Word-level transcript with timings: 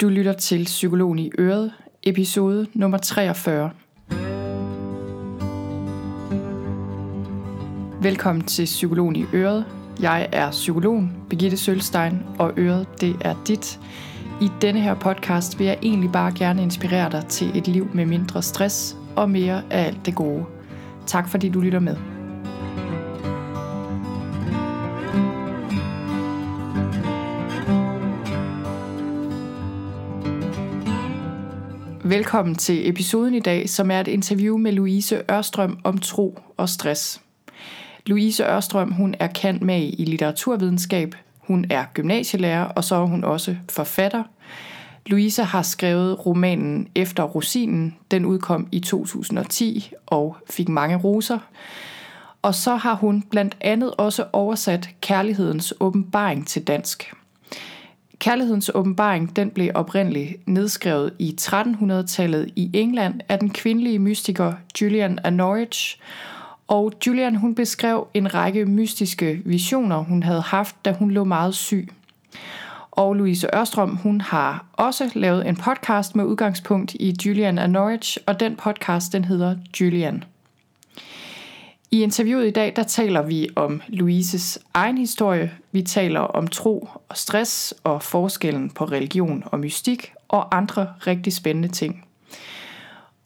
Du 0.00 0.08
lytter 0.08 0.32
til 0.32 0.64
Psykologen 0.64 1.18
i 1.18 1.30
Øret, 1.38 1.72
episode 2.02 2.66
nummer 2.74 2.98
43. 2.98 3.70
Velkommen 8.02 8.44
til 8.44 8.64
Psykologen 8.64 9.16
i 9.16 9.24
Øret. 9.34 9.64
Jeg 10.00 10.28
er 10.32 10.50
psykologen 10.50 11.16
Birgitte 11.30 11.56
Sølstein, 11.56 12.18
og 12.38 12.52
Øret 12.56 12.86
det 13.00 13.16
er 13.20 13.34
dit. 13.46 13.80
I 14.40 14.48
denne 14.62 14.80
her 14.80 14.94
podcast 14.94 15.58
vil 15.58 15.66
jeg 15.66 15.78
egentlig 15.82 16.12
bare 16.12 16.32
gerne 16.34 16.62
inspirere 16.62 17.10
dig 17.10 17.26
til 17.26 17.58
et 17.58 17.68
liv 17.68 17.88
med 17.94 18.06
mindre 18.06 18.42
stress 18.42 18.96
og 19.16 19.30
mere 19.30 19.62
af 19.70 19.86
alt 19.86 20.06
det 20.06 20.14
gode. 20.14 20.44
Tak 21.06 21.28
fordi 21.28 21.48
du 21.48 21.60
lytter 21.60 21.80
med. 21.80 21.96
Velkommen 32.10 32.54
til 32.54 32.88
episoden 32.88 33.34
i 33.34 33.40
dag, 33.40 33.68
som 33.68 33.90
er 33.90 34.00
et 34.00 34.08
interview 34.08 34.56
med 34.56 34.72
Louise 34.72 35.22
Ørstrøm 35.30 35.78
om 35.84 35.98
tro 35.98 36.38
og 36.56 36.68
stress. 36.68 37.20
Louise 38.06 38.44
Ørstrøm 38.44 38.92
hun 38.92 39.14
er 39.20 39.26
kendt 39.26 39.62
med 39.62 39.92
i 39.98 40.04
litteraturvidenskab, 40.04 41.14
hun 41.38 41.64
er 41.70 41.84
gymnasielærer, 41.94 42.64
og 42.64 42.84
så 42.84 42.94
er 42.94 43.06
hun 43.06 43.24
også 43.24 43.56
forfatter. 43.68 44.22
Louise 45.06 45.42
har 45.42 45.62
skrevet 45.62 46.26
romanen 46.26 46.88
Efter 46.94 47.22
Rosinen. 47.22 47.96
Den 48.10 48.24
udkom 48.24 48.68
i 48.72 48.80
2010 48.80 49.92
og 50.06 50.36
fik 50.50 50.68
mange 50.68 50.96
roser. 50.96 51.38
Og 52.42 52.54
så 52.54 52.76
har 52.76 52.94
hun 52.94 53.22
blandt 53.22 53.56
andet 53.60 53.94
også 53.98 54.24
oversat 54.32 54.88
Kærlighedens 55.00 55.74
åbenbaring 55.80 56.46
til 56.46 56.66
dansk. 56.66 57.12
Kærlighedens 58.20 58.70
åbenbaring 58.74 59.36
den 59.36 59.50
blev 59.50 59.70
oprindeligt 59.74 60.48
nedskrevet 60.48 61.12
i 61.18 61.36
1300-tallet 61.40 62.52
i 62.56 62.70
England 62.74 63.20
af 63.28 63.38
den 63.38 63.50
kvindelige 63.50 63.98
mystiker 63.98 64.52
Julian 64.80 65.18
af 65.24 65.32
Norwich. 65.32 66.00
Og 66.68 66.92
Julian 67.06 67.36
hun 67.36 67.54
beskrev 67.54 68.06
en 68.14 68.34
række 68.34 68.66
mystiske 68.66 69.42
visioner, 69.44 69.96
hun 69.96 70.22
havde 70.22 70.40
haft, 70.40 70.76
da 70.84 70.92
hun 70.92 71.10
lå 71.10 71.24
meget 71.24 71.54
syg. 71.54 71.88
Og 72.90 73.14
Louise 73.14 73.48
Ørstrøm, 73.56 73.96
hun 73.96 74.20
har 74.20 74.64
også 74.72 75.10
lavet 75.14 75.48
en 75.48 75.56
podcast 75.56 76.16
med 76.16 76.24
udgangspunkt 76.24 76.94
i 76.94 77.16
Julian 77.26 77.58
af 77.58 77.70
Norwich, 77.70 78.18
og 78.26 78.40
den 78.40 78.56
podcast 78.56 79.12
den 79.12 79.24
hedder 79.24 79.56
Julian. 79.80 80.24
I 81.92 82.02
interviewet 82.02 82.46
i 82.46 82.50
dag, 82.50 82.72
der 82.76 82.82
taler 82.82 83.22
vi 83.22 83.48
om 83.56 83.82
Louises 83.88 84.58
egen 84.74 84.98
historie. 84.98 85.52
Vi 85.72 85.82
taler 85.82 86.20
om 86.20 86.46
tro 86.46 86.88
og 87.08 87.16
stress 87.16 87.74
og 87.84 88.02
forskellen 88.02 88.70
på 88.70 88.84
religion 88.84 89.42
og 89.46 89.60
mystik 89.60 90.12
og 90.28 90.56
andre 90.56 90.92
rigtig 91.06 91.32
spændende 91.32 91.68
ting. 91.68 92.04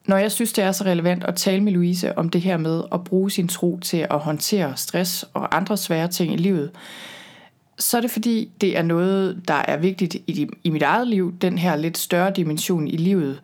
Når 0.06 0.16
jeg 0.16 0.32
synes, 0.32 0.52
det 0.52 0.64
er 0.64 0.72
så 0.72 0.84
relevant 0.84 1.24
at 1.24 1.36
tale 1.36 1.62
med 1.62 1.72
Louise 1.72 2.18
om 2.18 2.28
det 2.28 2.40
her 2.40 2.56
med 2.56 2.82
at 2.92 3.04
bruge 3.04 3.30
sin 3.30 3.48
tro 3.48 3.78
til 3.80 4.06
at 4.10 4.18
håndtere 4.18 4.76
stress 4.76 5.24
og 5.34 5.56
andre 5.56 5.76
svære 5.76 6.08
ting 6.08 6.32
i 6.32 6.36
livet, 6.36 6.70
så 7.78 7.96
er 7.96 8.00
det 8.00 8.10
fordi, 8.10 8.50
det 8.60 8.78
er 8.78 8.82
noget, 8.82 9.42
der 9.48 9.62
er 9.68 9.76
vigtigt 9.76 10.14
i, 10.14 10.48
i 10.64 10.70
mit 10.70 10.82
eget 10.82 11.08
liv, 11.08 11.34
den 11.40 11.58
her 11.58 11.76
lidt 11.76 11.98
større 11.98 12.32
dimension 12.36 12.88
i 12.88 12.96
livet. 12.96 13.40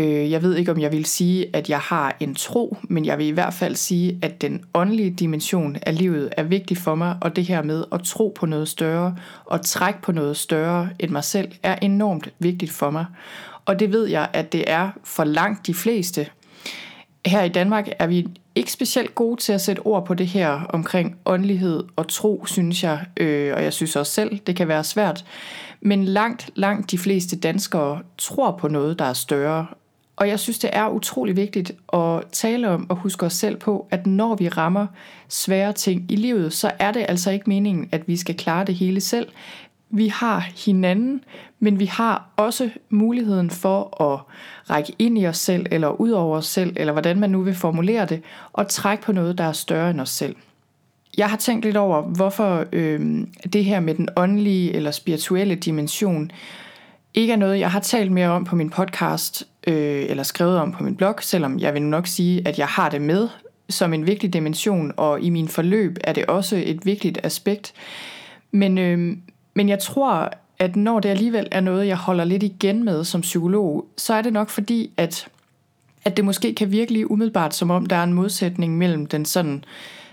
Øh, 0.00 0.30
jeg 0.30 0.42
ved 0.42 0.56
ikke, 0.56 0.72
om 0.72 0.80
jeg 0.80 0.92
vil 0.92 1.04
sige, 1.04 1.46
at 1.52 1.70
jeg 1.70 1.78
har 1.78 2.16
en 2.20 2.34
tro, 2.34 2.76
men 2.82 3.04
jeg 3.04 3.18
vil 3.18 3.26
i 3.26 3.30
hvert 3.30 3.54
fald 3.54 3.76
sige, 3.76 4.18
at 4.22 4.42
den 4.42 4.64
åndelige 4.74 5.10
dimension 5.10 5.76
af 5.82 5.98
livet 5.98 6.28
er 6.36 6.42
vigtig 6.42 6.76
for 6.76 6.94
mig, 6.94 7.16
og 7.20 7.36
det 7.36 7.44
her 7.44 7.62
med 7.62 7.84
at 7.92 8.02
tro 8.02 8.32
på 8.36 8.46
noget 8.46 8.68
større 8.68 9.16
og 9.44 9.64
trække 9.64 10.02
på 10.02 10.12
noget 10.12 10.36
større 10.36 10.88
end 10.98 11.10
mig 11.10 11.24
selv, 11.24 11.52
er 11.62 11.76
enormt 11.82 12.28
vigtigt 12.38 12.72
for 12.72 12.90
mig. 12.90 13.06
Og 13.64 13.80
det 13.80 13.92
ved 13.92 14.06
jeg, 14.06 14.28
at 14.32 14.52
det 14.52 14.64
er 14.66 14.90
for 15.04 15.24
langt 15.24 15.66
de 15.66 15.74
fleste. 15.74 16.26
Her 17.26 17.42
i 17.42 17.48
Danmark 17.48 17.88
er 17.98 18.06
vi 18.06 18.26
ikke 18.54 18.72
specielt 18.72 19.14
gode 19.14 19.40
til 19.40 19.52
at 19.52 19.60
sætte 19.60 19.80
ord 19.80 20.06
på 20.06 20.14
det 20.14 20.26
her 20.26 20.50
omkring 20.68 21.16
åndelighed 21.26 21.84
og 21.96 22.08
tro, 22.08 22.46
synes 22.46 22.84
jeg, 22.84 23.04
øh, 23.16 23.54
og 23.54 23.64
jeg 23.64 23.72
synes 23.72 23.96
også 23.96 24.12
selv, 24.12 24.38
det 24.46 24.56
kan 24.56 24.68
være 24.68 24.84
svært. 24.84 25.24
Men 25.80 26.04
langt, 26.04 26.50
langt 26.54 26.90
de 26.90 26.98
fleste 26.98 27.36
danskere 27.36 28.00
tror 28.18 28.56
på 28.60 28.68
noget, 28.68 28.98
der 28.98 29.04
er 29.04 29.12
større, 29.12 29.66
og 30.20 30.28
jeg 30.28 30.40
synes, 30.40 30.58
det 30.58 30.70
er 30.72 30.88
utrolig 30.88 31.36
vigtigt 31.36 31.72
at 31.92 32.22
tale 32.32 32.68
om 32.68 32.90
og 32.90 32.96
huske 32.96 33.26
os 33.26 33.32
selv 33.32 33.56
på, 33.56 33.86
at 33.90 34.06
når 34.06 34.34
vi 34.34 34.48
rammer 34.48 34.86
svære 35.28 35.72
ting 35.72 36.06
i 36.08 36.16
livet, 36.16 36.52
så 36.52 36.70
er 36.78 36.92
det 36.92 37.06
altså 37.08 37.30
ikke 37.30 37.48
meningen, 37.48 37.88
at 37.92 38.08
vi 38.08 38.16
skal 38.16 38.36
klare 38.36 38.64
det 38.64 38.74
hele 38.74 39.00
selv. 39.00 39.28
Vi 39.90 40.08
har 40.08 40.50
hinanden, 40.66 41.24
men 41.60 41.78
vi 41.78 41.84
har 41.84 42.28
også 42.36 42.70
muligheden 42.90 43.50
for 43.50 44.02
at 44.02 44.20
række 44.70 44.92
ind 44.98 45.18
i 45.18 45.26
os 45.26 45.38
selv, 45.38 45.66
eller 45.70 45.88
ud 45.88 46.10
over 46.10 46.36
os 46.36 46.46
selv, 46.46 46.72
eller 46.76 46.92
hvordan 46.92 47.20
man 47.20 47.30
nu 47.30 47.42
vil 47.42 47.54
formulere 47.54 48.06
det, 48.06 48.22
og 48.52 48.68
trække 48.68 49.04
på 49.04 49.12
noget, 49.12 49.38
der 49.38 49.44
er 49.44 49.52
større 49.52 49.90
end 49.90 50.00
os 50.00 50.10
selv. 50.10 50.36
Jeg 51.18 51.30
har 51.30 51.36
tænkt 51.36 51.64
lidt 51.64 51.76
over, 51.76 52.02
hvorfor 52.02 52.64
øh, 52.72 53.24
det 53.52 53.64
her 53.64 53.80
med 53.80 53.94
den 53.94 54.08
åndelige 54.16 54.72
eller 54.72 54.90
spirituelle 54.90 55.54
dimension 55.54 56.30
ikke 57.14 57.32
er 57.32 57.36
noget, 57.36 57.58
jeg 57.58 57.70
har 57.70 57.80
talt 57.80 58.12
mere 58.12 58.28
om 58.28 58.44
på 58.44 58.56
min 58.56 58.70
podcast, 58.70 59.48
øh, 59.66 60.04
eller 60.08 60.22
skrevet 60.22 60.58
om 60.58 60.72
på 60.72 60.82
min 60.82 60.96
blog, 60.96 61.14
selvom 61.20 61.58
jeg 61.58 61.74
vil 61.74 61.82
nok 61.82 62.06
sige, 62.06 62.48
at 62.48 62.58
jeg 62.58 62.66
har 62.66 62.88
det 62.88 63.02
med 63.02 63.28
som 63.68 63.94
en 63.94 64.06
vigtig 64.06 64.32
dimension, 64.32 64.92
og 64.96 65.20
i 65.20 65.30
min 65.30 65.48
forløb 65.48 65.96
er 66.04 66.12
det 66.12 66.26
også 66.26 66.62
et 66.64 66.86
vigtigt 66.86 67.18
aspekt. 67.22 67.72
Men, 68.50 68.78
øh, 68.78 69.16
men 69.54 69.68
jeg 69.68 69.78
tror, 69.78 70.32
at 70.58 70.76
når 70.76 71.00
det 71.00 71.08
alligevel 71.08 71.48
er 71.50 71.60
noget, 71.60 71.86
jeg 71.86 71.96
holder 71.96 72.24
lidt 72.24 72.42
igen 72.42 72.84
med 72.84 73.04
som 73.04 73.20
psykolog, 73.20 73.86
så 73.96 74.14
er 74.14 74.22
det 74.22 74.32
nok 74.32 74.48
fordi, 74.48 74.90
at, 74.96 75.28
at 76.04 76.16
det 76.16 76.24
måske 76.24 76.54
kan 76.54 76.72
virke 76.72 76.92
lige 76.92 77.10
umiddelbart, 77.10 77.54
som 77.54 77.70
om 77.70 77.86
der 77.86 77.96
er 77.96 78.04
en 78.04 78.12
modsætning 78.12 78.78
mellem 78.78 79.06
den 79.06 79.24
sådan 79.24 79.64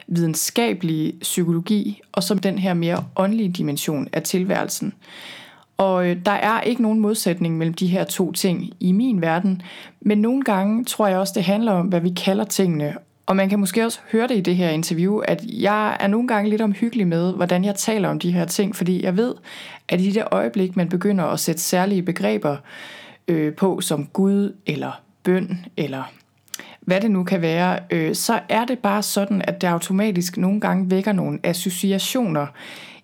videnskabelige 0.08 1.14
psykologi, 1.22 2.02
og 2.12 2.24
som 2.24 2.38
den 2.38 2.58
her 2.58 2.74
mere 2.74 3.06
åndelige 3.16 3.52
dimension 3.52 4.08
af 4.14 4.24
tilværelsen. 4.24 4.94
Og 5.78 6.08
øh, 6.08 6.18
der 6.26 6.32
er 6.32 6.62
ikke 6.62 6.82
nogen 6.82 7.00
modsætning 7.00 7.58
mellem 7.58 7.74
de 7.74 7.88
her 7.88 8.04
to 8.04 8.32
ting 8.32 8.70
i 8.80 8.92
min 8.92 9.22
verden, 9.22 9.62
men 10.02 10.18
nogle 10.18 10.44
gange 10.44 10.86
tror 10.86 11.08
jeg 11.08 11.18
også, 11.18 11.34
det 11.36 11.44
handler 11.44 11.72
om, 11.72 11.88
hvad 11.88 12.02
vi 12.02 12.10
kalder 12.10 12.44
tingene. 12.44 12.96
Og 13.26 13.36
man 13.36 13.50
kan 13.50 13.60
måske 13.60 13.86
også 13.86 14.00
høre 14.12 14.28
det 14.28 14.38
i 14.38 14.42
det 14.42 14.56
her 14.56 14.70
interview, 14.70 15.18
at 15.18 15.44
jeg 15.46 15.98
er 16.00 16.08
nogle 16.08 16.28
gange 16.28 16.50
lidt 16.50 16.62
omhyggelig 16.62 17.08
med, 17.08 17.34
hvordan 17.34 17.66
jeg 17.66 17.76
taler 17.76 18.10
om 18.10 18.20
de 18.20 18.32
her 18.32 18.46
ting, 18.46 18.76
fordi 18.76 19.04
jeg 19.04 19.18
ved, 19.18 19.36
at 19.90 20.02
i 20.02 20.12
det 20.12 20.24
øjeblik, 20.32 20.76
man 20.76 20.90
begynder 20.90 21.24
at 21.24 21.40
sætte 21.40 21.62
særlige 21.62 22.02
begreber 22.02 22.58
øh, 23.28 23.54
på, 23.54 23.82
som 23.82 24.06
Gud 24.06 24.56
eller 24.66 24.92
bøn 25.24 25.66
eller 25.78 26.04
hvad 26.88 27.02
det 27.02 27.12
nu 27.12 27.24
kan 27.24 27.42
være, 27.42 27.80
øh, 27.92 28.16
så 28.16 28.40
er 28.50 28.66
det 28.66 28.80
bare 28.80 29.04
sådan, 29.04 29.42
at 29.48 29.62
det 29.62 29.68
automatisk 29.68 30.38
nogle 30.38 30.60
gange 30.60 30.92
vækker 30.92 31.12
nogle 31.12 31.40
associationer 31.44 32.48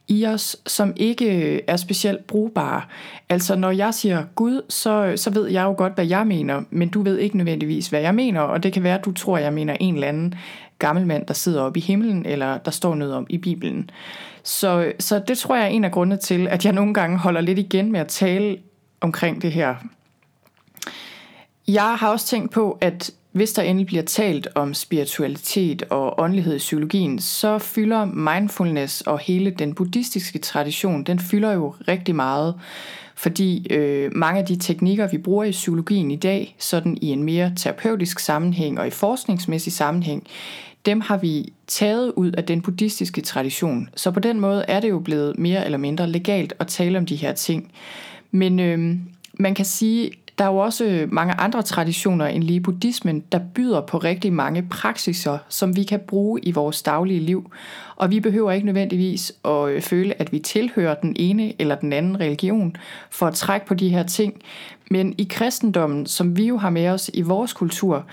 i 0.08 0.26
os, 0.26 0.58
som 0.68 0.94
ikke 0.96 1.54
øh, 1.54 1.60
er 1.68 1.78
specielt 1.78 2.28
brugbare. 2.28 2.82
Altså 3.30 3.56
når 3.56 3.72
jeg 3.72 3.94
siger 3.94 4.24
Gud, 4.36 4.62
så, 4.70 5.06
øh, 5.06 5.18
så 5.18 5.30
ved 5.30 5.48
jeg 5.48 5.64
jo 5.64 5.74
godt, 5.78 5.94
hvad 5.94 6.06
jeg 6.06 6.28
mener, 6.28 6.62
men 6.70 6.90
du 6.90 7.02
ved 7.02 7.18
ikke 7.18 7.38
nødvendigvis, 7.38 7.88
hvad 7.88 8.02
jeg 8.02 8.16
mener, 8.16 8.42
og 8.42 8.64
det 8.64 8.74
kan 8.74 8.84
være, 8.84 8.98
at 8.98 9.06
du 9.06 9.12
tror, 9.12 9.38
jeg 9.38 9.54
mener 9.54 9.78
en 9.80 9.94
eller 9.94 10.08
anden 10.08 10.36
gammel 10.80 11.08
mand, 11.08 11.26
der 11.26 11.34
sidder 11.34 11.62
oppe 11.62 11.80
i 11.80 11.82
himlen, 11.82 12.26
eller 12.26 12.58
der 12.58 12.72
står 12.72 12.96
noget 12.96 13.14
om 13.14 13.26
i 13.30 13.38
Bibelen. 13.38 13.90
Så, 14.44 14.92
så 15.00 15.22
det 15.28 15.38
tror 15.38 15.56
jeg 15.56 15.64
er 15.64 15.70
en 15.70 15.84
af 15.84 15.92
grundene 15.92 16.18
til, 16.18 16.48
at 16.48 16.66
jeg 16.66 16.74
nogle 16.74 16.94
gange 16.94 17.18
holder 17.18 17.42
lidt 17.42 17.60
igen 17.60 17.92
med 17.92 18.00
at 18.00 18.08
tale 18.08 18.58
omkring 19.02 19.42
det 19.42 19.52
her. 19.52 19.76
Jeg 21.68 21.96
har 21.96 22.10
også 22.10 22.28
tænkt 22.28 22.52
på, 22.52 22.78
at 22.82 23.12
hvis 23.34 23.54
der 23.54 23.62
endelig 23.62 23.88
bliver 23.88 24.04
talt 24.04 24.48
om 24.56 24.74
spiritualitet 24.74 25.84
og 25.90 26.20
åndelighed 26.20 26.56
i 26.56 26.58
psykologien, 26.58 27.20
så 27.20 27.58
fylder 27.60 28.06
mindfulness 28.06 29.02
og 29.02 29.20
hele 29.20 29.52
den 29.52 29.74
buddhistiske 29.74 30.40
tradition, 30.40 31.04
den 31.04 31.20
fylder 31.20 31.52
jo 31.52 31.76
rigtig 31.88 32.16
meget. 32.16 32.56
Fordi 33.16 33.68
øh, 33.70 34.12
mange 34.16 34.40
af 34.40 34.46
de 34.46 34.56
teknikker, 34.56 35.08
vi 35.08 35.18
bruger 35.18 35.44
i 35.44 35.52
psykologien 35.52 36.12
i 36.12 36.16
dag, 36.16 36.56
sådan 36.60 36.98
i 37.02 37.08
en 37.08 37.24
mere 37.24 37.54
terapeutisk 37.56 38.20
sammenhæng 38.20 38.80
og 38.80 38.88
i 38.88 38.90
forskningsmæssig 38.90 39.74
sammenhæng, 39.74 40.28
dem 40.86 41.02
har 41.02 41.18
vi 41.18 41.54
taget 41.68 42.12
ud 42.16 42.32
af 42.32 42.44
den 42.44 42.62
buddhistiske 42.62 43.22
tradition. 43.22 43.90
Så 43.96 44.12
på 44.12 44.20
den 44.20 44.40
måde 44.40 44.66
er 44.68 44.80
det 44.80 44.90
jo 44.90 45.00
blevet 45.00 45.40
mere 45.40 45.66
eller 45.66 45.78
mindre 45.78 46.10
legalt 46.10 46.54
at 46.60 46.68
tale 46.68 46.98
om 46.98 47.06
de 47.06 47.16
her 47.16 47.34
ting. 47.34 47.72
Men 48.32 48.60
øh, 48.60 48.96
man 49.40 49.56
kan 49.56 49.66
sige, 49.66 50.12
der 50.38 50.44
er 50.44 50.50
jo 50.50 50.58
også 50.58 50.86
øh, 50.86 51.14
mange 51.14 51.34
andre 51.34 51.62
traditioner 51.62 52.26
end 52.26 52.44
lige 52.44 52.62
buddhismen, 52.62 53.24
der 53.32 53.40
byder 53.56 53.82
på 53.82 53.98
rigtig 53.98 54.34
mange 54.34 54.64
praksiser, 54.70 55.38
som 55.50 55.76
vi 55.76 55.84
kan 55.84 56.00
bruge 56.00 56.40
i 56.44 56.52
vores 56.52 56.82
daglige 56.82 57.20
liv. 57.20 57.52
Og 57.96 58.12
vi 58.12 58.20
behøver 58.20 58.52
ikke 58.52 58.66
nødvendigvis 58.66 59.34
at 59.46 59.70
øh, 59.70 59.82
føle, 59.82 60.22
at 60.22 60.32
vi 60.32 60.40
tilhører 60.40 60.96
den 60.96 61.16
ene 61.20 61.62
eller 61.62 61.76
den 61.76 61.94
anden 61.94 62.20
religion 62.20 62.76
for 63.10 63.28
at 63.28 63.34
trække 63.34 63.66
på 63.66 63.74
de 63.74 63.90
her 63.90 64.04
ting. 64.04 64.42
Men 64.92 65.16
i 65.18 65.28
kristendommen, 65.30 66.06
som 66.06 66.38
vi 66.38 66.48
jo 66.48 66.58
har 66.58 66.70
med 66.70 66.88
os 66.88 67.12
i 67.14 67.22
vores 67.22 67.54
kultur, 67.54 68.06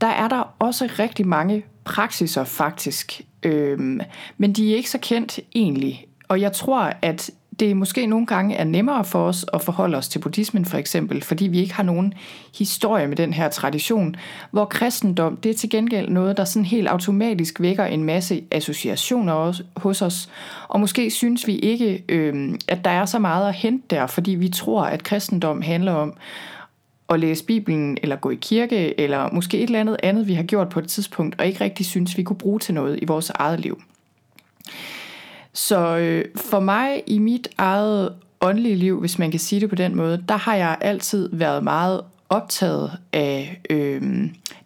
der 0.00 0.06
er 0.06 0.28
der 0.28 0.54
også 0.58 0.88
rigtig 0.98 1.26
mange 1.26 1.64
praksiser 1.84 2.44
faktisk. 2.44 3.20
Øhm, 3.42 4.00
men 4.38 4.52
de 4.52 4.72
er 4.72 4.76
ikke 4.76 4.90
så 4.90 4.98
kendt 4.98 5.40
egentlig. 5.54 6.06
Og 6.28 6.40
jeg 6.40 6.52
tror, 6.52 6.92
at 7.02 7.30
det 7.60 7.76
måske 7.76 8.06
nogle 8.06 8.26
gange 8.26 8.54
er 8.54 8.64
nemmere 8.64 9.04
for 9.04 9.28
os 9.28 9.46
at 9.52 9.62
forholde 9.62 9.96
os 9.96 10.08
til 10.08 10.18
buddhismen 10.18 10.64
for 10.64 10.78
eksempel, 10.78 11.22
fordi 11.22 11.46
vi 11.46 11.60
ikke 11.60 11.74
har 11.74 11.82
nogen 11.82 12.14
historie 12.58 13.08
med 13.08 13.16
den 13.16 13.32
her 13.32 13.48
tradition, 13.48 14.16
hvor 14.50 14.64
kristendom 14.64 15.36
det 15.36 15.50
er 15.50 15.54
til 15.54 15.70
gengæld 15.70 16.08
noget, 16.08 16.36
der 16.36 16.44
sådan 16.44 16.66
helt 16.66 16.88
automatisk 16.88 17.60
vækker 17.60 17.84
en 17.84 18.04
masse 18.04 18.44
associationer 18.50 19.60
hos 19.76 20.02
os, 20.02 20.28
og 20.68 20.80
måske 20.80 21.10
synes 21.10 21.46
vi 21.46 21.56
ikke, 21.56 22.04
øh, 22.08 22.54
at 22.68 22.84
der 22.84 22.90
er 22.90 23.04
så 23.04 23.18
meget 23.18 23.48
at 23.48 23.54
hente 23.54 23.86
der, 23.90 24.06
fordi 24.06 24.30
vi 24.30 24.48
tror, 24.48 24.82
at 24.82 25.04
kristendom 25.04 25.62
handler 25.62 25.92
om 25.92 26.16
at 27.08 27.20
læse 27.20 27.44
Bibelen, 27.44 27.98
eller 28.02 28.16
gå 28.16 28.30
i 28.30 28.38
kirke, 28.40 29.00
eller 29.00 29.30
måske 29.32 29.56
et 29.58 29.62
eller 29.62 29.80
andet 29.80 29.96
andet, 30.02 30.28
vi 30.28 30.34
har 30.34 30.42
gjort 30.42 30.68
på 30.68 30.80
et 30.80 30.88
tidspunkt, 30.88 31.34
og 31.38 31.46
ikke 31.46 31.64
rigtig 31.64 31.86
synes, 31.86 32.16
vi 32.16 32.22
kunne 32.22 32.36
bruge 32.36 32.58
til 32.58 32.74
noget 32.74 32.98
i 33.02 33.04
vores 33.04 33.30
eget 33.30 33.60
liv. 33.60 33.82
Så 35.54 35.96
øh, 35.96 36.24
for 36.36 36.60
mig 36.60 37.02
i 37.06 37.18
mit 37.18 37.48
eget 37.58 38.12
åndelige 38.40 38.76
liv, 38.76 39.00
hvis 39.00 39.18
man 39.18 39.30
kan 39.30 39.40
sige 39.40 39.60
det 39.60 39.68
på 39.68 39.74
den 39.74 39.96
måde, 39.96 40.24
der 40.28 40.36
har 40.36 40.54
jeg 40.54 40.78
altid 40.80 41.28
været 41.32 41.64
meget 41.64 42.00
optaget 42.28 42.92
af 43.12 43.60
øh, 43.70 44.02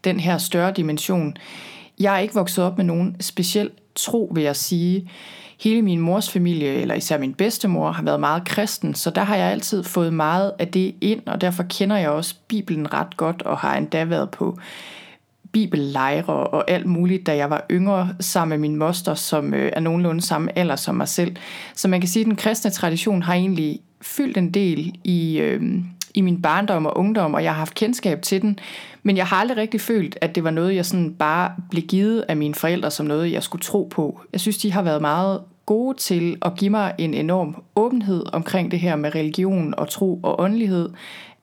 den 0.05 0.21
her 0.21 0.39
større 0.39 0.73
dimension. 0.73 1.37
Jeg 2.01 2.15
er 2.15 2.19
ikke 2.19 2.35
vokset 2.35 2.65
op 2.65 2.77
med 2.77 2.85
nogen 2.85 3.17
speciel 3.21 3.71
tro, 3.95 4.31
vil 4.35 4.45
jeg 4.45 4.57
sige. 4.57 5.11
Hele 5.61 5.83
min 5.83 6.01
mors 6.01 6.31
familie, 6.31 6.75
eller 6.75 6.95
især 6.95 7.19
min 7.19 7.35
bedstemor, 7.35 7.93
har 7.93 8.03
været 8.03 8.21
meget 8.21 8.45
kristen, 8.45 8.95
så 8.95 9.11
der 9.11 9.25
har 9.25 9.37
jeg 9.37 9.51
altid 9.51 9.85
fået 9.85 10.13
meget 10.13 10.53
af 10.59 10.69
det 10.69 10.95
ind, 11.01 11.27
og 11.27 11.41
derfor 11.41 11.63
kender 11.63 11.97
jeg 11.97 12.11
også 12.11 12.35
Bibelen 12.49 12.95
ret 12.95 13.17
godt, 13.17 13.43
og 13.43 13.59
har 13.59 13.77
endda 13.77 14.05
været 14.05 14.31
på 14.31 14.59
bibellejre 15.53 16.35
og 16.35 16.71
alt 16.71 16.87
muligt, 16.87 17.27
da 17.27 17.37
jeg 17.37 17.51
var 17.51 17.67
yngre, 17.71 18.09
sammen 18.21 18.61
med 18.61 18.69
min 18.69 18.79
moster, 18.79 19.15
som 19.15 19.55
øh, 19.55 19.73
er 19.73 19.81
nogenlunde 19.81 20.21
samme 20.21 20.59
alder 20.59 20.77
som 20.77 20.95
mig 20.95 21.09
selv. 21.09 21.37
Så 21.75 21.89
man 21.89 22.01
kan 22.01 22.09
sige, 22.09 22.21
at 22.21 22.27
den 22.27 22.37
kristne 22.37 22.71
tradition 22.71 23.23
har 23.23 23.35
egentlig 23.35 23.81
fyldt 24.03 24.37
en 24.37 24.55
del 24.55 24.95
i, 25.05 25.39
øh, 25.39 25.63
i 26.15 26.21
min 26.21 26.43
barndom 26.43 26.87
og 26.87 26.99
ungdom, 26.99 27.35
og 27.35 27.45
jeg 27.45 27.53
har 27.53 27.59
haft 27.59 27.75
kendskab 27.75 28.23
til 28.23 28.43
den, 28.43 28.59
men 29.03 29.17
jeg 29.17 29.27
har 29.27 29.37
aldrig 29.37 29.57
rigtig 29.57 29.81
følt, 29.81 30.19
at 30.21 30.35
det 30.35 30.45
var 30.45 30.51
noget, 30.51 30.75
jeg 30.75 30.87
sådan 30.87 31.15
bare 31.15 31.53
blev 31.71 31.83
givet 31.83 32.25
af 32.29 32.37
mine 32.37 32.55
forældre 32.55 32.91
som 32.91 33.07
noget, 33.07 33.33
jeg 33.33 33.43
skulle 33.43 33.63
tro 33.63 33.89
på. 33.91 34.21
Jeg 34.33 34.41
synes, 34.41 34.59
de 34.59 34.73
har 34.73 34.83
været 34.83 35.01
meget 35.01 35.41
gode 35.67 35.97
til 35.97 36.37
at 36.43 36.55
give 36.57 36.71
mig 36.71 36.95
en 36.99 37.15
enorm 37.15 37.63
åbenhed 37.77 38.25
omkring 38.33 38.71
det 38.71 38.81
her 38.81 38.97
med 38.97 39.15
religion 39.15 39.75
og 39.77 39.89
tro 39.89 40.21
og 40.23 40.41
åndelighed, 40.41 40.91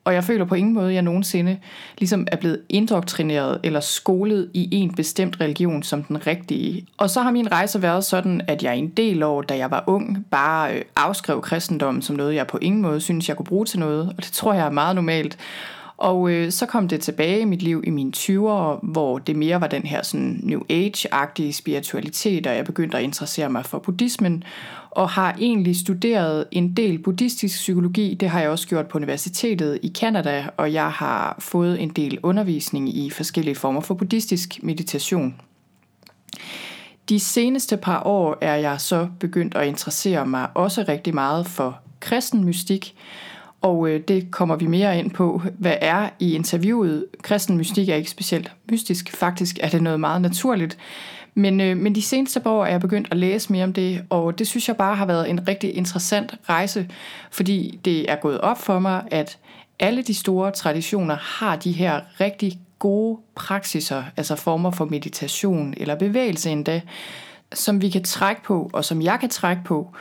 og 0.05 0.13
jeg 0.13 0.23
føler 0.23 0.45
på 0.45 0.55
ingen 0.55 0.73
måde, 0.73 0.87
at 0.87 0.93
jeg 0.93 1.01
nogensinde 1.01 1.57
ligesom 1.97 2.27
er 2.31 2.35
blevet 2.35 2.61
indoktrineret 2.69 3.59
eller 3.63 3.79
skolet 3.79 4.49
i 4.53 4.75
en 4.75 4.95
bestemt 4.95 5.41
religion 5.41 5.83
som 5.83 6.03
den 6.03 6.27
rigtige. 6.27 6.87
Og 6.97 7.09
så 7.09 7.21
har 7.21 7.31
min 7.31 7.51
rejse 7.51 7.81
været 7.81 8.03
sådan, 8.03 8.41
at 8.47 8.63
jeg 8.63 8.77
en 8.77 8.89
del 8.89 9.23
år, 9.23 9.41
da 9.41 9.57
jeg 9.57 9.71
var 9.71 9.83
ung, 9.87 10.25
bare 10.31 10.75
øh, 10.75 10.81
afskrev 10.95 11.41
kristendommen 11.41 12.01
som 12.01 12.15
noget, 12.15 12.35
jeg 12.35 12.47
på 12.47 12.57
ingen 12.61 12.81
måde 12.81 13.01
synes, 13.01 13.29
jeg 13.29 13.37
kunne 13.37 13.45
bruge 13.45 13.65
til 13.65 13.79
noget. 13.79 14.13
Og 14.17 14.23
det 14.23 14.31
tror 14.31 14.53
jeg 14.53 14.65
er 14.65 14.71
meget 14.71 14.95
normalt. 14.95 15.37
Og 15.97 16.29
øh, 16.29 16.51
så 16.51 16.65
kom 16.65 16.87
det 16.87 17.01
tilbage 17.01 17.39
i 17.39 17.45
mit 17.45 17.61
liv 17.61 17.83
i 17.87 17.89
mine 17.89 18.11
20'ere, 18.17 18.79
hvor 18.81 19.17
det 19.17 19.35
mere 19.35 19.61
var 19.61 19.67
den 19.67 19.83
her 19.83 20.03
sådan 20.03 20.39
New 20.43 20.59
Age-agtige 20.69 21.51
spiritualitet, 21.51 22.47
og 22.47 22.55
jeg 22.55 22.65
begyndte 22.65 22.97
at 22.97 23.03
interessere 23.03 23.49
mig 23.49 23.65
for 23.65 23.79
buddhismen, 23.79 24.43
og 24.95 25.09
har 25.09 25.35
egentlig 25.39 25.75
studeret 25.75 26.45
en 26.51 26.73
del 26.73 26.99
buddhistisk 26.99 27.55
psykologi. 27.55 28.13
Det 28.13 28.29
har 28.29 28.39
jeg 28.39 28.49
også 28.49 28.67
gjort 28.67 28.87
på 28.87 28.97
universitetet 28.97 29.79
i 29.81 29.87
Kanada, 29.87 30.45
og 30.57 30.73
jeg 30.73 30.91
har 30.91 31.35
fået 31.39 31.81
en 31.81 31.89
del 31.89 32.19
undervisning 32.23 32.97
i 32.97 33.09
forskellige 33.09 33.55
former 33.55 33.81
for 33.81 33.93
buddhistisk 33.93 34.59
meditation. 34.63 35.35
De 37.09 37.19
seneste 37.19 37.77
par 37.77 38.03
år 38.03 38.37
er 38.41 38.55
jeg 38.55 38.81
så 38.81 39.07
begyndt 39.19 39.55
at 39.55 39.67
interessere 39.67 40.25
mig 40.25 40.47
også 40.53 40.85
rigtig 40.87 41.13
meget 41.13 41.47
for 41.47 41.79
kristen 41.99 42.43
mystik, 42.43 42.95
og 43.61 43.89
øh, 43.89 44.01
det 44.07 44.31
kommer 44.31 44.55
vi 44.55 44.67
mere 44.67 44.99
ind 44.99 45.11
på, 45.11 45.41
hvad 45.57 45.77
er 45.81 46.09
i 46.19 46.35
interviewet. 46.35 47.05
Kristen 47.21 47.57
mystik 47.57 47.89
er 47.89 47.95
ikke 47.95 48.09
specielt 48.09 48.51
mystisk, 48.71 49.11
faktisk 49.11 49.59
er 49.61 49.69
det 49.69 49.83
noget 49.83 49.99
meget 49.99 50.21
naturligt. 50.21 50.77
Men, 51.35 51.61
øh, 51.61 51.77
men 51.77 51.95
de 51.95 52.01
seneste 52.01 52.39
par 52.39 52.49
år 52.49 52.65
er 52.65 52.71
jeg 52.71 52.81
begyndt 52.81 53.07
at 53.11 53.17
læse 53.17 53.51
mere 53.51 53.63
om 53.63 53.73
det, 53.73 54.05
og 54.09 54.39
det 54.39 54.47
synes 54.47 54.67
jeg 54.67 54.77
bare 54.77 54.95
har 54.95 55.05
været 55.05 55.29
en 55.29 55.47
rigtig 55.47 55.75
interessant 55.75 56.35
rejse, 56.49 56.89
fordi 57.31 57.79
det 57.85 58.11
er 58.11 58.15
gået 58.15 58.41
op 58.41 58.57
for 58.57 58.79
mig, 58.79 59.03
at 59.11 59.37
alle 59.79 60.01
de 60.01 60.13
store 60.13 60.51
traditioner 60.51 61.15
har 61.15 61.55
de 61.55 61.71
her 61.71 62.01
rigtig 62.19 62.59
gode 62.79 63.19
praksiser, 63.35 64.03
altså 64.17 64.35
former 64.35 64.71
for 64.71 64.85
meditation 64.85 65.73
eller 65.77 65.95
bevægelse 65.95 66.51
endda, 66.51 66.81
som 67.53 67.81
vi 67.81 67.89
kan 67.89 68.03
trække 68.03 68.43
på, 68.43 68.69
og 68.73 68.85
som 68.85 69.01
jeg 69.01 69.17
kan 69.19 69.29
trække 69.29 69.61
på, 69.65 69.91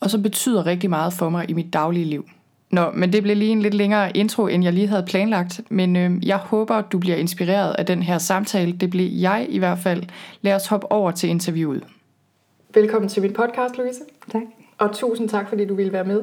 og 0.00 0.10
som 0.10 0.22
betyder 0.22 0.66
rigtig 0.66 0.90
meget 0.90 1.12
for 1.12 1.28
mig 1.28 1.50
i 1.50 1.52
mit 1.52 1.72
daglige 1.72 2.04
liv. 2.04 2.28
Nå, 2.70 2.90
men 2.94 3.12
det 3.12 3.22
blev 3.22 3.36
lige 3.36 3.52
en 3.52 3.62
lidt 3.62 3.74
længere 3.74 4.16
intro, 4.16 4.46
end 4.46 4.64
jeg 4.64 4.72
lige 4.72 4.86
havde 4.86 5.04
planlagt. 5.06 5.60
Men 5.68 5.96
øh, 5.96 6.26
jeg 6.26 6.36
håber, 6.36 6.80
du 6.80 6.98
bliver 6.98 7.16
inspireret 7.16 7.74
af 7.78 7.86
den 7.86 8.02
her 8.02 8.18
samtale. 8.18 8.72
Det 8.72 8.90
bliver 8.90 9.10
jeg 9.12 9.46
i 9.48 9.58
hvert 9.58 9.78
fald. 9.78 10.02
Lad 10.42 10.54
os 10.54 10.66
hoppe 10.66 10.92
over 10.92 11.10
til 11.10 11.28
interviewet. 11.28 11.84
Velkommen 12.74 13.08
til 13.08 13.22
min 13.22 13.32
podcast, 13.32 13.78
Louise. 13.78 14.00
Tak. 14.32 14.42
Og 14.78 14.92
tusind 14.92 15.28
tak, 15.28 15.48
fordi 15.48 15.64
du 15.64 15.74
ville 15.74 15.92
være 15.92 16.04
med. 16.04 16.22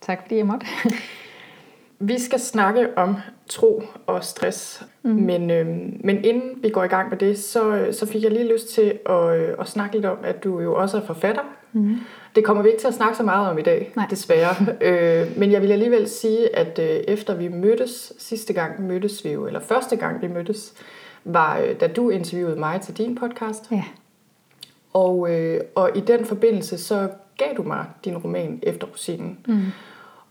Tak, 0.00 0.22
fordi 0.22 0.36
jeg 0.36 0.46
måtte. 0.46 0.66
vi 1.98 2.18
skal 2.18 2.40
snakke 2.40 2.98
om 2.98 3.16
tro 3.48 3.82
og 4.06 4.24
stress. 4.24 4.86
Mm. 5.02 5.10
Men, 5.10 5.50
øh, 5.50 5.66
men 6.04 6.24
inden 6.24 6.62
vi 6.62 6.68
går 6.68 6.84
i 6.84 6.88
gang 6.88 7.10
med 7.10 7.18
det, 7.18 7.38
så, 7.38 7.88
så 7.92 8.06
fik 8.06 8.22
jeg 8.22 8.30
lige 8.30 8.52
lyst 8.52 8.74
til 8.74 8.98
at, 9.06 9.36
øh, 9.36 9.54
at 9.60 9.68
snakke 9.68 9.94
lidt 9.94 10.06
om, 10.06 10.18
at 10.22 10.44
du 10.44 10.60
jo 10.60 10.74
også 10.74 10.96
er 10.96 11.06
forfatter. 11.06 11.42
Mm. 11.72 11.96
Det 12.34 12.44
kommer 12.44 12.62
vi 12.62 12.68
ikke 12.68 12.80
til 12.80 12.88
at 12.88 12.94
snakke 12.94 13.16
så 13.16 13.22
meget 13.22 13.50
om 13.50 13.58
i 13.58 13.62
dag, 13.62 13.92
Nej. 13.96 14.06
desværre. 14.10 14.54
øh, 14.88 15.38
men 15.38 15.52
jeg 15.52 15.62
vil 15.62 15.72
alligevel 15.72 16.08
sige, 16.08 16.56
at 16.56 16.78
øh, 16.78 16.86
efter 16.86 17.34
vi 17.34 17.48
mødtes, 17.48 18.12
sidste 18.18 18.52
gang 18.52 18.86
mødtes 18.86 19.24
vi 19.24 19.30
jo, 19.30 19.46
eller 19.46 19.60
første 19.60 19.96
gang 19.96 20.22
vi 20.22 20.28
mødtes, 20.28 20.74
var 21.24 21.58
øh, 21.58 21.80
da 21.80 21.86
du 21.86 22.10
interviewede 22.10 22.58
mig 22.58 22.80
til 22.80 22.96
din 22.96 23.14
podcast. 23.14 23.70
Ja. 23.70 23.84
Og, 24.92 25.30
øh, 25.30 25.60
og 25.74 25.90
i 25.94 26.00
den 26.00 26.24
forbindelse, 26.24 26.78
så 26.78 27.08
gav 27.38 27.48
du 27.56 27.62
mig 27.62 27.84
din 28.04 28.16
roman 28.16 28.60
Efter 28.62 28.86
Rosinen. 28.86 29.38
Mm. 29.46 29.62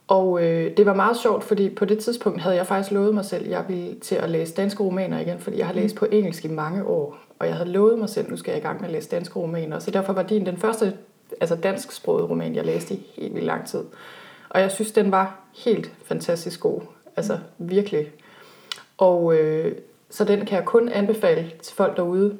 Og 0.08 0.44
øh, 0.44 0.78
det 0.78 0.86
var 0.86 0.94
meget 0.94 1.18
sjovt, 1.18 1.44
fordi 1.44 1.70
på 1.70 1.86
det 1.86 2.00
tidspunkt 2.00 2.42
havde 2.42 2.56
jeg 2.56 2.68
faktisk 2.68 2.92
lovet 2.92 3.14
mig 3.14 3.26
selv, 3.26 3.46
at 3.46 3.52
jeg 3.52 3.66
ville 3.68 4.00
til 4.00 4.16
at 4.16 4.30
læse 4.30 4.54
danske 4.54 4.84
romaner 4.84 5.20
igen, 5.20 5.40
fordi 5.40 5.58
jeg 5.58 5.68
har 5.68 5.74
læst 5.74 5.96
på 5.96 6.06
engelsk 6.12 6.46
i 6.46 6.48
mange 6.48 6.84
år. 6.86 7.18
Og 7.40 7.48
jeg 7.48 7.56
havde 7.56 7.70
lovet 7.70 8.00
mig 8.00 8.10
selv, 8.10 8.26
at 8.26 8.32
nu 8.32 8.38
skal 8.38 8.52
jeg 8.52 8.60
i 8.60 8.64
gang 8.64 8.82
med 8.82 8.88
at 8.88 8.94
læse 8.94 9.10
danske 9.10 9.40
romaner. 9.40 9.80
Så 9.80 9.92
derfor 9.92 10.14
var 10.14 10.24
din 10.24 10.46
den 10.46 10.58
første 10.58 10.94
altså 11.42 11.56
dansksproget 11.56 12.30
roman, 12.30 12.56
jeg 12.56 12.66
læste 12.66 12.94
i 12.94 13.12
helt 13.16 13.34
vildt 13.34 13.46
lang 13.46 13.68
tid. 13.68 13.84
Og 14.50 14.62
jeg 14.62 14.72
synes, 14.72 14.92
den 14.92 15.12
var 15.12 15.40
helt 15.66 15.92
fantastisk 16.06 16.60
god. 16.60 16.82
Altså 17.16 17.40
virkelig. 17.58 18.12
Og 18.98 19.36
øh, 19.36 19.76
så 20.10 20.24
den 20.24 20.46
kan 20.46 20.58
jeg 20.58 20.66
kun 20.66 20.90
anbefale 20.90 21.52
til 21.62 21.76
folk 21.76 21.98
derude. 21.98 22.38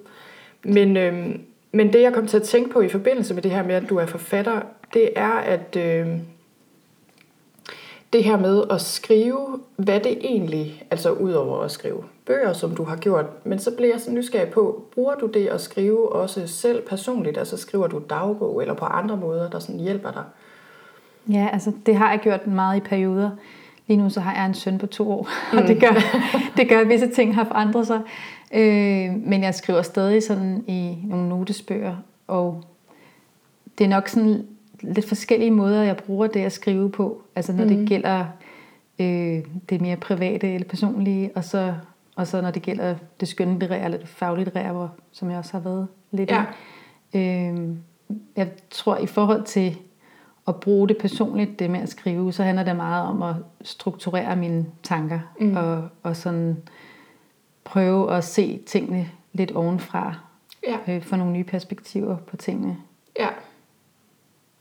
Men, 0.64 0.98
øh, 0.98 1.36
men 1.72 1.94
det, 1.94 2.02
jeg 2.02 2.14
kom 2.14 2.28
til 2.28 2.38
at 2.38 2.44
tænke 2.44 2.70
på 2.70 2.82
i 2.82 2.90
forbindelse 2.90 3.34
med 3.34 3.42
det 3.42 3.52
her 3.52 3.64
med, 3.64 3.76
at 3.76 3.90
du 3.90 3.98
er 3.98 4.06
forfatter, 4.06 4.62
det 4.94 5.10
er, 5.16 5.32
at 5.32 5.76
øh, 5.76 6.08
det 8.14 8.24
her 8.24 8.38
med 8.38 8.64
at 8.70 8.82
skrive, 8.82 9.60
hvad 9.76 10.00
det 10.00 10.18
egentlig, 10.22 10.84
altså 10.92 11.12
udover 11.12 11.60
at 11.60 11.72
skrive 11.72 12.04
bøger, 12.26 12.54
som 12.54 12.76
du 12.76 12.84
har 12.84 12.96
gjort, 12.96 13.26
men 13.46 13.60
så 13.60 13.72
bliver 13.76 13.94
jeg 13.94 14.02
så 14.02 14.12
nysgerrig 14.12 14.50
på, 14.50 14.84
bruger 14.94 15.16
du 15.16 15.28
det 15.28 15.48
at 15.48 15.62
skrive 15.62 16.12
også 16.12 16.48
selv 16.48 16.88
personligt, 16.88 17.38
altså 17.38 17.58
skriver 17.58 17.88
du 17.88 18.02
dagbog 18.10 18.62
eller 18.62 18.74
på 18.74 18.86
andre 18.86 19.18
måder, 19.18 19.50
der 19.50 19.60
sådan 19.60 19.80
hjælper 19.80 20.12
dig? 20.12 20.24
Ja, 21.30 21.50
altså 21.54 21.72
det 21.86 21.96
har 21.96 22.10
jeg 22.10 22.20
gjort 22.20 22.48
meget 22.48 22.78
i 22.78 22.80
perioder. 22.80 23.30
Lige 23.88 23.98
nu 23.98 24.10
så 24.10 24.20
har 24.20 24.36
jeg 24.36 24.46
en 24.46 24.54
søn 24.54 24.78
på 24.78 24.88
to 24.88 25.12
år, 25.12 25.30
mm. 25.52 25.58
og 25.58 25.68
det 25.68 25.80
gør, 25.80 25.94
det 26.58 26.70
gør, 26.70 26.80
at 26.80 26.90
visse 26.90 27.08
ting 27.08 27.36
har 27.36 27.44
forandret 27.44 27.88
sig. 27.88 28.02
Øh, 28.54 29.16
men 29.26 29.44
jeg 29.44 29.56
skriver 29.56 29.82
stadig 29.82 30.24
sådan 30.24 30.64
i 30.68 30.98
nogle 31.04 31.30
notesbøger, 31.30 31.96
og 32.28 32.64
det 33.78 33.84
er 33.84 33.90
nok 33.90 34.08
sådan 34.08 34.46
lidt 34.82 35.08
forskellige 35.08 35.52
måder, 35.52 35.84
jeg 35.84 35.98
bruger 35.98 36.28
det 36.28 36.40
at 36.40 36.52
skrive 36.52 36.92
på. 36.92 37.22
Altså 37.36 37.54
når 37.54 37.64
mm. 37.64 37.70
det 37.70 37.88
gælder 37.88 38.26
øh, 39.00 39.40
det 39.70 39.82
mere 39.82 39.96
private 39.96 40.54
eller 40.54 40.68
personlige, 40.68 41.32
og 41.36 41.44
så, 41.44 41.74
og 42.16 42.28
så 42.28 42.42
når 42.42 42.52
det 42.52 42.62
gælder 42.62 42.96
det 43.20 43.28
skønlitterære 43.28 43.86
eller 43.86 43.98
det 43.98 44.08
faglitterære, 44.08 44.90
som 45.12 45.30
jeg 45.30 45.38
også 45.38 45.52
har 45.52 45.60
været 45.60 45.88
lidt 46.12 46.32
ja. 46.32 46.46
i. 47.14 47.18
Øh, 47.18 47.78
jeg 48.36 48.52
tror 48.70 48.98
i 48.98 49.06
forhold 49.06 49.44
til 49.44 49.78
at 50.48 50.60
bruge 50.60 50.88
det 50.88 50.98
personligt, 50.98 51.60
det 51.60 51.70
med 51.70 51.80
at 51.80 51.90
skrive, 51.90 52.34
så 52.34 52.44
handler 52.44 52.64
det 52.64 52.76
meget 52.76 53.08
om 53.08 53.22
at 53.22 53.36
strukturere 53.62 54.36
mine 54.36 54.66
tanker, 54.84 55.20
mm. 55.40 55.56
og, 55.56 55.90
og 56.04 56.16
sådan 56.16 56.58
prøve 57.64 58.14
at 58.14 58.24
se 58.24 58.58
tingene 58.66 59.10
lidt 59.34 59.52
ovenfra, 59.52 60.16
ja. 60.68 60.96
øh, 60.96 61.02
få 61.02 61.16
nogle 61.16 61.34
nye 61.34 61.44
perspektiver 61.44 62.18
på 62.18 62.38
tingene. 62.38 62.78
Ja. 63.20 63.28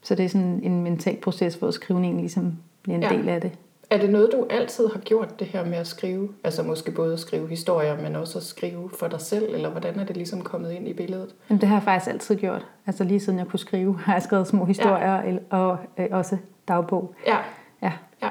Så 0.03 0.15
det 0.15 0.25
er 0.25 0.29
sådan 0.29 0.61
en 0.63 0.83
mental 0.83 1.17
proces, 1.17 1.55
hvor 1.55 1.71
skrivningen 1.71 2.21
ligesom 2.21 2.59
bliver 2.83 2.97
en 2.97 3.03
ja. 3.03 3.09
del 3.09 3.29
af 3.29 3.41
det. 3.41 3.59
Er 3.93 3.99
det 3.99 4.11
noget, 4.11 4.33
du 4.33 4.47
altid 4.51 4.89
har 4.89 5.01
gjort, 5.01 5.41
det 5.41 5.47
her 5.47 5.65
med 5.65 5.79
at 5.79 5.87
skrive? 5.87 6.29
Altså 6.45 6.63
måske 6.63 6.91
både 6.91 7.13
at 7.13 7.21
skrive 7.21 7.49
historier, 7.49 7.97
men 7.97 8.17
også 8.17 8.39
at 8.39 8.45
skrive 8.45 8.91
for 8.99 9.09
dig 9.09 9.21
selv? 9.21 9.55
Eller 9.55 9.71
hvordan 9.71 9.99
er 10.01 10.05
det 10.05 10.17
ligesom 10.17 10.43
kommet 10.43 10.73
ind 10.73 10.89
i 10.89 10.93
billedet? 10.93 11.35
Jamen, 11.51 11.61
det 11.61 11.69
har 11.69 11.77
jeg 11.77 11.83
faktisk 11.83 12.11
altid 12.13 12.37
gjort. 12.37 12.67
Altså 12.87 13.05
lige 13.05 13.21
siden 13.21 13.39
jeg 13.39 13.47
kunne 13.47 13.59
skrive, 13.59 13.99
har 14.05 14.13
jeg 14.13 14.23
skrevet 14.23 14.47
små 14.47 14.65
historier 14.65 15.15
ja. 15.15 15.37
og 15.51 15.79
øh, 15.99 16.07
også 16.11 16.37
dagbog. 16.69 17.15
Ja. 17.27 17.37
Ja. 17.83 17.93
ja. 18.23 18.29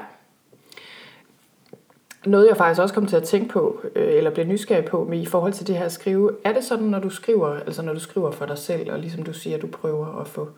Noget 2.26 2.48
jeg 2.48 2.56
faktisk 2.56 2.80
også 2.80 2.94
kom 2.94 3.06
til 3.06 3.16
at 3.16 3.22
tænke 3.22 3.48
på, 3.48 3.80
øh, 3.96 4.14
eller 4.14 4.30
blev 4.30 4.46
nysgerrig 4.46 4.84
på, 4.84 5.04
med 5.04 5.20
i 5.20 5.26
forhold 5.26 5.52
til 5.52 5.66
det 5.66 5.76
her 5.76 5.84
at 5.84 5.92
skrive, 5.92 6.30
er 6.44 6.52
det 6.52 6.64
sådan, 6.64 6.86
når 6.86 6.98
du 6.98 7.10
skriver, 7.10 7.54
altså 7.54 7.82
når 7.82 7.92
du 7.92 8.00
skriver 8.00 8.30
for 8.30 8.46
dig 8.46 8.58
selv, 8.58 8.92
og 8.92 8.98
ligesom 8.98 9.22
du 9.22 9.32
siger, 9.32 9.58
du 9.58 9.66
prøver 9.66 10.20
at 10.20 10.28
få 10.28 10.48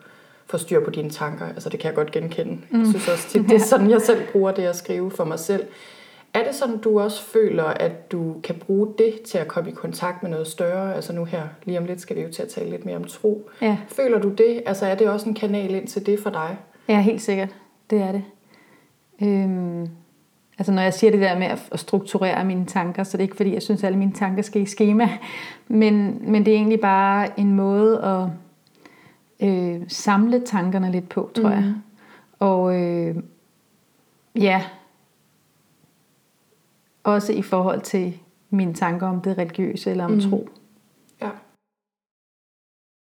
få 0.54 0.58
styr 0.58 0.84
på 0.84 0.90
dine 0.90 1.10
tanker. 1.10 1.46
Altså 1.46 1.68
det 1.68 1.80
kan 1.80 1.88
jeg 1.88 1.94
godt 1.94 2.10
genkende. 2.10 2.58
Mm. 2.70 2.78
Jeg 2.78 2.86
synes 2.86 3.08
også 3.08 3.28
tit, 3.28 3.42
det 3.42 3.52
er 3.52 3.64
sådan, 3.72 3.90
jeg 3.90 4.00
selv 4.00 4.22
bruger 4.32 4.52
det 4.52 4.62
at 4.62 4.76
skrive 4.76 5.10
for 5.10 5.24
mig 5.24 5.38
selv. 5.38 5.64
Er 6.34 6.44
det 6.44 6.54
sådan, 6.54 6.78
du 6.78 7.00
også 7.00 7.22
føler, 7.22 7.64
at 7.64 8.12
du 8.12 8.36
kan 8.42 8.54
bruge 8.54 8.88
det 8.98 9.20
til 9.22 9.38
at 9.38 9.48
komme 9.48 9.70
i 9.70 9.72
kontakt 9.72 10.22
med 10.22 10.30
noget 10.30 10.46
større? 10.46 10.94
Altså 10.94 11.12
nu 11.12 11.24
her, 11.24 11.42
lige 11.64 11.78
om 11.78 11.84
lidt 11.84 12.00
skal 12.00 12.16
vi 12.16 12.22
jo 12.22 12.32
til 12.32 12.42
at 12.42 12.48
tale 12.48 12.70
lidt 12.70 12.84
mere 12.84 12.96
om 12.96 13.04
tro. 13.04 13.50
Ja. 13.62 13.76
Føler 13.88 14.18
du 14.20 14.28
det? 14.28 14.62
Altså 14.66 14.86
er 14.86 14.94
det 14.94 15.08
også 15.08 15.28
en 15.28 15.34
kanal 15.34 15.74
ind 15.74 15.86
til 15.86 16.06
det 16.06 16.20
for 16.20 16.30
dig? 16.30 16.56
Ja, 16.88 17.00
helt 17.00 17.22
sikkert. 17.22 17.48
Det 17.90 18.00
er 18.00 18.12
det. 18.12 18.22
Øhm, 19.22 19.88
altså 20.58 20.72
når 20.72 20.82
jeg 20.82 20.94
siger 20.94 21.10
det 21.10 21.20
der 21.20 21.38
med 21.38 21.46
at 21.46 21.80
strukturere 21.80 22.44
mine 22.44 22.66
tanker, 22.66 23.02
så 23.02 23.16
det 23.16 23.22
er 23.22 23.26
ikke 23.26 23.36
fordi, 23.36 23.54
jeg 23.54 23.62
synes, 23.62 23.80
at 23.82 23.86
alle 23.86 23.98
mine 23.98 24.12
tanker 24.12 24.42
skal 24.42 24.62
i 24.62 24.66
schema. 24.66 25.08
Men, 25.68 26.18
men 26.32 26.44
det 26.44 26.52
er 26.52 26.56
egentlig 26.56 26.80
bare 26.80 27.40
en 27.40 27.52
måde 27.52 28.02
at 28.02 28.43
øh, 29.44 29.82
samle 29.88 30.40
tankerne 30.40 30.92
lidt 30.92 31.08
på, 31.08 31.30
tror 31.34 31.48
mm. 31.48 31.54
jeg. 31.54 31.74
Og 32.38 32.80
øh, 32.80 33.16
ja, 34.34 34.64
også 37.04 37.32
i 37.32 37.42
forhold 37.42 37.80
til 37.80 38.18
mine 38.50 38.74
tanker 38.74 39.06
om 39.06 39.20
det 39.20 39.38
religiøse 39.38 39.90
eller 39.90 40.04
om 40.04 40.10
mm. 40.10 40.20
tro. 40.20 40.48
Ja. 41.22 41.30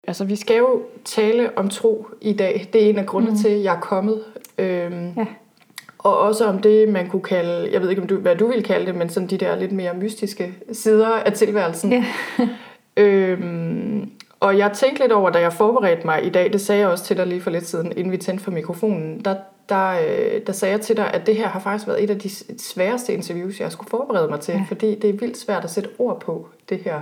Altså, 0.08 0.25
vi 0.25 0.36
skal 0.36 0.58
jo 0.58 0.82
tale 1.06 1.58
om 1.58 1.70
tro 1.70 2.08
i 2.22 2.34
dag. 2.34 2.70
Det 2.74 2.84
er 2.86 2.90
en 2.90 2.98
af 2.98 3.06
grundene 3.06 3.32
mm. 3.32 3.38
til, 3.38 3.50
at 3.50 3.63
jeg 3.63 3.75
er 3.75 3.80
kommet. 3.80 4.24
Øhm, 4.58 5.13
ja. 5.18 5.25
Og 5.98 6.20
også 6.20 6.46
om 6.46 6.62
det, 6.62 6.90
man 6.90 7.10
kunne 7.10 7.22
kalde, 7.22 7.70
jeg 7.72 7.82
ved 7.82 7.90
ikke, 7.90 8.02
om 8.02 8.08
du, 8.08 8.18
hvad 8.18 8.36
du 8.36 8.48
vil 8.48 8.63
kalde 8.63 8.86
det, 8.86 8.96
men 8.96 9.10
sådan 9.10 9.30
de 9.30 9.38
der 9.38 9.56
lidt 9.56 9.72
mere 9.72 9.94
mystiske 9.94 10.54
sider 10.72 11.08
af 11.08 11.34
tilværelsen. 11.34 11.92
Ja. 11.92 12.06
øhm, 13.04 14.12
og 14.43 14.57
jeg 14.57 14.71
tænkte 14.73 15.01
lidt 15.01 15.12
over, 15.12 15.29
da 15.29 15.39
jeg 15.39 15.53
forberedte 15.53 16.05
mig 16.05 16.25
i 16.25 16.29
dag, 16.29 16.53
det 16.53 16.62
sagde 16.62 16.81
jeg 16.81 16.89
også 16.89 17.03
til 17.03 17.17
dig 17.17 17.27
lige 17.27 17.41
for 17.41 17.50
lidt 17.50 17.67
siden, 17.67 17.91
inden 17.97 18.12
vi 18.12 18.17
tændte 18.17 18.43
for 18.43 18.51
mikrofonen, 18.51 19.25
der, 19.25 19.35
der, 19.69 19.89
øh, 19.89 20.41
der 20.47 20.53
sagde 20.53 20.71
jeg 20.71 20.81
til 20.81 20.97
dig, 20.97 21.13
at 21.13 21.27
det 21.27 21.35
her 21.35 21.47
har 21.47 21.59
faktisk 21.59 21.88
været 21.88 22.03
et 22.03 22.09
af 22.09 22.19
de 22.19 22.29
sværeste 22.59 23.13
interviews, 23.13 23.59
jeg 23.59 23.71
skulle 23.71 23.89
forberede 23.89 24.29
mig 24.29 24.39
til, 24.39 24.53
ja. 24.53 24.65
fordi 24.67 24.95
det 24.95 25.09
er 25.09 25.13
vildt 25.13 25.38
svært 25.38 25.63
at 25.63 25.69
sætte 25.69 25.89
ord 26.00 26.19
på 26.19 26.47
det 26.69 26.79
her 26.79 27.01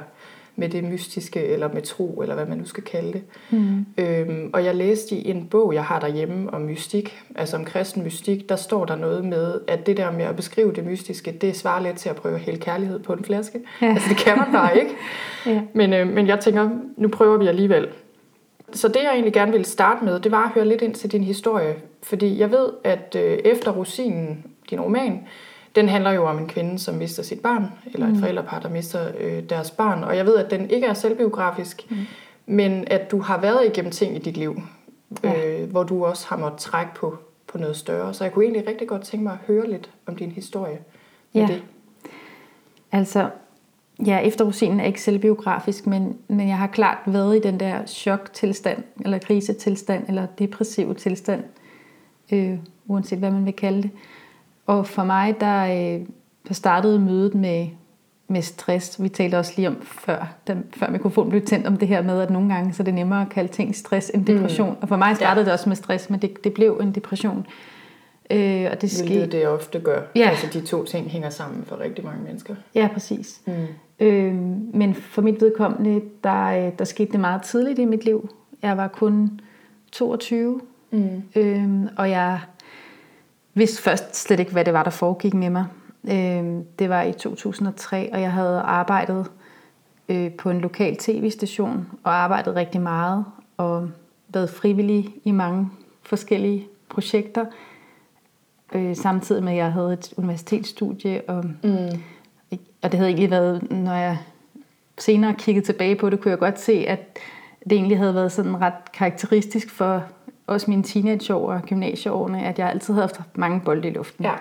med 0.55 0.69
det 0.69 0.83
mystiske, 0.83 1.45
eller 1.45 1.73
med 1.73 1.81
tro, 1.81 2.21
eller 2.21 2.35
hvad 2.35 2.45
man 2.45 2.57
nu 2.57 2.65
skal 2.65 2.83
kalde 2.83 3.13
det. 3.13 3.23
Mm. 3.49 3.85
Øhm, 3.97 4.49
og 4.53 4.65
jeg 4.65 4.75
læste 4.75 5.15
i 5.15 5.29
en 5.29 5.47
bog, 5.47 5.73
jeg 5.73 5.83
har 5.83 5.99
derhjemme 5.99 6.53
om 6.53 6.61
mystik, 6.61 7.21
altså 7.35 7.57
om 7.57 7.65
kristen 7.65 8.03
mystik, 8.03 8.49
der 8.49 8.55
står 8.55 8.85
der 8.85 8.95
noget 8.95 9.25
med, 9.25 9.59
at 9.67 9.85
det 9.85 9.97
der 9.97 10.11
med 10.11 10.25
at 10.25 10.35
beskrive 10.35 10.73
det 10.73 10.85
mystiske, 10.85 11.31
det 11.31 11.55
svarer 11.55 11.81
lidt 11.81 11.97
til 11.97 12.09
at 12.09 12.15
prøve 12.15 12.35
at 12.35 12.41
hælde 12.41 12.59
kærlighed 12.59 12.99
på 12.99 13.13
en 13.13 13.23
flaske. 13.23 13.59
Ja. 13.81 13.87
Altså 14.01 14.09
det 14.09 14.17
kan 14.17 14.37
man 14.37 14.47
bare 14.51 14.79
ikke. 14.79 14.91
ja. 15.45 15.61
men, 15.73 15.93
øh, 15.93 16.07
men 16.07 16.27
jeg 16.27 16.39
tænker, 16.39 16.69
nu 16.97 17.07
prøver 17.07 17.37
vi 17.37 17.47
alligevel. 17.47 17.87
Så 18.73 18.87
det 18.87 18.99
jeg 19.03 19.11
egentlig 19.11 19.33
gerne 19.33 19.51
ville 19.51 19.65
starte 19.65 20.05
med, 20.05 20.19
det 20.19 20.31
var 20.31 20.43
at 20.43 20.49
høre 20.49 20.67
lidt 20.67 20.81
ind 20.81 20.93
til 20.93 21.11
din 21.11 21.23
historie. 21.23 21.75
Fordi 22.03 22.39
jeg 22.39 22.51
ved, 22.51 22.69
at 22.83 23.15
øh, 23.19 23.37
efter 23.45 23.71
Rosinen, 23.71 24.45
din 24.69 24.81
roman, 24.81 25.19
den 25.75 25.89
handler 25.89 26.11
jo 26.11 26.25
om 26.25 26.37
en 26.37 26.47
kvinde, 26.47 26.79
som 26.79 26.95
mister 26.95 27.23
sit 27.23 27.39
barn, 27.39 27.65
eller 27.93 28.07
et 28.07 28.13
mm. 28.13 28.19
forældrepar, 28.19 28.59
der 28.59 28.69
mister 28.69 29.11
øh, 29.19 29.43
deres 29.49 29.71
barn. 29.71 30.03
Og 30.03 30.17
jeg 30.17 30.25
ved, 30.25 30.37
at 30.37 30.51
den 30.51 30.69
ikke 30.69 30.87
er 30.87 30.93
selvbiografisk, 30.93 31.85
mm. 31.89 31.97
men 32.45 32.83
at 32.87 33.11
du 33.11 33.19
har 33.19 33.41
været 33.41 33.65
igennem 33.65 33.91
ting 33.91 34.15
i 34.15 34.19
dit 34.19 34.37
liv, 34.37 34.61
ja. 35.23 35.61
øh, 35.61 35.69
hvor 35.69 35.83
du 35.83 36.05
også 36.05 36.27
har 36.27 36.37
måttet 36.37 36.59
trække 36.59 36.91
på, 36.95 37.17
på 37.47 37.57
noget 37.57 37.75
større. 37.75 38.13
Så 38.13 38.23
jeg 38.23 38.33
kunne 38.33 38.45
egentlig 38.45 38.67
rigtig 38.67 38.87
godt 38.87 39.01
tænke 39.01 39.23
mig 39.23 39.33
at 39.33 39.39
høre 39.47 39.69
lidt 39.69 39.89
om 40.05 40.15
din 40.15 40.31
historie 40.31 40.79
med 41.33 41.41
ja. 41.41 41.47
det. 41.47 41.63
Altså, 42.91 43.29
ja, 44.05 44.17
efter 44.17 44.45
rosinen 44.45 44.79
er 44.79 44.85
ikke 44.85 45.01
selvbiografisk, 45.01 45.87
men, 45.87 46.17
men 46.27 46.47
jeg 46.47 46.57
har 46.57 46.67
klart 46.67 46.97
været 47.05 47.35
i 47.35 47.39
den 47.39 47.59
der 47.59 47.85
choktilstand, 47.85 48.83
eller 49.05 49.17
krisetilstand, 49.19 50.07
eller 50.07 50.25
depressiv 50.25 50.95
tilstand, 50.95 51.43
øh, 52.31 52.57
uanset 52.87 53.19
hvad 53.19 53.31
man 53.31 53.45
vil 53.45 53.53
kalde 53.53 53.81
det. 53.81 53.91
Og 54.65 54.87
for 54.87 55.03
mig, 55.03 55.35
der, 55.39 55.63
øh, 55.63 56.05
der 56.47 56.53
startede 56.53 56.99
mødet 56.99 57.35
med, 57.35 57.67
med 58.27 58.41
stress. 58.41 59.03
Vi 59.03 59.09
talte 59.09 59.37
også 59.37 59.53
lige 59.55 59.67
om 59.67 59.77
før, 59.81 60.33
da, 60.47 60.55
før 60.73 60.89
mikrofonen 60.89 61.29
blev 61.29 61.45
tændt, 61.45 61.67
om 61.67 61.77
det 61.77 61.87
her 61.87 62.01
med, 62.01 62.21
at 62.21 62.29
nogle 62.29 62.53
gange 62.53 62.73
så 62.73 62.83
er 62.83 62.85
det 62.85 62.93
nemmere 62.93 63.21
at 63.21 63.29
kalde 63.29 63.51
ting 63.51 63.75
stress 63.75 64.11
end 64.13 64.25
depression. 64.25 64.69
Mm. 64.69 64.75
Og 64.81 64.87
for 64.87 64.97
mig 64.97 65.15
startede 65.15 65.41
ja. 65.41 65.45
det 65.45 65.53
også 65.53 65.69
med 65.69 65.75
stress, 65.75 66.09
men 66.09 66.21
det, 66.21 66.43
det 66.43 66.53
blev 66.53 66.79
en 66.81 66.91
depression. 66.91 67.45
Øh, 68.31 68.67
og 68.71 68.81
det 68.81 68.91
skete... 68.91 69.27
det 69.27 69.47
ofte 69.47 69.79
gør. 69.79 70.01
Ja. 70.15 70.29
Altså 70.29 70.47
de 70.53 70.65
to 70.65 70.85
ting 70.85 71.09
hænger 71.09 71.29
sammen 71.29 71.63
for 71.65 71.79
rigtig 71.79 72.05
mange 72.05 72.23
mennesker. 72.23 72.55
Ja, 72.75 72.89
præcis. 72.93 73.41
Mm. 73.45 73.53
Øh, 73.99 74.33
men 74.73 74.93
for 74.93 75.21
mit 75.21 75.41
vedkommende, 75.41 76.01
der, 76.23 76.45
øh, 76.45 76.71
der 76.79 76.85
skete 76.85 77.11
det 77.11 77.19
meget 77.19 77.41
tidligt 77.41 77.79
i 77.79 77.85
mit 77.85 78.05
liv. 78.05 78.29
Jeg 78.61 78.77
var 78.77 78.87
kun 78.87 79.39
22, 79.91 80.61
mm. 80.91 81.23
øh, 81.35 81.69
og 81.97 82.09
jeg 82.09 82.39
vidste 83.53 83.81
først 83.81 84.15
slet 84.15 84.39
ikke, 84.39 84.51
hvad 84.51 84.65
det 84.65 84.73
var, 84.73 84.83
der 84.83 84.91
foregik 84.91 85.33
med 85.33 85.49
mig. 85.49 85.65
Øh, 86.03 86.63
det 86.79 86.89
var 86.89 87.01
i 87.01 87.13
2003, 87.13 88.09
og 88.13 88.21
jeg 88.21 88.31
havde 88.31 88.59
arbejdet 88.59 89.31
øh, 90.09 90.31
på 90.31 90.49
en 90.49 90.61
lokal 90.61 90.95
tv-station, 90.95 91.87
og 92.03 92.13
arbejdet 92.13 92.55
rigtig 92.55 92.81
meget, 92.81 93.25
og 93.57 93.89
været 94.29 94.49
frivillig 94.49 95.09
i 95.23 95.31
mange 95.31 95.69
forskellige 96.03 96.67
projekter, 96.89 97.45
øh, 98.73 98.95
samtidig 98.95 99.43
med, 99.43 99.51
at 99.51 99.57
jeg 99.57 99.71
havde 99.71 99.93
et 99.93 100.13
universitetsstudie, 100.17 101.21
og, 101.27 101.45
mm. 101.63 101.89
og 102.81 102.91
det 102.91 102.93
havde 102.93 103.09
egentlig 103.09 103.31
været, 103.31 103.71
når 103.71 103.93
jeg 103.95 104.17
senere 104.97 105.33
kiggede 105.33 105.65
tilbage 105.65 105.95
på 105.95 106.09
det, 106.09 106.19
kunne 106.19 106.31
jeg 106.31 106.39
godt 106.39 106.59
se, 106.59 106.85
at 106.87 107.17
det 107.63 107.71
egentlig 107.71 107.97
havde 107.97 108.15
været 108.15 108.31
sådan 108.31 108.61
ret 108.61 108.91
karakteristisk 108.93 109.69
for 109.69 110.03
også 110.53 110.71
mine 110.71 110.83
teenageår 110.83 111.53
og 111.53 111.61
gymnasieårene, 111.61 112.43
at 112.43 112.59
jeg 112.59 112.69
altid 112.69 112.93
havde 112.93 113.07
haft 113.07 113.37
mange 113.37 113.61
bolde 113.65 113.87
i 113.87 113.91
luften. 113.91 114.25
Ja. 114.25 114.33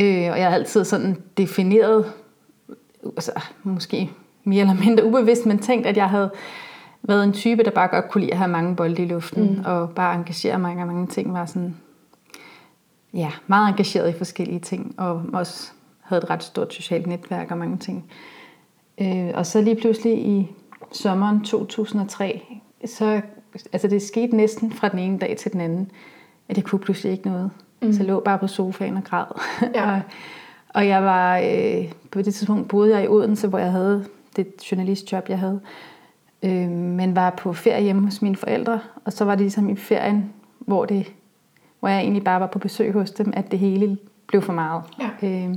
Øh, 0.00 0.32
og 0.32 0.38
jeg 0.38 0.48
har 0.48 0.54
altid 0.54 0.84
sådan 0.84 1.22
defineret, 1.36 2.12
altså, 3.04 3.32
måske 3.62 4.10
mere 4.44 4.60
eller 4.60 4.74
mindre 4.84 5.04
ubevidst, 5.04 5.46
men 5.46 5.58
tænkt, 5.58 5.86
at 5.86 5.96
jeg 5.96 6.10
havde 6.10 6.30
været 7.02 7.24
en 7.24 7.32
type, 7.32 7.62
der 7.62 7.70
bare 7.70 7.88
godt 7.88 8.10
kunne 8.10 8.20
lide 8.20 8.32
at 8.32 8.38
have 8.38 8.50
mange 8.50 8.76
bolde 8.76 9.02
i 9.02 9.06
luften, 9.06 9.54
mm. 9.56 9.64
og 9.64 9.90
bare 9.90 10.14
engagere 10.14 10.58
mig 10.58 10.72
i 10.72 10.76
mange 10.76 11.06
ting, 11.06 11.34
var 11.34 11.46
sådan, 11.46 11.76
ja, 13.14 13.30
meget 13.46 13.68
engageret 13.68 14.14
i 14.14 14.18
forskellige 14.18 14.60
ting, 14.60 14.94
og 14.98 15.22
også 15.32 15.72
havde 16.00 16.22
et 16.22 16.30
ret 16.30 16.42
stort 16.42 16.74
socialt 16.74 17.06
netværk 17.06 17.50
og 17.50 17.58
mange 17.58 17.76
ting. 17.76 18.10
Øh, 19.00 19.30
og 19.34 19.46
så 19.46 19.60
lige 19.60 19.76
pludselig 19.76 20.18
i 20.18 20.50
sommeren 20.92 21.44
2003, 21.44 22.42
så 22.84 23.20
altså 23.72 23.88
det 23.88 24.02
skete 24.02 24.36
næsten 24.36 24.72
fra 24.72 24.88
den 24.88 24.98
ene 24.98 25.18
dag 25.18 25.36
til 25.36 25.52
den 25.52 25.60
anden, 25.60 25.90
at 26.48 26.56
jeg 26.56 26.64
kunne 26.64 26.78
pludselig 26.78 27.12
ikke 27.12 27.28
noget. 27.28 27.50
Mm. 27.82 27.92
Så 27.92 27.98
jeg 27.98 28.06
lå 28.06 28.20
bare 28.20 28.38
på 28.38 28.46
sofaen 28.46 28.96
og 28.96 29.04
græd. 29.04 29.26
Ja. 29.74 29.90
og, 29.94 30.00
og 30.68 30.88
jeg 30.88 31.02
var, 31.02 31.38
øh, 31.38 31.92
på 32.10 32.22
det 32.22 32.34
tidspunkt 32.34 32.68
boede 32.68 32.94
jeg 32.96 33.04
i 33.04 33.08
Odense, 33.08 33.48
hvor 33.48 33.58
jeg 33.58 33.72
havde 33.72 34.04
det 34.36 34.72
journalistjob, 34.72 35.28
jeg 35.28 35.38
havde. 35.38 35.60
Øh, 36.42 36.70
men 36.70 37.16
var 37.16 37.30
på 37.30 37.52
ferie 37.52 37.82
hjemme 37.82 38.04
hos 38.04 38.22
mine 38.22 38.36
forældre, 38.36 38.80
og 39.04 39.12
så 39.12 39.24
var 39.24 39.32
det 39.32 39.40
ligesom 39.40 39.68
i 39.68 39.76
ferien, 39.76 40.32
hvor, 40.58 40.84
det, 40.84 41.12
hvor 41.80 41.88
jeg 41.88 42.00
egentlig 42.00 42.24
bare 42.24 42.40
var 42.40 42.46
på 42.46 42.58
besøg 42.58 42.92
hos 42.92 43.10
dem, 43.10 43.32
at 43.36 43.50
det 43.50 43.58
hele 43.58 43.98
blev 44.26 44.42
for 44.42 44.52
meget. 44.52 44.82
Ja. 45.00 45.28
Øh, 45.28 45.54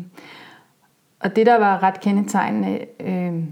og 1.20 1.36
det, 1.36 1.46
der 1.46 1.60
var 1.60 1.84
ret 1.84 2.00
kendetegnende 2.00 2.80
øh, 3.00 3.44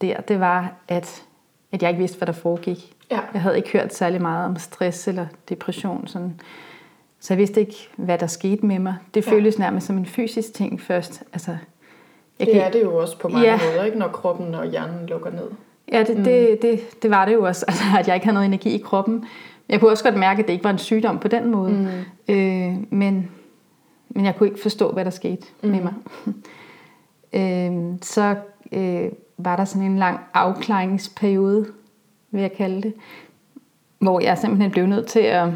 der, 0.00 0.20
det 0.20 0.40
var, 0.40 0.72
at, 0.88 1.24
at 1.72 1.82
jeg 1.82 1.90
ikke 1.90 1.98
vidste, 1.98 2.18
hvad 2.18 2.26
der 2.26 2.32
foregik. 2.32 2.95
Ja. 3.10 3.20
Jeg 3.32 3.42
havde 3.42 3.56
ikke 3.56 3.72
hørt 3.72 3.94
særlig 3.94 4.22
meget 4.22 4.44
om 4.44 4.56
stress 4.56 5.08
eller 5.08 5.26
depression. 5.48 6.06
Sådan. 6.06 6.40
Så 7.20 7.34
jeg 7.34 7.38
vidste 7.38 7.60
ikke, 7.60 7.88
hvad 7.96 8.18
der 8.18 8.26
skete 8.26 8.66
med 8.66 8.78
mig. 8.78 8.94
Det 9.14 9.26
ja. 9.26 9.32
føltes 9.32 9.58
nærmest 9.58 9.86
som 9.86 9.98
en 9.98 10.06
fysisk 10.06 10.54
ting 10.54 10.80
først. 10.80 11.22
Altså, 11.32 11.50
jeg 12.38 12.46
det 12.46 12.54
kan... 12.54 12.62
er 12.62 12.70
det 12.70 12.82
jo 12.82 12.96
også 12.96 13.18
på 13.18 13.28
mange 13.28 13.48
ja. 13.48 13.58
måder, 13.70 13.84
ikke? 13.84 13.98
når 13.98 14.08
kroppen 14.08 14.54
og 14.54 14.66
hjernen 14.66 15.06
lukker 15.06 15.30
ned. 15.30 15.50
Ja, 15.92 16.02
det, 16.02 16.16
mm. 16.16 16.24
det, 16.24 16.62
det, 16.62 17.02
det 17.02 17.10
var 17.10 17.24
det 17.24 17.34
jo 17.34 17.42
også, 17.42 17.64
altså, 17.68 17.84
at 17.98 18.06
jeg 18.06 18.16
ikke 18.16 18.26
havde 18.26 18.34
noget 18.34 18.46
energi 18.46 18.68
i 18.74 18.78
kroppen. 18.78 19.24
Jeg 19.68 19.80
kunne 19.80 19.90
også 19.90 20.04
godt 20.04 20.16
mærke, 20.16 20.40
at 20.40 20.46
det 20.46 20.52
ikke 20.52 20.64
var 20.64 20.70
en 20.70 20.78
sygdom 20.78 21.18
på 21.18 21.28
den 21.28 21.50
måde. 21.50 21.72
Mm. 21.72 22.34
Øh, 22.34 22.76
men, 22.90 23.30
men 24.08 24.24
jeg 24.24 24.36
kunne 24.36 24.48
ikke 24.48 24.62
forstå, 24.62 24.92
hvad 24.92 25.04
der 25.04 25.10
skete 25.10 25.46
mm. 25.62 25.68
med 25.68 25.80
mig. 25.80 25.94
øh, 27.40 27.98
så 28.02 28.34
øh, 28.72 29.12
var 29.38 29.56
der 29.56 29.64
sådan 29.64 29.86
en 29.86 29.98
lang 29.98 30.20
afklaringsperiode, 30.34 31.66
vil 32.30 32.40
jeg 32.40 32.52
kalde 32.52 32.82
det. 32.82 32.94
Hvor 33.98 34.20
jeg 34.20 34.38
simpelthen 34.38 34.70
blev 34.70 34.86
nødt 34.86 35.06
til 35.06 35.20
at 35.20 35.48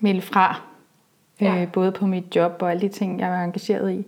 melde 0.00 0.22
fra 0.22 0.60
Ja. 1.40 1.62
Øh, 1.62 1.72
både 1.72 1.92
på 1.92 2.06
mit 2.06 2.36
job 2.36 2.52
og 2.60 2.70
alle 2.70 2.80
de 2.80 2.88
ting, 2.88 3.20
jeg 3.20 3.30
var 3.30 3.44
engageret 3.44 3.92
i. 3.92 4.06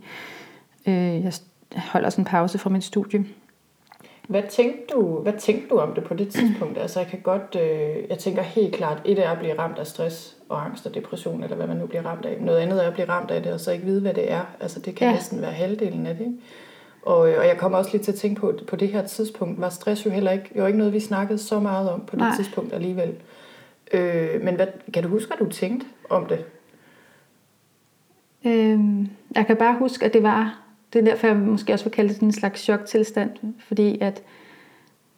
Øh, 0.87 1.25
jeg 1.25 1.33
holder 1.77 2.11
sådan 2.11 2.23
en 2.23 2.27
pause 2.27 2.59
fra 2.59 2.71
mit 2.71 2.85
studie. 2.85 3.25
Hvad 4.29 4.43
tænkte 4.51 4.95
du, 4.95 5.19
hvad 5.21 5.33
tænkte 5.39 5.69
du 5.69 5.79
om 5.79 5.95
det 5.95 6.05
på 6.05 6.15
det 6.15 6.29
tidspunkt? 6.29 6.79
Altså 6.79 7.01
jeg 7.01 7.09
kan 7.09 7.21
godt, 7.21 7.57
øh, 7.61 8.09
jeg 8.09 8.19
tænker 8.19 8.43
helt 8.43 8.75
klart, 8.75 9.03
et 9.05 9.19
er 9.19 9.31
at 9.31 9.39
blive 9.39 9.59
ramt 9.59 9.79
af 9.79 9.87
stress 9.87 10.37
og 10.49 10.65
angst 10.65 10.87
og 10.87 10.95
depression, 10.95 11.43
eller 11.43 11.57
hvad 11.57 11.67
man 11.67 11.77
nu 11.77 11.87
bliver 11.87 12.07
ramt 12.07 12.25
af. 12.25 12.41
Noget 12.41 12.59
andet 12.59 12.85
er 12.85 12.89
at 12.89 12.93
blive 12.93 13.09
ramt 13.09 13.31
af 13.31 13.43
det, 13.43 13.53
og 13.53 13.61
så 13.61 13.73
ikke 13.73 13.85
vide, 13.85 14.01
hvad 14.01 14.15
det 14.15 14.33
er. 14.33 14.43
Altså 14.61 14.81
det 14.81 14.95
kan 14.95 15.09
ja. 15.09 15.15
næsten 15.15 15.41
være 15.41 15.53
halvdelen 15.53 16.07
af 16.07 16.17
det. 16.17 16.25
Ikke? 16.25 16.39
Og, 17.09 17.31
øh, 17.31 17.39
og 17.39 17.47
jeg 17.47 17.57
kommer 17.59 17.79
også 17.79 17.91
lige 17.93 18.03
til 18.03 18.13
at 18.13 18.19
tænke 18.19 18.41
på, 18.41 18.55
på 18.67 18.77
det 18.77 18.89
her 18.89 19.07
tidspunkt, 19.07 19.61
var 19.61 19.69
stress 19.69 20.07
jo 20.07 20.11
heller 20.11 20.31
ikke, 20.31 20.51
jo 20.57 20.67
ikke 20.67 20.79
noget, 20.79 20.93
vi 20.93 21.01
snakkede 21.01 21.39
så 21.39 21.61
meget 21.61 21.91
om 21.91 22.01
på 22.01 22.17
det 22.17 22.19
Nej. 22.19 22.37
tidspunkt 22.37 22.73
alligevel. 22.73 23.15
Øh, 23.93 24.43
men 24.43 24.55
hvad, 24.55 24.67
kan 24.95 25.03
du 25.03 25.09
huske, 25.09 25.29
hvad 25.29 25.47
du 25.47 25.53
tænkte 25.53 25.87
om 26.11 26.27
det? 26.27 26.45
Øhm, 28.47 29.09
jeg 29.35 29.47
kan 29.47 29.57
bare 29.57 29.79
huske, 29.79 30.07
at 30.07 30.13
det 30.13 30.23
var, 30.23 30.61
det 30.93 30.99
er 30.99 31.05
derfor, 31.05 31.27
jeg 31.27 31.37
måske 31.37 31.73
også 31.73 31.85
vil 31.85 31.93
kalde 31.93 32.09
det 32.09 32.17
sådan 32.17 32.29
en 32.29 32.33
slags 32.33 32.61
choktilstand, 32.61 33.31
fordi 33.69 33.99
at, 34.01 34.23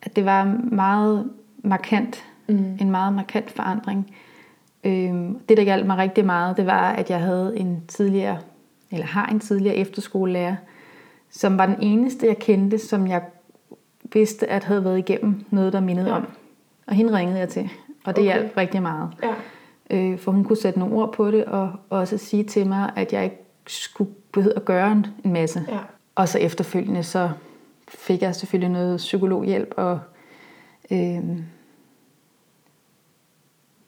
at 0.02 0.16
det 0.16 0.24
var 0.24 0.44
meget 0.72 1.30
markant, 1.58 2.24
mm. 2.48 2.78
en 2.80 2.90
meget 2.90 3.12
markant 3.12 3.50
forandring. 3.50 4.16
Øhm, 4.84 5.38
det, 5.48 5.56
der 5.56 5.62
hjalp 5.62 5.86
mig 5.86 5.98
rigtig 5.98 6.24
meget, 6.24 6.56
det 6.56 6.66
var, 6.66 6.90
at 6.90 7.10
jeg 7.10 7.20
havde 7.20 7.58
en 7.58 7.82
tidligere, 7.88 8.38
eller 8.90 9.06
har 9.06 9.26
en 9.26 9.40
tidligere 9.40 9.76
efterskolelærer, 9.76 10.56
som 11.30 11.58
var 11.58 11.66
den 11.66 11.76
eneste, 11.82 12.26
jeg 12.26 12.38
kendte, 12.38 12.78
som 12.78 13.06
jeg 13.06 13.22
vidste, 14.12 14.50
at 14.50 14.64
havde 14.64 14.84
været 14.84 14.98
igennem 14.98 15.44
noget, 15.50 15.72
der 15.72 15.80
mindede 15.80 16.08
ja. 16.08 16.16
om. 16.16 16.26
Og 16.86 16.94
hende 16.94 17.16
ringede 17.16 17.38
jeg 17.38 17.48
til, 17.48 17.70
og 18.04 18.16
det 18.16 18.22
okay. 18.22 18.22
hjalp 18.22 18.56
rigtig 18.56 18.82
meget. 18.82 19.10
Ja. 19.22 19.34
Øh, 19.90 20.18
for 20.18 20.32
hun 20.32 20.44
kunne 20.44 20.56
sætte 20.56 20.78
nogle 20.78 20.94
ord 20.94 21.12
på 21.12 21.30
det, 21.30 21.44
og 21.44 21.72
også 21.90 22.18
sige 22.18 22.44
til 22.44 22.66
mig, 22.66 22.92
at 22.96 23.12
jeg 23.12 23.24
ikke 23.24 23.36
skulle 23.66 24.10
behøve 24.32 24.56
at 24.56 24.64
gøre 24.64 24.92
en 25.24 25.32
masse. 25.32 25.64
Ja. 25.68 25.78
Og 26.14 26.28
så 26.28 26.38
efterfølgende, 26.38 27.02
så 27.02 27.30
fik 27.88 28.22
jeg 28.22 28.34
selvfølgelig 28.34 28.70
noget 28.70 28.96
psykologhjælp, 28.96 29.74
og 29.76 30.00
øh, 30.90 31.20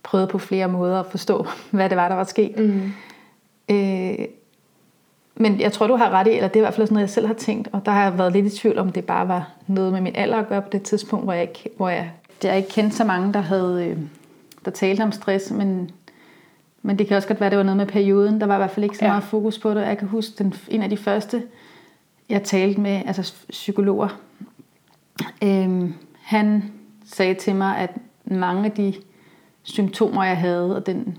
prøvede 0.03 0.29
på 0.29 0.39
flere 0.39 0.69
måder 0.69 1.01
at 1.01 1.07
forstå, 1.07 1.47
hvad 1.71 1.89
det 1.89 1.97
var, 1.97 2.09
der 2.09 2.17
var 2.17 2.25
sket. 2.25 2.59
Mm. 2.59 2.93
Øh, 3.71 4.27
men 5.43 5.61
jeg 5.61 5.73
tror, 5.73 5.87
du 5.87 5.97
har 5.97 6.11
ret 6.11 6.27
i, 6.27 6.31
eller 6.31 6.49
det 6.49 6.57
er 6.57 6.61
i 6.61 6.65
hvert 6.65 6.75
fald 6.75 6.87
sådan 6.87 6.95
noget, 6.95 7.07
jeg 7.07 7.11
selv 7.11 7.27
har 7.27 7.35
tænkt, 7.35 7.69
og 7.73 7.87
der 7.87 7.93
har 7.93 8.03
jeg 8.03 8.19
været 8.19 8.33
lidt 8.33 8.47
i 8.47 8.59
tvivl 8.59 8.79
om, 8.79 8.93
det 8.93 9.05
bare 9.05 9.29
var 9.29 9.51
noget 9.67 9.93
med 9.93 10.01
min 10.01 10.17
alder 10.17 10.37
at 10.37 10.49
gøre 10.49 10.63
på 10.63 10.69
det 10.73 10.83
tidspunkt, 10.83 11.27
hvor 11.27 11.33
jeg 11.33 11.43
ikke, 11.43 11.69
hvor 11.77 11.89
jeg, 11.89 12.11
jeg 12.45 12.57
ikke 12.57 12.69
kendte 12.69 12.97
så 12.97 13.05
mange, 13.05 13.33
der 13.33 13.41
havde 13.41 13.87
øh, 13.87 13.99
der 14.65 14.71
talte 14.71 15.03
om 15.03 15.13
stress, 15.13 15.51
men, 15.51 15.91
men 16.83 16.99
det 16.99 17.07
kan 17.07 17.17
også 17.17 17.29
godt 17.29 17.41
være, 17.41 17.51
det 17.51 17.59
var 17.59 17.65
noget 17.65 17.77
med 17.77 17.87
perioden. 17.87 18.41
Der 18.41 18.47
var 18.47 18.55
i 18.55 18.59
hvert 18.59 18.71
fald 18.71 18.85
ikke 18.85 18.97
så 18.97 19.05
ja. 19.05 19.11
meget 19.11 19.25
fokus 19.25 19.59
på 19.59 19.71
det. 19.75 19.81
Jeg 19.81 19.99
kan 19.99 20.09
huske, 20.09 20.33
den, 20.39 20.55
en 20.69 20.83
af 20.83 20.91
de 20.91 20.97
første, 20.97 21.43
jeg 22.29 22.43
talte 22.43 22.81
med, 22.81 23.03
altså 23.07 23.35
psykologer, 23.51 24.21
øh, 25.43 25.91
han 26.23 26.73
sagde 27.05 27.35
til 27.35 27.55
mig, 27.55 27.79
at 27.79 27.91
mange 28.25 28.65
af 28.65 28.73
de 28.73 28.95
symptomer, 29.63 30.25
jeg 30.25 30.37
havde, 30.37 30.77
og 30.77 30.87
den 30.87 31.19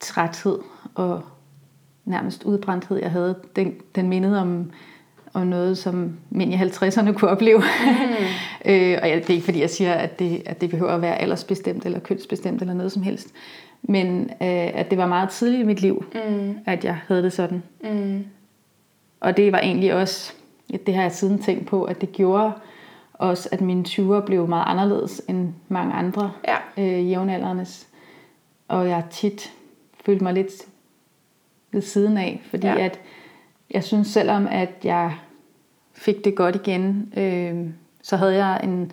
træthed 0.00 0.58
og 0.94 1.22
nærmest 2.08 2.44
udbrændthed, 2.44 2.96
jeg 2.96 3.10
havde, 3.10 3.34
den, 3.56 3.74
den 3.94 4.08
mindede 4.08 4.40
om, 4.40 4.70
om 5.32 5.46
noget, 5.46 5.78
som 5.78 6.16
mænd 6.30 6.52
i 6.52 6.56
50'erne 6.56 7.12
kunne 7.12 7.30
opleve. 7.30 7.58
Mm. 7.58 7.94
øh, 8.72 8.98
og 9.02 9.08
det 9.08 9.30
er 9.30 9.34
ikke 9.34 9.44
fordi, 9.44 9.60
jeg 9.60 9.70
siger, 9.70 9.94
at 9.94 10.18
det, 10.18 10.42
at 10.46 10.60
det 10.60 10.70
behøver 10.70 10.92
at 10.92 11.02
være 11.02 11.18
aldersbestemt 11.18 11.86
eller 11.86 11.98
kønsbestemt 11.98 12.60
eller 12.60 12.74
noget 12.74 12.92
som 12.92 13.02
helst. 13.02 13.28
Men 13.82 14.22
øh, 14.22 14.70
at 14.74 14.90
det 14.90 14.98
var 14.98 15.06
meget 15.06 15.30
tidligt 15.30 15.60
i 15.60 15.66
mit 15.66 15.80
liv, 15.80 16.04
mm. 16.14 16.58
at 16.66 16.84
jeg 16.84 16.98
havde 17.08 17.22
det 17.22 17.32
sådan. 17.32 17.62
Mm. 17.84 18.24
Og 19.20 19.36
det 19.36 19.52
var 19.52 19.58
egentlig 19.58 19.94
også, 19.94 20.32
det 20.86 20.94
har 20.94 21.02
jeg 21.02 21.12
siden 21.12 21.38
tænkt 21.38 21.66
på, 21.66 21.84
at 21.84 22.00
det 22.00 22.12
gjorde 22.12 22.52
også, 23.12 23.48
at 23.52 23.60
mine 23.60 23.84
20'er 23.88 24.20
blev 24.20 24.48
meget 24.48 24.64
anderledes 24.66 25.22
end 25.28 25.52
mange 25.68 25.92
andre 25.92 26.32
ja. 26.48 26.82
øh, 26.82 27.10
jævnaldernes. 27.10 27.88
Og 28.68 28.88
jeg 28.88 29.04
tit 29.10 29.52
følte 30.04 30.24
mig 30.24 30.34
lidt 30.34 30.52
ved 31.72 31.82
siden 31.82 32.16
af, 32.16 32.42
fordi 32.50 32.66
ja. 32.66 32.78
at 32.78 33.00
jeg 33.70 33.84
synes 33.84 34.08
selvom, 34.08 34.46
at 34.50 34.70
jeg 34.84 35.14
fik 35.92 36.24
det 36.24 36.36
godt 36.36 36.56
igen, 36.56 37.12
øh, 37.16 37.70
så 38.02 38.16
havde 38.16 38.34
jeg 38.44 38.60
en, 38.64 38.92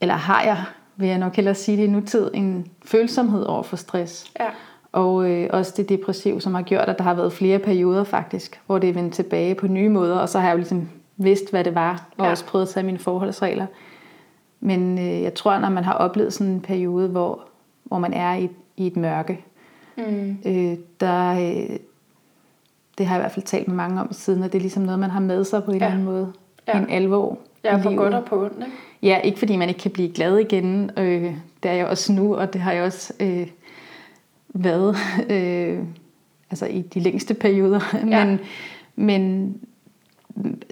eller 0.00 0.14
har 0.14 0.42
jeg, 0.42 0.64
vil 0.96 1.08
jeg 1.08 1.18
nok 1.18 1.36
hellere 1.36 1.54
sige 1.54 1.76
det 1.76 1.84
i 1.84 1.90
nutid, 1.90 2.30
en 2.34 2.66
følsomhed 2.84 3.42
over 3.42 3.62
for 3.62 3.76
stress. 3.76 4.32
Ja. 4.40 4.48
Og 4.92 5.30
øh, 5.30 5.50
også 5.52 5.72
det 5.76 5.88
depressiv, 5.88 6.40
som 6.40 6.54
har 6.54 6.62
gjort, 6.62 6.88
at 6.88 6.98
der 6.98 7.04
har 7.04 7.14
været 7.14 7.32
flere 7.32 7.58
perioder 7.58 8.04
faktisk, 8.04 8.60
hvor 8.66 8.78
det 8.78 8.88
er 8.88 8.94
vendt 8.94 9.14
tilbage 9.14 9.54
på 9.54 9.66
nye 9.66 9.88
måder, 9.88 10.18
og 10.18 10.28
så 10.28 10.38
har 10.38 10.46
jeg 10.46 10.52
jo 10.52 10.58
ligesom 10.58 10.88
vidst, 11.16 11.50
hvad 11.50 11.64
det 11.64 11.74
var, 11.74 12.08
og 12.16 12.24
ja. 12.24 12.30
også 12.30 12.44
prøvet 12.44 12.66
at 12.66 12.68
tage 12.68 12.86
mine 12.86 12.98
forholdsregler. 12.98 13.66
Men 14.60 14.98
øh, 14.98 15.22
jeg 15.22 15.34
tror, 15.34 15.58
når 15.58 15.70
man 15.70 15.84
har 15.84 15.92
oplevet 15.92 16.32
sådan 16.32 16.52
en 16.52 16.60
periode, 16.60 17.08
hvor, 17.08 17.40
hvor 17.84 17.98
man 17.98 18.12
er 18.12 18.34
i, 18.34 18.50
i 18.76 18.86
et 18.86 18.96
mørke, 18.96 19.44
Mm. 19.96 20.36
Øh, 20.46 20.76
der, 21.00 21.30
øh, 21.30 21.76
det 22.98 23.06
har 23.06 23.14
jeg 23.14 23.20
i 23.20 23.22
hvert 23.22 23.32
fald 23.32 23.46
talt 23.46 23.68
med 23.68 23.76
mange 23.76 24.00
om 24.00 24.12
siden, 24.12 24.42
at 24.42 24.52
det 24.52 24.58
er 24.58 24.62
ligesom 24.62 24.82
noget, 24.82 24.98
man 24.98 25.10
har 25.10 25.20
med 25.20 25.44
sig 25.44 25.64
på 25.64 25.70
en 25.70 25.78
ja. 25.78 25.84
eller 25.84 25.92
anden 25.92 26.04
måde. 26.04 26.32
Ja. 26.68 26.78
En 26.78 26.90
alvor 26.90 27.38
Ja, 27.64 27.80
på 27.82 27.90
godt 27.90 28.14
og 28.14 28.24
på 28.24 28.44
ondt, 28.44 28.56
ikke? 28.56 28.72
Ja, 29.02 29.18
ikke 29.18 29.38
fordi 29.38 29.56
man 29.56 29.68
ikke 29.68 29.80
kan 29.80 29.90
blive 29.90 30.12
glad 30.12 30.38
igen. 30.38 30.90
Øh, 30.96 31.34
det 31.62 31.70
er 31.70 31.74
jeg 31.74 31.86
også 31.86 32.12
nu, 32.12 32.36
og 32.36 32.52
det 32.52 32.60
har 32.60 32.72
jeg 32.72 32.82
også 32.84 33.12
øh, 33.20 33.46
været 34.48 34.96
øh, 35.30 35.78
altså 36.50 36.66
i 36.66 36.82
de 36.82 37.00
længste 37.00 37.34
perioder. 37.34 37.80
Ja. 38.10 38.24
men, 38.24 38.40
men 38.94 39.56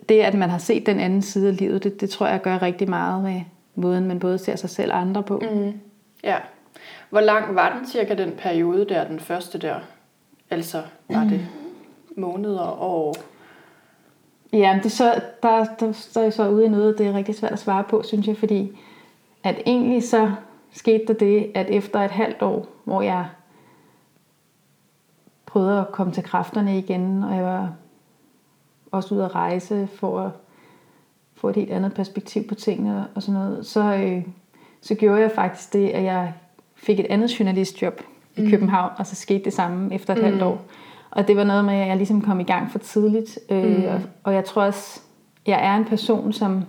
det, 0.09 0.21
at 0.21 0.35
man 0.35 0.51
har 0.51 0.59
set 0.59 0.87
den 0.87 1.01
anden 1.01 1.23
side 1.23 1.49
af 1.49 1.57
livet, 1.57 1.85
det, 1.85 2.01
det 2.01 2.11
tror 2.11 2.27
jeg 2.27 2.43
gør 2.43 2.63
rigtig 2.63 2.89
meget 2.89 3.23
med 3.23 3.41
måden, 3.75 4.07
man 4.07 4.19
både 4.19 4.39
ser 4.39 4.57
sig 4.57 4.71
selv 4.71 4.93
og 4.93 5.01
andre 5.01 5.23
på. 5.23 5.43
Mm. 5.53 5.73
Ja. 6.25 6.37
Hvor 7.11 7.21
lang 7.21 7.55
var 7.55 7.77
den 7.77 7.87
cirka 7.87 8.15
den 8.15 8.33
periode 8.39 8.85
der, 8.89 9.09
den 9.09 9.21
første 9.21 9.59
der? 9.59 9.81
Altså, 10.51 10.83
var 11.09 11.25
det 11.25 11.49
måneder 12.17 12.61
og 12.61 12.91
år? 12.91 13.15
Ja, 14.53 14.81
det 14.83 14.93
så, 14.93 15.23
der, 15.43 15.65
der, 15.65 16.11
der 16.15 16.23
er 16.23 16.31
så 16.31 16.49
ude 16.49 16.65
i 16.65 16.69
noget, 16.69 16.99
det 16.99 17.07
er 17.07 17.13
rigtig 17.13 17.35
svært 17.35 17.53
at 17.53 17.59
svare 17.59 17.85
på, 17.85 18.03
synes 18.03 18.27
jeg, 18.27 18.37
fordi 18.37 18.79
at 19.45 19.63
egentlig 19.67 20.09
så 20.09 20.33
skete 20.73 21.05
der 21.07 21.15
det, 21.15 21.53
at 21.55 21.67
efter 21.69 22.01
et 22.01 22.11
halvt 22.11 22.43
år, 22.43 22.67
hvor 22.85 23.03
jeg 23.03 23.27
prøvede 25.47 25.81
at 25.81 25.93
komme 25.93 26.13
til 26.13 26.23
kræfterne 26.23 26.79
igen, 26.79 27.25
og 27.25 27.35
jeg 27.37 27.45
var 27.45 27.73
også 28.91 29.15
ude 29.15 29.25
at 29.25 29.35
rejse 29.35 29.89
for 29.95 30.21
at 30.21 30.31
få 31.35 31.49
et 31.49 31.57
helt 31.57 31.71
andet 31.71 31.95
perspektiv 31.95 32.47
på 32.47 32.55
tingene 32.55 33.07
og 33.15 33.23
sådan 33.23 33.41
noget, 33.41 33.67
så, 33.67 33.95
øh, 33.95 34.27
så 34.81 34.95
gjorde 34.95 35.21
jeg 35.21 35.31
faktisk 35.31 35.73
det, 35.73 35.89
at 35.89 36.05
jeg 36.05 36.33
fik 36.83 37.01
et 37.01 37.07
andet 37.11 37.41
journalistjob 37.41 38.01
i 38.37 38.41
mm. 38.41 38.51
København, 38.51 38.91
og 38.97 39.07
så 39.07 39.15
skete 39.15 39.45
det 39.45 39.53
samme 39.53 39.95
efter 39.95 40.15
et 40.15 40.19
mm. 40.19 40.25
halvt 40.25 40.43
år. 40.43 40.63
Og 41.11 41.29
det 41.29 41.37
var 41.37 41.45
noget 41.45 41.65
med, 41.65 41.75
at 41.75 41.89
jeg 41.89 41.97
ligesom 41.97 42.21
kom 42.21 42.41
i 42.41 42.45
gang 42.45 42.71
for 42.71 42.79
tidligt. 42.79 43.39
Øh, 43.51 43.79
mm. 43.79 43.85
og, 43.85 44.01
og 44.25 44.35
jeg 44.35 44.45
tror 44.45 44.63
også, 44.63 45.01
jeg 45.47 45.67
er 45.67 45.77
en 45.77 45.85
person, 45.85 46.33
som 46.33 46.65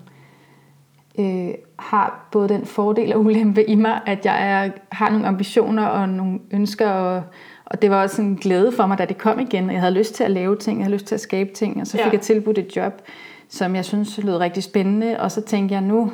øh, 1.19 1.49
har 1.79 2.27
både 2.31 2.49
den 2.49 2.65
fordel 2.65 3.13
og 3.13 3.19
ulempe 3.19 3.69
i 3.69 3.75
mig, 3.75 4.01
at 4.05 4.25
jeg 4.25 4.49
er, 4.49 4.71
har 4.91 5.09
nogle 5.09 5.27
ambitioner 5.27 5.85
og 5.85 6.09
nogle 6.09 6.39
ønsker, 6.51 6.89
og, 6.89 7.23
og 7.65 7.81
det 7.81 7.91
var 7.91 8.01
også 8.01 8.21
en 8.21 8.35
glæde 8.35 8.71
for 8.71 8.85
mig, 8.85 8.97
da 8.97 9.05
det 9.05 9.17
kom 9.17 9.39
igen. 9.39 9.71
Jeg 9.71 9.79
havde 9.79 9.93
lyst 9.93 10.15
til 10.15 10.23
at 10.23 10.31
lave 10.31 10.55
ting, 10.55 10.77
jeg 10.77 10.85
havde 10.85 10.93
lyst 10.93 11.05
til 11.05 11.15
at 11.15 11.21
skabe 11.21 11.49
ting, 11.53 11.81
og 11.81 11.87
så 11.87 11.97
fik 11.97 12.05
ja. 12.05 12.11
jeg 12.11 12.21
tilbudt 12.21 12.57
et 12.57 12.75
job, 12.75 13.01
som 13.49 13.75
jeg 13.75 13.85
synes 13.85 14.19
lød 14.23 14.35
rigtig 14.35 14.63
spændende, 14.63 15.19
og 15.19 15.31
så 15.31 15.41
tænkte 15.41 15.75
jeg, 15.75 15.81
nu 15.81 16.11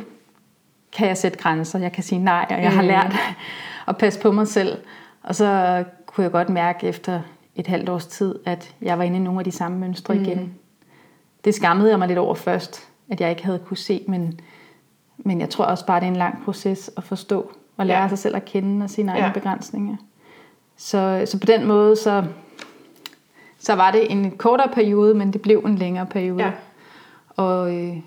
kan 0.97 1.07
jeg 1.07 1.17
sætte 1.17 1.37
grænser, 1.37 1.79
jeg 1.79 1.91
kan 1.91 2.03
sige 2.03 2.19
nej, 2.19 2.45
og 2.49 2.61
jeg 2.61 2.71
har 2.71 2.81
mm. 2.81 2.87
lært 2.87 3.15
at 3.87 3.97
passe 3.97 4.19
på 4.19 4.31
mig 4.31 4.47
selv. 4.47 4.77
Og 5.23 5.35
så 5.35 5.83
kunne 6.05 6.23
jeg 6.23 6.31
godt 6.31 6.49
mærke 6.49 6.87
efter 6.87 7.21
et 7.55 7.67
halvt 7.67 7.89
års 7.89 8.07
tid, 8.07 8.35
at 8.45 8.75
jeg 8.81 8.97
var 8.97 9.03
inde 9.03 9.17
i 9.17 9.19
nogle 9.19 9.39
af 9.39 9.43
de 9.43 9.51
samme 9.51 9.77
mønstre 9.77 10.13
mm. 10.13 10.21
igen. 10.21 10.53
Det 11.45 11.55
skammede 11.55 11.89
jeg 11.89 11.99
mig 11.99 12.07
lidt 12.07 12.19
over 12.19 12.35
først, 12.35 12.87
at 13.09 13.21
jeg 13.21 13.29
ikke 13.29 13.45
havde 13.45 13.59
kunne 13.59 13.77
se, 13.77 14.03
men, 14.07 14.39
men 15.17 15.39
jeg 15.39 15.49
tror 15.49 15.65
også 15.65 15.85
bare, 15.85 15.99
det 15.99 16.05
er 16.05 16.11
en 16.11 16.15
lang 16.15 16.43
proces 16.45 16.91
at 16.97 17.03
forstå 17.03 17.51
og 17.77 17.85
lære 17.85 18.01
ja. 18.01 18.07
sig 18.07 18.17
selv 18.17 18.35
at 18.35 18.45
kende 18.45 18.83
og 18.83 18.89
sine 18.89 19.11
egne 19.11 19.25
ja. 19.25 19.31
begrænsninger. 19.33 19.95
Så, 20.77 21.23
så 21.25 21.39
på 21.39 21.45
den 21.45 21.65
måde, 21.65 21.95
så, 21.95 22.23
så 23.59 23.75
var 23.75 23.91
det 23.91 24.11
en 24.11 24.31
kortere 24.31 24.69
periode, 24.73 25.13
men 25.13 25.33
det 25.33 25.41
blev 25.41 25.59
en 25.65 25.75
længere 25.75 26.05
periode. 26.05 26.43
Ja. 26.43 26.51
Og 27.29 27.75
øh, 27.75 27.97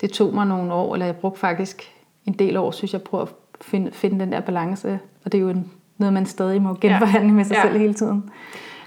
det 0.00 0.10
tog 0.10 0.34
mig 0.34 0.46
nogle 0.46 0.74
år, 0.74 0.94
eller 0.94 1.06
jeg 1.06 1.16
brugte 1.16 1.40
faktisk 1.40 1.92
en 2.26 2.32
del 2.32 2.56
år, 2.56 2.70
synes 2.70 2.92
jeg, 2.92 3.02
på 3.02 3.20
at 3.20 3.28
finde, 3.64 3.92
finde 3.92 4.20
den 4.20 4.32
der 4.32 4.40
balance. 4.40 4.98
Og 5.24 5.32
det 5.32 5.38
er 5.38 5.42
jo 5.42 5.48
en, 5.48 5.70
noget, 5.98 6.12
man 6.12 6.26
stadig 6.26 6.62
må 6.62 6.74
genforhandle 6.80 7.28
ja. 7.28 7.34
med 7.34 7.44
sig 7.44 7.54
ja. 7.54 7.62
selv 7.62 7.78
hele 7.78 7.94
tiden. 7.94 8.30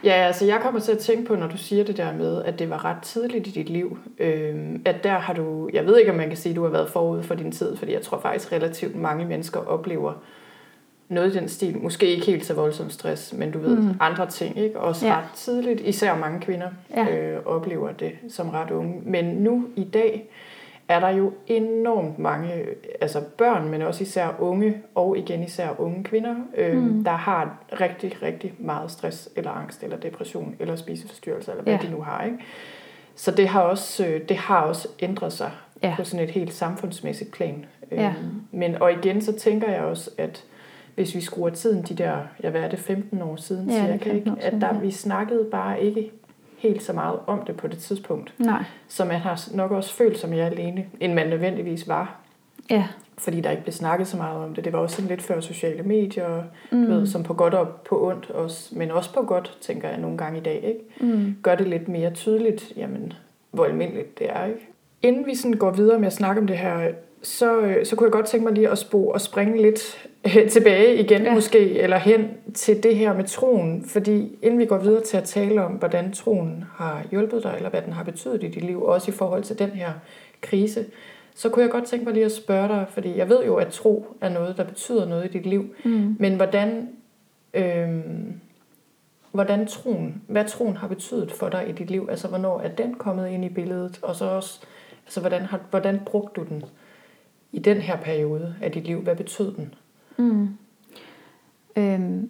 Ja, 0.03 0.11
altså 0.11 0.45
jeg 0.45 0.59
kommer 0.61 0.79
til 0.79 0.91
at 0.91 0.97
tænke 0.97 1.25
på, 1.25 1.35
når 1.35 1.47
du 1.47 1.57
siger 1.57 1.83
det 1.83 1.97
der 1.97 2.13
med, 2.13 2.43
at 2.43 2.59
det 2.59 2.69
var 2.69 2.85
ret 2.85 3.01
tidligt 3.01 3.47
i 3.47 3.51
dit 3.51 3.69
liv, 3.69 3.97
øh, 4.19 4.55
at 4.85 5.03
der 5.03 5.19
har 5.19 5.33
du, 5.33 5.69
jeg 5.73 5.85
ved 5.85 5.99
ikke, 5.99 6.11
om 6.11 6.17
man 6.17 6.27
kan 6.27 6.37
sige, 6.37 6.51
at 6.51 6.55
du 6.55 6.63
har 6.63 6.69
været 6.69 6.89
forud 6.89 7.23
for 7.23 7.35
din 7.35 7.51
tid, 7.51 7.75
fordi 7.75 7.93
jeg 7.93 8.01
tror 8.01 8.19
faktisk 8.19 8.51
relativt 8.51 8.95
mange 8.95 9.25
mennesker 9.25 9.59
oplever 9.59 10.13
noget 11.09 11.35
i 11.35 11.39
den 11.39 11.49
stil. 11.49 11.77
Måske 11.77 12.05
ikke 12.05 12.25
helt 12.25 12.45
så 12.45 12.53
voldsom 12.53 12.89
stress, 12.89 13.33
men 13.33 13.51
du 13.51 13.59
ved, 13.59 13.77
mm. 13.77 13.97
andre 13.99 14.25
ting. 14.25 14.57
Ikke? 14.57 14.79
Også 14.79 15.07
ja. 15.07 15.17
ret 15.17 15.29
tidligt, 15.35 15.81
især 15.81 16.17
mange 16.17 16.39
kvinder 16.41 16.67
ja. 16.95 17.17
øh, 17.17 17.39
oplever 17.45 17.91
det 17.91 18.11
som 18.29 18.49
ret 18.49 18.71
unge. 18.71 19.01
Men 19.05 19.25
nu 19.25 19.65
i 19.75 19.83
dag 19.83 20.29
er 20.87 20.99
der 20.99 21.09
jo 21.09 21.33
enormt 21.47 22.19
mange 22.19 22.65
altså 23.01 23.21
børn, 23.37 23.69
men 23.69 23.81
også 23.81 24.03
især 24.03 24.35
unge, 24.39 24.81
og 24.95 25.17
igen 25.17 25.43
især 25.43 25.69
unge 25.77 26.03
kvinder, 26.03 26.35
øh, 26.57 26.77
mm. 26.77 27.03
der 27.03 27.11
har 27.11 27.57
rigtig, 27.81 28.23
rigtig 28.23 28.53
meget 28.59 28.91
stress, 28.91 29.29
eller 29.35 29.51
angst, 29.51 29.83
eller 29.83 29.97
depression, 29.97 30.55
eller 30.59 30.75
spiseforstyrrelse, 30.75 31.51
eller 31.51 31.63
hvad 31.63 31.73
ja. 31.73 31.87
de 31.87 31.91
nu 31.91 32.01
har. 32.01 32.23
Ikke? 32.23 32.37
Så 33.15 33.31
det 33.31 33.47
har 33.47 33.61
også, 33.61 34.05
øh, 34.05 34.21
det 34.29 34.37
har 34.37 34.61
også 34.61 34.87
ændret 34.99 35.33
sig 35.33 35.51
ja. 35.83 35.93
på 35.97 36.03
sådan 36.03 36.25
et 36.25 36.31
helt 36.31 36.53
samfundsmæssigt 36.53 37.31
plan. 37.31 37.65
Ja. 37.91 38.07
Øhm, 38.07 38.41
men, 38.51 38.81
og 38.81 38.91
igen, 38.91 39.21
så 39.21 39.33
tænker 39.33 39.71
jeg 39.71 39.81
også, 39.81 40.11
at 40.17 40.43
hvis 40.95 41.15
vi 41.15 41.21
skruer 41.21 41.49
tiden 41.49 41.83
de 41.83 41.93
der, 41.93 42.17
ja, 42.43 42.49
hvad 42.49 42.61
er 42.61 42.69
det, 42.69 42.79
15 42.79 43.21
år 43.21 43.35
siden 43.35 43.69
ja, 43.69 43.85
cirka, 43.85 44.11
ikke? 44.11 44.33
at 44.41 44.53
der, 44.61 44.73
ja. 44.73 44.79
vi 44.79 44.91
snakkede 44.91 45.47
bare 45.51 45.83
ikke 45.83 46.11
helt 46.57 46.83
så 46.83 46.93
meget 46.93 47.19
om 47.27 47.45
det 47.45 47.57
på 47.57 47.67
det 47.67 47.77
tidspunkt. 47.77 48.33
Nej. 48.37 48.63
Så 48.87 49.05
man 49.05 49.19
har 49.19 49.49
nok 49.53 49.71
også 49.71 49.93
følt 49.93 50.19
sig 50.19 50.29
mere 50.29 50.45
alene, 50.45 50.85
end 50.99 51.13
man 51.13 51.27
nødvendigvis 51.27 51.87
var. 51.87 52.19
Ja. 52.69 52.87
Fordi 53.17 53.41
der 53.41 53.51
ikke 53.51 53.63
blev 53.63 53.73
snakket 53.73 54.07
så 54.07 54.17
meget 54.17 54.43
om 54.43 54.55
det. 54.55 54.65
Det 54.65 54.73
var 54.73 54.79
også 54.79 54.95
sådan 54.95 55.09
lidt 55.09 55.21
før 55.21 55.39
sociale 55.39 55.83
medier, 55.83 56.43
mm. 56.71 56.85
du 56.85 56.91
ved, 56.91 57.07
som 57.07 57.23
på 57.23 57.33
godt 57.33 57.53
og 57.53 57.67
på 57.89 58.07
ondt, 58.07 58.29
også, 58.29 58.77
men 58.77 58.91
også 58.91 59.13
på 59.13 59.21
godt, 59.21 59.57
tænker 59.61 59.89
jeg 59.89 59.99
nogle 59.99 60.17
gange 60.17 60.39
i 60.39 60.43
dag. 60.43 60.63
Ikke? 60.63 61.13
Mm. 61.13 61.35
Gør 61.41 61.55
det 61.55 61.67
lidt 61.67 61.87
mere 61.87 62.11
tydeligt, 62.11 62.73
jamen, 62.75 63.13
hvor 63.51 63.65
almindeligt 63.65 64.19
det 64.19 64.29
er. 64.29 64.45
Ikke? 64.45 64.67
Inden 65.01 65.25
vi 65.25 65.35
sådan 65.35 65.57
går 65.57 65.71
videre 65.71 65.99
med 65.99 66.07
at 66.07 66.13
snakke 66.13 66.41
om 66.41 66.47
det 66.47 66.57
her, 66.57 66.89
så, 67.27 67.59
øh, 67.59 67.85
så 67.85 67.95
kunne 67.95 68.05
jeg 68.05 68.11
godt 68.11 68.25
tænke 68.25 68.43
mig 68.43 68.53
lige 68.53 68.69
at 68.69 68.77
spore 68.77 69.13
og 69.13 69.21
springe 69.21 69.61
lidt 69.61 70.07
øh, 70.25 70.49
tilbage 70.49 70.95
igen 70.95 71.23
ja. 71.23 71.33
måske, 71.33 71.79
eller 71.79 71.97
hen 71.97 72.29
til 72.53 72.83
det 72.83 72.95
her 72.95 73.13
med 73.13 73.23
troen. 73.23 73.85
Fordi 73.85 74.37
inden 74.41 74.59
vi 74.59 74.65
går 74.65 74.77
videre 74.77 75.03
til 75.03 75.17
at 75.17 75.23
tale 75.23 75.65
om, 75.65 75.71
hvordan 75.71 76.11
troen 76.13 76.63
har 76.75 77.03
hjulpet 77.11 77.43
dig, 77.43 77.53
eller 77.57 77.69
hvad 77.69 77.81
den 77.81 77.93
har 77.93 78.03
betydet 78.03 78.43
i 78.43 78.47
dit 78.47 78.63
liv, 78.63 78.83
også 78.83 79.11
i 79.11 79.13
forhold 79.13 79.43
til 79.43 79.59
den 79.59 79.69
her 79.69 79.91
krise, 80.41 80.85
så 81.35 81.49
kunne 81.49 81.63
jeg 81.63 81.71
godt 81.71 81.85
tænke 81.85 82.05
mig 82.05 82.13
lige 82.13 82.25
at 82.25 82.31
spørge 82.31 82.67
dig, 82.67 82.85
fordi 82.89 83.17
jeg 83.17 83.29
ved 83.29 83.45
jo, 83.45 83.55
at 83.55 83.67
tro 83.67 84.17
er 84.21 84.29
noget, 84.29 84.57
der 84.57 84.63
betyder 84.63 85.05
noget 85.05 85.25
i 85.25 85.37
dit 85.37 85.45
liv. 85.45 85.65
Mm. 85.85 86.15
Men 86.19 86.35
hvordan, 86.35 86.89
øh, 87.53 87.89
hvordan 89.31 89.67
troen, 89.67 90.21
hvad 90.27 90.45
troen 90.45 90.77
har 90.77 90.87
betydet 90.87 91.31
for 91.31 91.49
dig 91.49 91.69
i 91.69 91.71
dit 91.71 91.89
liv, 91.89 92.07
altså 92.09 92.27
hvornår 92.27 92.61
er 92.61 92.69
den 92.69 92.93
kommet 92.93 93.29
ind 93.29 93.45
i 93.45 93.49
billedet, 93.49 93.99
og 94.01 94.15
så 94.15 94.25
også, 94.25 94.59
altså 95.05 95.19
hvordan, 95.19 95.41
har, 95.41 95.59
hvordan 95.69 96.01
brugte 96.05 96.41
du 96.41 96.47
den 96.49 96.63
i 97.51 97.59
den 97.59 97.77
her 97.77 97.97
periode 97.97 98.55
af 98.61 98.71
dit 98.71 98.83
liv? 98.83 99.01
Hvad 99.01 99.15
betød 99.15 99.55
den? 99.55 99.73
Mm. 100.17 100.49
Øhm, 101.75 102.29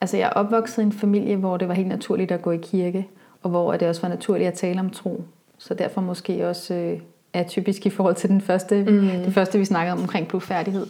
altså 0.00 0.16
jeg 0.16 0.26
er 0.26 0.30
opvokset 0.30 0.82
i 0.82 0.86
en 0.86 0.92
familie, 0.92 1.36
hvor 1.36 1.56
det 1.56 1.68
var 1.68 1.74
helt 1.74 1.88
naturligt 1.88 2.32
at 2.32 2.42
gå 2.42 2.50
i 2.50 2.58
kirke, 2.62 3.08
og 3.42 3.50
hvor 3.50 3.72
det 3.72 3.88
også 3.88 4.02
var 4.02 4.08
naturligt 4.08 4.48
at 4.48 4.54
tale 4.54 4.80
om 4.80 4.90
tro. 4.90 5.24
Så 5.58 5.74
derfor 5.74 6.00
måske 6.00 6.48
også 6.48 6.74
øh, 6.74 7.00
er 7.32 7.42
typisk 7.42 7.86
i 7.86 7.90
forhold 7.90 8.14
til 8.14 8.30
den 8.30 8.40
første, 8.40 8.84
mm. 8.84 9.08
det 9.24 9.34
første, 9.34 9.58
vi 9.58 9.64
snakkede 9.64 9.92
om 9.92 10.00
omkring 10.00 10.28
blodfærdighed. 10.28 10.86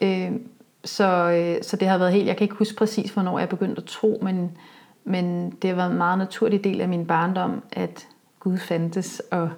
Øh, 0.00 0.32
så, 0.84 1.30
øh, 1.30 1.62
så 1.62 1.76
det 1.76 1.88
har 1.88 1.98
været 1.98 2.12
helt, 2.12 2.26
jeg 2.26 2.36
kan 2.36 2.44
ikke 2.44 2.54
huske 2.54 2.76
præcis, 2.76 3.10
hvornår 3.10 3.38
jeg 3.38 3.48
begyndte 3.48 3.82
at 3.82 3.84
tro, 3.84 4.18
men, 4.22 4.58
men 5.04 5.50
det 5.50 5.70
har 5.70 5.76
været 5.76 5.90
en 5.90 5.98
meget 5.98 6.18
naturlig 6.18 6.64
del 6.64 6.80
af 6.80 6.88
min 6.88 7.06
barndom, 7.06 7.62
at 7.72 8.06
Gud 8.40 8.58
fandtes, 8.58 9.22
og 9.30 9.50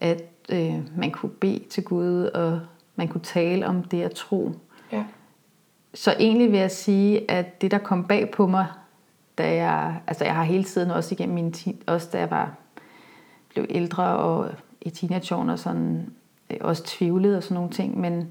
at 0.00 0.22
øh, 0.52 0.98
man 0.98 1.10
kunne 1.10 1.32
bede 1.32 1.64
til 1.70 1.84
Gud, 1.84 2.24
og 2.24 2.60
man 2.96 3.08
kunne 3.08 3.20
tale 3.20 3.66
om 3.66 3.82
det 3.84 4.02
at 4.02 4.12
tro. 4.12 4.52
Ja. 4.92 5.04
Så 5.94 6.14
egentlig 6.18 6.52
vil 6.52 6.60
jeg 6.60 6.70
sige, 6.70 7.30
at 7.30 7.60
det 7.60 7.70
der 7.70 7.78
kom 7.78 8.06
bag 8.06 8.30
på 8.30 8.46
mig, 8.46 8.66
da 9.38 9.54
jeg, 9.54 10.00
altså 10.06 10.24
jeg 10.24 10.34
har 10.34 10.44
hele 10.44 10.64
tiden 10.64 10.90
også 10.90 11.14
igennem 11.14 11.34
min 11.34 11.52
tid, 11.52 11.74
også 11.86 12.08
da 12.12 12.18
jeg 12.18 12.30
var, 12.30 12.54
blev 13.48 13.66
ældre 13.68 14.04
og 14.04 14.50
i 14.80 14.90
teenageårene 14.90 15.52
og 15.52 15.58
sådan, 15.58 16.12
øh, 16.50 16.56
også 16.60 16.82
tvivlede 16.86 17.36
og 17.36 17.42
sådan 17.42 17.54
nogle 17.54 17.70
ting, 17.70 18.00
men, 18.00 18.28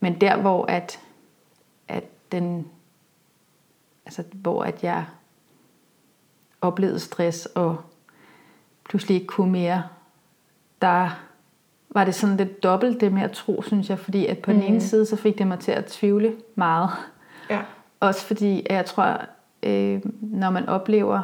men 0.00 0.20
der 0.20 0.40
hvor 0.40 0.66
at, 0.66 1.00
at 1.88 2.04
den, 2.32 2.66
altså 4.06 4.22
hvor 4.32 4.62
at 4.62 4.84
jeg 4.84 5.04
oplevede 6.60 6.98
stress 6.98 7.46
og 7.46 7.76
pludselig 8.84 9.14
ikke 9.14 9.26
kunne 9.26 9.52
mere, 9.52 9.82
der 10.82 11.27
var 11.90 12.04
det 12.04 12.14
sådan 12.14 12.36
lidt 12.36 12.62
dobbelt 12.62 13.00
det 13.00 13.12
med 13.12 13.22
at 13.22 13.32
tro, 13.32 13.62
synes 13.62 13.90
jeg, 13.90 13.98
fordi 13.98 14.26
at 14.26 14.38
på 14.38 14.50
mm. 14.50 14.56
den 14.56 14.66
ene 14.66 14.78
mhm. 14.78 14.86
side, 14.86 15.06
så 15.06 15.16
fik 15.16 15.38
det 15.38 15.46
mig 15.46 15.58
til 15.58 15.72
at 15.72 15.84
tvivle 15.84 16.36
meget. 16.54 16.90
Ja. 17.50 17.60
Også 18.00 18.26
fordi, 18.26 18.66
at 18.70 18.76
jeg 18.76 18.84
tror, 18.84 19.20
øh, 19.62 20.00
når 20.20 20.50
man 20.50 20.68
oplever 20.68 21.22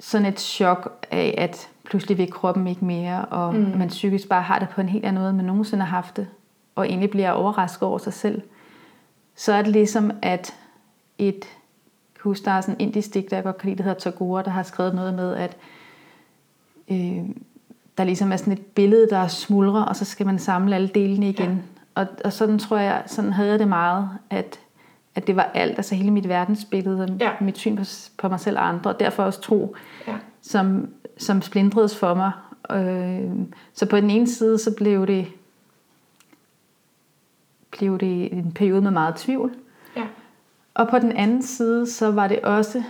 sådan 0.00 0.26
et 0.26 0.40
chok 0.40 1.06
af, 1.10 1.34
at 1.38 1.68
pludselig 1.84 2.18
vil 2.18 2.32
kroppen 2.32 2.66
ikke 2.66 2.84
mere, 2.84 3.24
og 3.24 3.54
mm. 3.54 3.78
man 3.78 3.88
psykisk 3.88 4.28
bare 4.28 4.42
har 4.42 4.58
det 4.58 4.68
på 4.68 4.80
en 4.80 4.88
helt 4.88 5.04
anden 5.04 5.20
måde, 5.20 5.30
end 5.30 5.36
man 5.36 5.46
nogensinde 5.46 5.84
har 5.84 5.96
haft 5.96 6.16
det, 6.16 6.28
og 6.74 6.88
egentlig 6.88 7.10
bliver 7.10 7.30
overrasket 7.30 7.82
over 7.82 7.98
sig 7.98 8.12
selv, 8.12 8.42
så 9.34 9.52
er 9.52 9.62
det 9.62 9.72
ligesom, 9.72 10.10
at 10.22 10.54
et, 11.18 11.44
husk, 12.20 12.44
der 12.44 12.50
er 12.50 12.60
sådan 12.60 12.74
en 12.74 12.80
indisk 12.80 13.14
digt, 13.14 13.30
der 13.30 13.36
jeg 13.36 13.44
godt 13.44 13.58
kan 13.58 13.68
lide, 13.68 13.78
der 13.78 13.84
hedder 13.84 13.98
Tagore, 13.98 14.42
der 14.42 14.50
har 14.50 14.62
skrevet 14.62 14.94
noget 14.94 15.14
med, 15.14 15.34
at 15.34 15.56
øh, 16.90 17.24
der 17.98 18.04
ligesom 18.04 18.32
er 18.32 18.36
sådan 18.36 18.52
et 18.52 18.66
billede, 18.66 19.08
der 19.10 19.28
smuldrer, 19.28 19.82
og 19.82 19.96
så 19.96 20.04
skal 20.04 20.26
man 20.26 20.38
samle 20.38 20.74
alle 20.74 20.88
delene 20.88 21.28
igen. 21.28 21.50
Ja. 21.50 22.00
Og, 22.02 22.06
og 22.24 22.32
sådan 22.32 22.58
tror 22.58 22.76
jeg, 22.76 23.02
sådan 23.06 23.32
havde 23.32 23.50
jeg 23.50 23.58
det 23.58 23.68
meget, 23.68 24.10
at, 24.30 24.60
at 25.14 25.26
det 25.26 25.36
var 25.36 25.42
alt, 25.42 25.76
altså 25.76 25.94
hele 25.94 26.10
mit 26.10 26.28
verdensbillede, 26.28 27.16
ja. 27.20 27.30
mit 27.40 27.58
syn 27.58 27.76
på, 27.76 27.84
på 28.18 28.28
mig 28.28 28.40
selv 28.40 28.58
og 28.58 28.68
andre, 28.68 28.90
og 28.90 29.00
derfor 29.00 29.22
også 29.22 29.40
tro, 29.40 29.76
ja. 30.08 30.14
som, 30.42 30.88
som 31.18 31.42
splindredes 31.42 31.98
for 31.98 32.14
mig. 32.14 32.32
Øh, 32.70 33.30
så 33.72 33.86
på 33.86 33.96
den 33.96 34.10
ene 34.10 34.26
side, 34.26 34.58
så 34.58 34.74
blev 34.76 35.06
det, 35.06 35.26
blev 37.70 37.98
det 37.98 38.32
en 38.32 38.52
periode 38.52 38.80
med 38.80 38.90
meget 38.90 39.14
tvivl. 39.14 39.54
Ja. 39.96 40.06
Og 40.74 40.88
på 40.88 40.98
den 40.98 41.12
anden 41.12 41.42
side, 41.42 41.90
så 41.90 42.10
var 42.10 42.28
det 42.28 42.40
også 42.40 42.82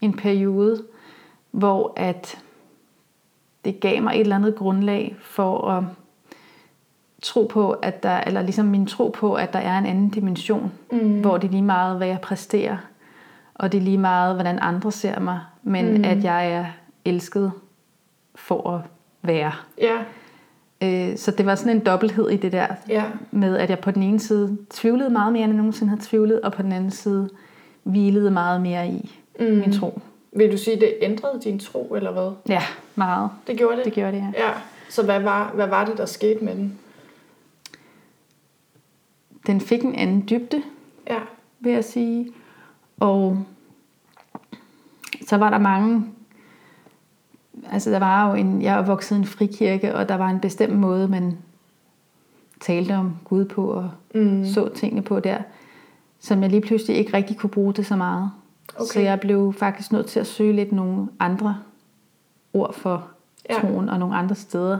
en 0.00 0.12
periode, 0.12 0.82
hvor 1.50 1.92
at 1.96 2.43
det 3.64 3.80
gav 3.80 4.02
mig 4.02 4.14
et 4.14 4.20
eller 4.20 4.36
andet 4.36 4.54
grundlag 4.54 5.16
for 5.20 5.68
at 5.68 5.84
tro 7.22 7.46
på, 7.46 7.70
at 7.70 8.02
der, 8.02 8.20
eller 8.26 8.42
ligesom 8.42 8.66
min 8.66 8.86
tro 8.86 9.08
på, 9.08 9.34
at 9.34 9.52
der 9.52 9.58
er 9.58 9.78
en 9.78 9.86
anden 9.86 10.08
dimension, 10.08 10.72
mm. 10.92 11.20
hvor 11.20 11.38
det 11.38 11.48
er 11.48 11.52
lige 11.52 11.62
meget, 11.62 11.96
hvad 11.96 12.06
jeg 12.06 12.20
præsterer, 12.20 12.76
og 13.54 13.72
det 13.72 13.78
er 13.78 13.82
lige 13.82 13.98
meget, 13.98 14.34
hvordan 14.34 14.58
andre 14.62 14.92
ser 14.92 15.20
mig, 15.20 15.40
men 15.62 15.98
mm. 15.98 16.04
at 16.04 16.24
jeg 16.24 16.52
er 16.52 16.64
elsket 17.04 17.52
for 18.34 18.70
at 18.70 18.80
være. 19.22 19.52
Ja. 19.80 19.96
Øh, 20.82 21.16
så 21.16 21.30
det 21.30 21.46
var 21.46 21.54
sådan 21.54 21.76
en 21.76 21.86
dobbelthed 21.86 22.30
i 22.30 22.36
det 22.36 22.52
der, 22.52 22.66
ja. 22.88 23.04
med 23.30 23.56
at 23.56 23.70
jeg 23.70 23.78
på 23.78 23.90
den 23.90 24.02
ene 24.02 24.20
side 24.20 24.58
tvivlede 24.70 25.10
meget 25.10 25.32
mere, 25.32 25.42
end 25.42 25.52
jeg 25.52 25.56
nogensinde 25.56 25.90
havde 25.90 26.02
tvivlet, 26.02 26.40
og 26.40 26.52
på 26.52 26.62
den 26.62 26.72
anden 26.72 26.90
side 26.90 27.28
hvilede 27.82 28.30
meget 28.30 28.60
mere 28.60 28.88
i 28.88 29.20
mm. 29.40 29.46
min 29.46 29.72
tro. 29.72 30.00
Vil 30.36 30.52
du 30.52 30.58
sige, 30.58 30.80
det 30.80 30.94
ændrede 31.00 31.40
din 31.44 31.58
tro, 31.58 31.94
eller 31.94 32.12
hvad? 32.12 32.32
Ja, 32.48 32.62
meget. 32.94 33.30
Det 33.46 33.58
gjorde 33.58 33.76
det? 33.76 33.84
Det 33.84 33.92
gjorde 33.92 34.12
det, 34.12 34.18
ja. 34.18 34.46
ja. 34.46 34.52
Så 34.90 35.02
hvad 35.04 35.20
var, 35.20 35.52
hvad 35.54 35.66
var 35.66 35.84
det, 35.84 35.98
der 35.98 36.06
skete 36.06 36.44
med 36.44 36.54
den? 36.54 36.78
Den 39.46 39.60
fik 39.60 39.82
en 39.82 39.94
anden 39.94 40.28
dybde, 40.30 40.62
ja. 41.10 41.18
vil 41.60 41.72
jeg 41.72 41.84
sige. 41.84 42.32
Og 43.00 43.44
så 45.26 45.36
var 45.36 45.50
der 45.50 45.58
mange... 45.58 46.04
Altså, 47.72 47.90
der 47.90 47.98
var 47.98 48.28
jo 48.28 48.34
en... 48.34 48.62
Jeg 48.62 48.78
er 48.78 48.82
vokset 48.82 49.16
i 49.16 49.18
en 49.18 49.26
frikirke, 49.26 49.94
og 49.94 50.08
der 50.08 50.14
var 50.14 50.28
en 50.28 50.40
bestemt 50.40 50.76
måde, 50.76 51.08
man 51.08 51.38
talte 52.60 52.94
om 52.94 53.16
Gud 53.24 53.44
på, 53.44 53.66
og 53.66 53.90
mm. 54.14 54.44
så 54.44 54.68
tingene 54.68 55.02
på 55.02 55.20
der, 55.20 55.38
som 56.20 56.42
jeg 56.42 56.50
lige 56.50 56.60
pludselig 56.60 56.96
ikke 56.96 57.16
rigtig 57.16 57.36
kunne 57.36 57.50
bruge 57.50 57.74
det 57.74 57.86
så 57.86 57.96
meget. 57.96 58.30
Okay. 58.76 58.86
Så 58.86 59.00
jeg 59.00 59.20
blev 59.20 59.54
faktisk 59.58 59.92
nødt 59.92 60.06
til 60.06 60.20
at 60.20 60.26
søge 60.26 60.52
lidt 60.52 60.72
nogle 60.72 61.08
andre 61.20 61.56
ord 62.52 62.74
for 62.74 63.08
ja. 63.50 63.54
troen 63.54 63.88
og 63.88 63.98
nogle 63.98 64.14
andre 64.16 64.34
steder. 64.34 64.78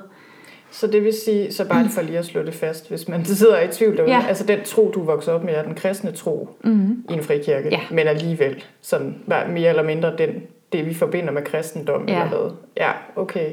Så 0.71 0.87
det 0.87 1.05
vil 1.05 1.13
sige, 1.25 1.53
så 1.53 1.69
bare 1.69 1.89
for 1.89 2.03
lige 2.03 2.19
at 2.19 2.25
slå 2.25 2.43
det 2.43 2.55
fast, 2.55 2.89
hvis 2.89 3.09
man 3.09 3.25
sidder 3.41 3.61
i 3.61 3.69
tvivl 3.69 3.97
derude, 3.97 4.13
ja. 4.13 4.25
altså 4.29 4.47
den 4.47 4.59
tro, 4.65 4.91
du 4.95 5.03
voksede 5.03 5.37
op 5.37 5.45
med, 5.45 5.55
er 5.55 5.63
den 5.63 5.75
kristne 5.75 6.13
tro 6.13 6.49
mm-hmm. 6.65 7.05
i 7.11 7.13
en 7.13 7.23
frikirke, 7.23 7.69
ja. 7.71 7.81
men 7.91 8.07
alligevel 8.07 8.65
sådan 8.81 9.15
mere 9.27 9.69
eller 9.69 9.83
mindre 9.83 10.17
den, 10.19 10.43
det, 10.73 10.87
vi 10.87 10.95
forbinder 10.95 11.33
med 11.33 11.43
kristendom 11.43 12.09
ja. 12.09 12.25
eller 12.25 12.39
hvad. 12.39 12.51
Ja, 12.77 12.91
okay. 13.17 13.53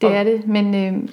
Det 0.00 0.08
og, 0.08 0.14
er 0.14 0.24
det, 0.24 0.46
men, 0.46 0.74
øh, 0.74 1.08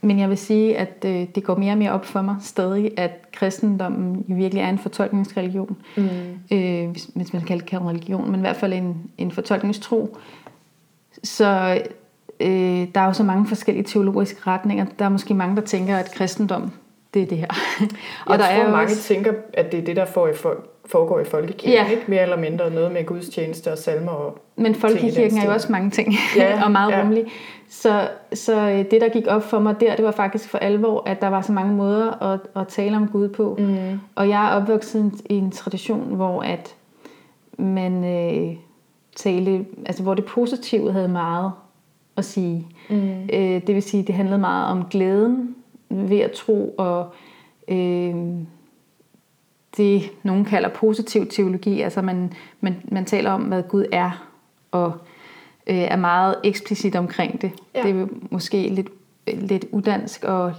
men 0.00 0.18
jeg 0.18 0.28
vil 0.28 0.38
sige, 0.38 0.78
at 0.78 1.04
øh, 1.04 1.26
det 1.34 1.44
går 1.44 1.56
mere 1.56 1.72
og 1.72 1.78
mere 1.78 1.92
op 1.92 2.04
for 2.04 2.22
mig 2.22 2.36
stadig, 2.40 2.92
at 2.96 3.10
kristendommen 3.32 4.24
jo 4.28 4.34
virkelig 4.34 4.62
er 4.62 4.68
en 4.68 4.78
fortolkningsreligion. 4.78 5.76
Mm. 5.96 6.08
Øh, 6.52 6.75
hvis, 6.96 7.10
hvis 7.14 7.32
man 7.32 7.42
kan 7.42 7.46
kalde 7.46 7.64
det 7.78 7.88
religion, 7.88 8.30
men 8.30 8.40
i 8.40 8.40
hvert 8.40 8.56
fald 8.56 8.72
en, 8.72 9.10
en 9.18 9.30
fortolkningstro. 9.30 10.16
Så 11.24 11.80
øh, 12.40 12.86
der 12.94 13.00
er 13.00 13.06
jo 13.06 13.12
så 13.12 13.22
mange 13.22 13.46
forskellige 13.46 13.84
teologiske 13.84 14.40
retninger. 14.46 14.86
Der 14.98 15.04
er 15.04 15.08
måske 15.08 15.34
mange, 15.34 15.56
der 15.56 15.62
tænker, 15.62 15.96
at 15.96 16.12
kristendom 16.12 16.72
det 17.14 17.22
er 17.22 17.26
det 17.26 17.38
her. 17.38 17.46
og 18.26 18.32
jeg 18.32 18.38
der 18.38 18.44
tror, 18.44 18.64
er 18.64 18.70
mange 18.70 18.84
også... 18.84 19.02
tænker, 19.02 19.32
at 19.52 19.72
det 19.72 19.80
er 19.80 19.84
det, 19.84 19.96
der 19.96 20.04
får 20.04 20.28
i 20.28 20.34
folk 20.34 20.70
foregår 20.88 21.20
i 21.20 21.24
folkekirken, 21.24 21.72
ja. 21.72 21.90
ikke? 21.90 22.02
Mere 22.06 22.22
eller 22.22 22.36
mindre 22.36 22.70
noget 22.70 22.92
med 22.92 23.04
gudstjeneste 23.04 23.72
og 23.72 23.78
salmer 23.78 24.12
og 24.12 24.38
Men 24.56 24.74
folkekirken 24.74 25.38
er 25.38 25.44
jo 25.44 25.52
også 25.52 25.72
mange 25.72 25.90
ting, 25.90 26.14
ja, 26.36 26.60
og 26.64 26.70
meget 26.70 26.92
ja. 26.92 27.00
rummelig. 27.00 27.24
Så, 27.68 28.08
så 28.32 28.60
øh, 28.60 28.78
det, 28.90 29.00
der 29.00 29.08
gik 29.08 29.26
op 29.26 29.42
for 29.42 29.58
mig 29.58 29.80
der, 29.80 29.96
det 29.96 30.04
var 30.04 30.10
faktisk 30.10 30.48
for 30.48 30.58
alvor, 30.58 31.02
at 31.06 31.20
der 31.20 31.28
var 31.28 31.42
så 31.42 31.52
mange 31.52 31.74
måder 31.74 32.32
at, 32.32 32.40
at 32.56 32.68
tale 32.68 32.96
om 32.96 33.08
Gud 33.08 33.28
på. 33.28 33.56
Mm. 33.58 34.00
Og 34.14 34.28
jeg 34.28 34.46
er 34.46 34.50
opvokset 34.50 35.12
i 35.30 35.34
en 35.34 35.50
tradition, 35.50 36.14
hvor 36.14 36.42
at 36.42 36.74
man 37.58 38.04
øh, 38.04 38.56
talte, 39.16 39.66
altså 39.86 40.02
hvor 40.02 40.14
det 40.14 40.24
positive 40.24 40.92
havde 40.92 41.08
meget 41.08 41.52
at 42.16 42.24
sige. 42.24 42.66
Mm. 42.90 43.28
Øh, 43.32 43.66
det 43.66 43.74
vil 43.74 43.82
sige, 43.82 44.02
det 44.02 44.14
handlede 44.14 44.38
meget 44.38 44.66
om 44.66 44.84
glæden 44.90 45.54
ved 45.88 46.18
at 46.18 46.32
tro 46.32 46.74
og 46.78 47.14
øh, 47.68 48.14
det, 49.76 50.02
nogen 50.22 50.44
kalder 50.44 50.68
positiv 50.68 51.26
teologi. 51.26 51.80
Altså 51.80 52.02
man, 52.02 52.32
man, 52.60 52.76
man 52.84 53.04
taler 53.04 53.30
om, 53.30 53.42
hvad 53.42 53.62
Gud 53.62 53.84
er, 53.92 54.26
og 54.70 54.92
øh, 55.66 55.76
er 55.76 55.96
meget 55.96 56.34
eksplicit 56.44 56.96
omkring 56.96 57.42
det. 57.42 57.52
Ja. 57.74 57.82
Det 57.82 57.90
er 57.90 58.06
måske 58.30 58.68
lidt, 58.68 58.88
lidt 59.26 59.64
udansk 59.72 60.24
og 60.24 60.52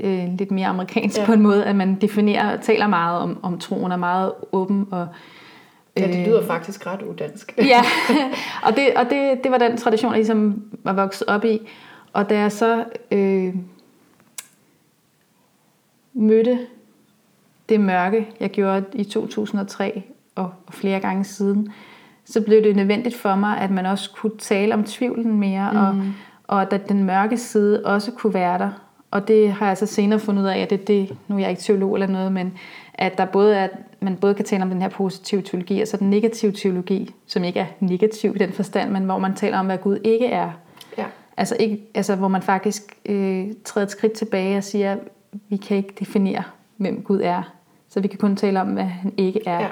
øh, 0.00 0.28
lidt 0.38 0.50
mere 0.50 0.66
amerikansk 0.66 1.18
ja. 1.18 1.26
på 1.26 1.32
en 1.32 1.42
måde, 1.42 1.64
at 1.64 1.76
man 1.76 1.94
definerer 2.00 2.60
taler 2.60 2.86
meget 2.86 3.20
om, 3.20 3.38
om 3.42 3.58
troen, 3.58 3.92
er 3.92 3.96
meget 3.96 4.32
åben 4.52 4.86
og 4.90 5.08
Ja, 5.96 6.06
det 6.06 6.26
lyder 6.26 6.46
faktisk 6.46 6.86
ret 6.86 7.02
udansk. 7.02 7.54
ja, 7.58 7.82
og, 8.66 8.76
det, 8.76 8.94
og 8.96 9.04
det, 9.10 9.44
det 9.44 9.50
var 9.52 9.58
den 9.58 9.76
tradition, 9.76 10.12
jeg 10.12 10.18
ligesom 10.18 10.62
var 10.84 10.92
vokset 10.92 11.28
op 11.28 11.44
i. 11.44 11.60
Og 12.12 12.30
da 12.30 12.38
jeg 12.38 12.52
så 12.52 12.84
øh, 13.10 13.54
mødte 16.14 16.58
det 17.68 17.80
mørke, 17.80 18.28
jeg 18.40 18.50
gjorde 18.50 18.84
i 18.92 19.04
2003 19.04 20.02
og, 20.34 20.52
og 20.66 20.74
flere 20.74 21.00
gange 21.00 21.24
siden, 21.24 21.72
så 22.24 22.40
blev 22.40 22.62
det 22.62 22.76
nødvendigt 22.76 23.16
for 23.16 23.34
mig, 23.34 23.58
at 23.58 23.70
man 23.70 23.86
også 23.86 24.10
kunne 24.14 24.38
tale 24.38 24.74
om 24.74 24.84
tvivlen 24.84 25.38
mere, 25.38 25.72
mm. 25.72 25.78
og, 25.78 26.04
og 26.56 26.74
at 26.74 26.88
den 26.88 27.04
mørke 27.04 27.36
side 27.36 27.84
også 27.84 28.12
kunne 28.12 28.34
være 28.34 28.58
der. 28.58 28.70
Og 29.10 29.28
det 29.28 29.52
har 29.52 29.66
jeg 29.66 29.76
så 29.76 29.86
senere 29.86 30.18
fundet 30.18 30.42
ud 30.42 30.48
af, 30.48 30.58
at 30.58 30.70
det, 30.70 30.88
det 30.88 31.16
nu 31.28 31.36
er 31.36 31.40
jeg 31.40 31.50
ikke 31.50 31.62
teolog 31.62 31.94
eller 31.94 32.06
noget, 32.06 32.32
men 32.32 32.58
at 32.94 33.18
der 33.18 33.24
både 33.24 33.56
er, 33.56 33.68
man 34.04 34.16
både 34.16 34.34
kan 34.34 34.44
tale 34.44 34.62
om 34.62 34.70
den 34.70 34.82
her 34.82 34.88
positive 34.88 35.42
teologi, 35.42 35.80
og 35.80 35.88
så 35.88 35.96
den 35.96 36.10
negative 36.10 36.52
teologi, 36.52 37.14
som 37.26 37.44
ikke 37.44 37.60
er 37.60 37.66
negativ 37.80 38.32
i 38.36 38.38
den 38.38 38.52
forstand, 38.52 38.90
men 38.90 39.04
hvor 39.04 39.18
man 39.18 39.34
taler 39.34 39.58
om, 39.58 39.66
hvad 39.66 39.78
Gud 39.78 39.98
ikke 40.04 40.26
er. 40.26 40.50
Ja. 40.98 41.04
Altså, 41.36 41.56
ikke, 41.60 41.80
altså 41.94 42.16
hvor 42.16 42.28
man 42.28 42.42
faktisk 42.42 42.82
øh, 43.06 43.46
træder 43.64 43.86
et 43.86 43.90
skridt 43.90 44.12
tilbage 44.12 44.56
og 44.56 44.64
siger, 44.64 44.96
vi 45.48 45.56
kan 45.56 45.76
ikke 45.76 45.94
definere, 45.98 46.42
hvem 46.76 47.02
Gud 47.02 47.20
er. 47.22 47.42
Så 47.88 48.00
vi 48.00 48.08
kan 48.08 48.18
kun 48.18 48.36
tale 48.36 48.60
om, 48.60 48.68
hvad 48.68 48.84
han 48.84 49.12
ikke 49.16 49.40
er. 49.46 49.60
Ja. 49.60 49.68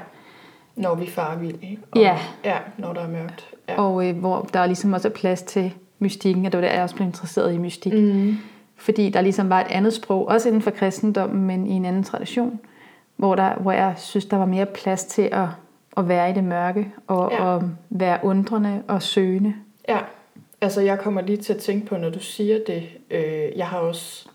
Når 0.77 0.95
vi 0.95 1.07
farer 1.07 1.39
vildt. 1.39 1.65
ja. 1.97 2.19
Ja, 2.45 2.57
når 2.79 2.93
der 2.93 3.01
er 3.01 3.09
mørkt. 3.09 3.49
Ja. 3.69 3.83
Og 3.83 4.09
øh, 4.09 4.17
hvor 4.17 4.49
der 4.53 4.67
ligesom 4.67 4.93
også 4.93 5.09
er 5.09 5.13
plads 5.13 5.43
til 5.43 5.75
mystikken, 5.99 6.47
og 6.47 6.53
det 6.53 6.61
var 6.61 6.67
der, 6.67 6.75
jeg 6.75 6.83
også 6.83 6.95
blev 6.95 7.07
interesseret 7.07 7.55
i 7.55 7.59
mystik. 7.59 7.93
Mm. 7.93 8.37
Fordi 8.77 9.11
der 9.11 9.21
ligesom 9.21 9.49
var 9.49 9.61
et 9.61 9.67
andet 9.71 9.93
sprog, 9.93 10.29
også 10.29 10.49
inden 10.49 10.63
for 10.63 10.71
kristendommen, 10.71 11.47
men 11.47 11.67
i 11.67 11.71
en 11.71 11.85
anden 11.85 12.05
tradition, 12.05 12.61
hvor, 13.23 13.35
der, 13.35 13.55
hvor 13.55 13.73
jeg 13.73 13.95
synes, 13.97 14.25
der 14.25 14.37
var 14.37 14.47
mere 14.47 14.67
plads 14.67 15.05
til 15.05 15.29
at, 15.33 15.47
at 15.97 16.09
være 16.09 16.31
i 16.31 16.33
det 16.33 16.45
mørke, 16.45 16.93
og, 17.07 17.33
ja. 17.33 17.45
og 17.45 17.71
være 17.91 18.19
undrende 18.23 18.83
og 18.89 19.03
søgende. 19.03 19.55
Ja, 19.89 19.99
altså 20.61 20.81
jeg 20.81 20.99
kommer 20.99 21.21
lige 21.21 21.37
til 21.37 21.53
at 21.53 21.59
tænke 21.59 21.87
på, 21.87 21.97
når 21.97 22.11
du 22.11 22.19
siger 22.19 22.59
det, 22.67 22.83
øh, 23.11 23.57
jeg 23.57 23.67
har 23.67 23.79
også 23.79 24.29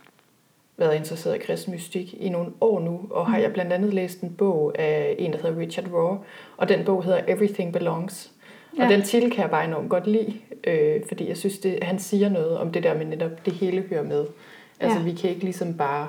været 0.77 0.95
interesseret 0.95 1.35
i 1.35 1.39
kristen 1.39 1.73
mystik 1.73 2.13
i 2.13 2.29
nogle 2.29 2.51
år 2.61 2.79
nu, 2.79 3.01
og 3.09 3.27
har 3.27 3.37
jeg 3.37 3.53
blandt 3.53 3.73
andet 3.73 3.93
læst 3.93 4.21
en 4.21 4.33
bog 4.33 4.79
af 4.79 5.15
en, 5.19 5.33
der 5.33 5.37
hedder 5.37 5.59
Richard 5.59 5.91
Rohr, 5.93 6.23
og 6.57 6.69
den 6.69 6.85
bog 6.85 7.03
hedder 7.03 7.21
Everything 7.27 7.73
Belongs. 7.73 8.31
Ja. 8.77 8.83
Og 8.83 8.89
den 8.89 9.01
titel 9.01 9.31
kan 9.31 9.41
jeg 9.41 9.49
bare 9.49 9.65
enormt 9.65 9.89
godt 9.89 10.07
lide, 10.07 10.33
øh, 10.67 11.01
fordi 11.07 11.29
jeg 11.29 11.37
synes, 11.37 11.57
det, 11.57 11.79
han 11.81 11.99
siger 11.99 12.29
noget 12.29 12.57
om 12.57 12.71
det 12.71 12.83
der 12.83 12.97
med 12.97 13.05
netop, 13.05 13.45
det 13.45 13.53
hele 13.53 13.81
hører 13.89 14.03
med. 14.03 14.25
Altså 14.79 14.99
ja. 14.99 15.03
vi 15.03 15.13
kan 15.13 15.29
ikke 15.29 15.43
ligesom 15.43 15.73
bare 15.73 16.07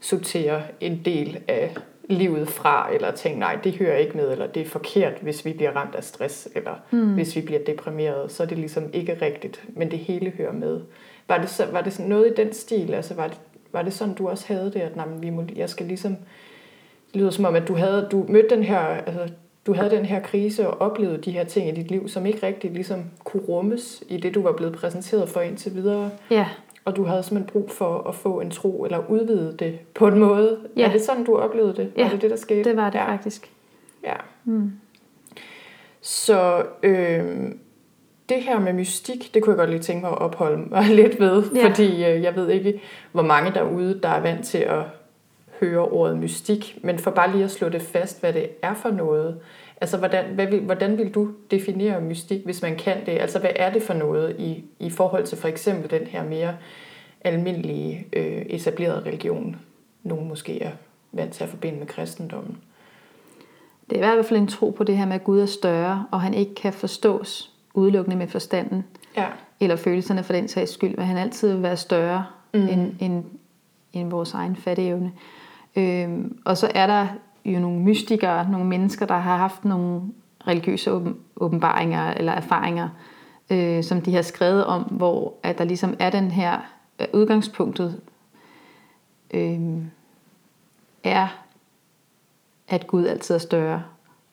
sortere 0.00 0.62
en 0.80 1.02
del 1.04 1.38
af 1.48 1.74
livet 2.12 2.48
fra, 2.48 2.94
eller 2.94 3.10
tænke, 3.10 3.38
nej, 3.38 3.58
det 3.64 3.76
hører 3.76 3.96
ikke 3.96 4.16
med, 4.16 4.32
eller 4.32 4.46
det 4.46 4.62
er 4.62 4.66
forkert, 4.66 5.12
hvis 5.22 5.44
vi 5.44 5.52
bliver 5.52 5.76
ramt 5.76 5.94
af 5.94 6.04
stress, 6.04 6.48
eller 6.54 6.74
mm. 6.90 7.14
hvis 7.14 7.36
vi 7.36 7.40
bliver 7.40 7.60
deprimeret, 7.66 8.32
så 8.32 8.42
er 8.42 8.46
det 8.46 8.58
ligesom 8.58 8.90
ikke 8.92 9.18
rigtigt, 9.22 9.64
men 9.68 9.90
det 9.90 9.98
hele 9.98 10.30
hører 10.30 10.52
med. 10.52 10.80
Var 11.28 11.38
det, 11.38 11.48
så, 11.48 11.66
var 11.72 11.80
det 11.80 11.92
sådan 11.92 12.08
noget 12.08 12.26
i 12.26 12.34
den 12.34 12.52
stil? 12.52 12.94
Altså 12.94 13.14
var 13.14 13.28
det, 13.28 13.38
var 13.72 13.82
det 13.82 13.92
sådan, 13.92 14.14
du 14.14 14.28
også 14.28 14.44
havde 14.46 14.72
det, 14.72 14.80
at 14.80 14.96
nej, 14.96 15.06
vi 15.18 15.30
må, 15.30 15.44
jeg 15.56 15.70
skal 15.70 15.86
ligesom... 15.86 16.16
Det 17.12 17.20
lyder 17.20 17.30
som 17.30 17.44
om, 17.44 17.54
at 17.54 17.68
du 17.68 17.74
havde 17.74 18.08
du 18.12 18.26
mødte 18.28 18.54
den 18.54 18.62
her, 18.62 18.78
altså, 18.78 19.34
du 19.66 19.74
havde 19.74 19.90
den 19.90 20.04
her 20.04 20.20
krise 20.20 20.68
og 20.68 20.80
oplevede 20.80 21.18
de 21.18 21.30
her 21.30 21.44
ting 21.44 21.68
i 21.68 21.80
dit 21.80 21.90
liv, 21.90 22.08
som 22.08 22.26
ikke 22.26 22.46
rigtig 22.46 22.70
ligesom 22.70 23.04
kunne 23.24 23.42
rummes 23.42 24.02
i 24.08 24.16
det, 24.16 24.34
du 24.34 24.42
var 24.42 24.52
blevet 24.52 24.74
præsenteret 24.74 25.28
for 25.28 25.40
indtil 25.40 25.74
videre. 25.74 26.10
Ja. 26.30 26.46
Og 26.84 26.96
du 26.96 27.04
havde 27.04 27.22
simpelthen 27.22 27.52
brug 27.52 27.70
for 27.70 28.08
at 28.08 28.14
få 28.14 28.40
en 28.40 28.50
tro, 28.50 28.84
eller 28.84 29.08
udvide 29.08 29.56
det 29.58 29.78
på 29.94 30.06
en 30.08 30.18
måde. 30.18 30.58
Ja. 30.76 30.88
Er 30.88 30.92
det 30.92 31.02
sådan, 31.02 31.24
du 31.24 31.36
oplevede 31.36 31.76
det? 31.76 31.92
Ja, 31.96 32.02
var 32.02 32.10
det 32.10 32.22
det, 32.22 32.30
der 32.30 32.36
skete? 32.36 32.64
det 32.64 32.76
var 32.76 32.90
det 32.90 32.98
ja. 32.98 33.12
faktisk. 33.12 33.50
Ja. 34.04 34.14
Mm. 34.44 34.72
Så 36.00 36.64
øh, 36.82 37.52
det 38.28 38.42
her 38.42 38.60
med 38.60 38.72
mystik, 38.72 39.34
det 39.34 39.42
kunne 39.42 39.52
jeg 39.52 39.58
godt 39.58 39.70
lige 39.70 39.82
tænke 39.82 40.00
mig 40.00 40.10
at 40.10 40.18
opholde 40.18 40.62
mig 40.70 40.84
lidt 41.00 41.20
ved, 41.20 41.44
ja. 41.54 41.68
fordi 41.68 42.04
øh, 42.04 42.22
jeg 42.22 42.36
ved 42.36 42.48
ikke, 42.50 42.82
hvor 43.12 43.22
mange 43.22 43.50
derude, 43.54 44.00
der 44.02 44.08
er 44.08 44.20
vant 44.20 44.46
til 44.46 44.58
at 44.58 44.82
høre 45.60 45.84
ordet 45.84 46.18
mystik, 46.18 46.78
men 46.82 46.98
for 46.98 47.10
bare 47.10 47.32
lige 47.32 47.44
at 47.44 47.50
slå 47.50 47.68
det 47.68 47.82
fast, 47.82 48.20
hvad 48.20 48.32
det 48.32 48.48
er 48.62 48.74
for 48.74 48.90
noget. 48.90 49.40
Altså, 49.82 49.96
hvordan, 49.96 50.24
hvad 50.34 50.46
vil, 50.46 50.60
hvordan 50.60 50.98
vil 50.98 51.14
du 51.14 51.30
definere 51.50 52.00
mystik, 52.00 52.44
hvis 52.44 52.62
man 52.62 52.76
kan 52.76 53.06
det? 53.06 53.12
Altså, 53.12 53.38
hvad 53.38 53.50
er 53.56 53.72
det 53.72 53.82
for 53.82 53.94
noget 53.94 54.36
i, 54.38 54.64
i 54.78 54.90
forhold 54.90 55.26
til 55.26 55.38
for 55.38 55.48
eksempel 55.48 55.90
den 55.90 56.06
her 56.06 56.24
mere 56.24 56.56
almindelige 57.20 58.06
øh, 58.12 58.42
etablerede 58.46 59.02
religion, 59.06 59.56
nogen 60.02 60.28
måske 60.28 60.62
er 60.62 60.70
vant 61.12 61.32
til 61.32 61.44
at 61.44 61.50
forbinde 61.50 61.78
med 61.78 61.86
kristendommen? 61.86 62.58
Det 63.90 64.00
er 64.00 64.12
i 64.12 64.14
hvert 64.14 64.26
fald 64.26 64.40
en 64.40 64.46
tro 64.46 64.70
på 64.70 64.84
det 64.84 64.96
her 64.96 65.06
med, 65.06 65.14
at 65.14 65.24
Gud 65.24 65.40
er 65.40 65.46
større, 65.46 66.06
og 66.10 66.20
han 66.20 66.34
ikke 66.34 66.54
kan 66.54 66.72
forstås 66.72 67.50
udelukkende 67.74 68.16
med 68.16 68.28
forstanden. 68.28 68.84
Ja. 69.16 69.26
Eller 69.60 69.76
følelserne 69.76 70.22
for 70.22 70.32
den 70.32 70.48
sags 70.48 70.72
skyld, 70.72 70.96
men 70.96 71.06
han 71.06 71.16
altid 71.16 71.52
vil 71.52 71.62
være 71.62 71.76
større 71.76 72.26
mm. 72.54 72.68
end, 72.68 72.92
end, 73.00 73.24
end 73.92 74.10
vores 74.10 74.34
egen 74.34 74.56
fatteevne. 74.56 75.12
Øhm, 75.76 76.38
og 76.44 76.56
så 76.56 76.70
er 76.74 76.86
der 76.86 77.06
jo 77.44 77.60
nogle 77.60 77.80
mystikere, 77.80 78.50
nogle 78.50 78.66
mennesker, 78.66 79.06
der 79.06 79.18
har 79.18 79.36
haft 79.36 79.64
nogle 79.64 80.02
religiøse 80.46 81.00
åbenbaringer 81.36 82.12
eller 82.12 82.32
erfaringer, 82.32 82.88
øh, 83.50 83.84
som 83.84 84.00
de 84.00 84.14
har 84.14 84.22
skrevet 84.22 84.64
om, 84.64 84.82
hvor 84.82 85.34
at 85.42 85.58
der 85.58 85.64
ligesom 85.64 85.96
er 85.98 86.10
den 86.10 86.30
her 86.30 86.58
øh, 87.00 87.06
udgangspunktet 87.12 88.00
øh, 89.34 89.60
er, 91.04 91.28
at 92.68 92.86
Gud 92.86 93.06
altid 93.06 93.34
er 93.34 93.38
større, 93.38 93.82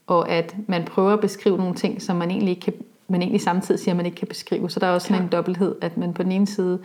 og 0.08 0.30
at 0.30 0.56
man 0.68 0.86
prøver 0.86 1.14
at 1.14 1.20
beskrive 1.20 1.58
nogle 1.58 1.76
ting, 1.76 2.02
som 2.02 2.16
man 2.16 2.32
egentlig 2.32 2.50
ikke 2.50 2.62
kan 2.62 2.74
men 3.10 3.22
egentlig 3.22 3.42
samtidig 3.42 3.80
siger, 3.80 3.94
at 3.94 3.98
man 3.98 4.06
ikke 4.06 4.18
kan 4.18 4.28
beskrive. 4.28 4.70
Så 4.70 4.80
der 4.80 4.88
er 4.88 4.92
også 4.92 5.08
sådan 5.08 5.24
en 5.24 5.30
dobbelthed, 5.30 5.76
at 5.82 5.98
man 5.98 6.14
på 6.14 6.24
den 6.24 6.32
ene 6.32 6.48
side 6.48 6.80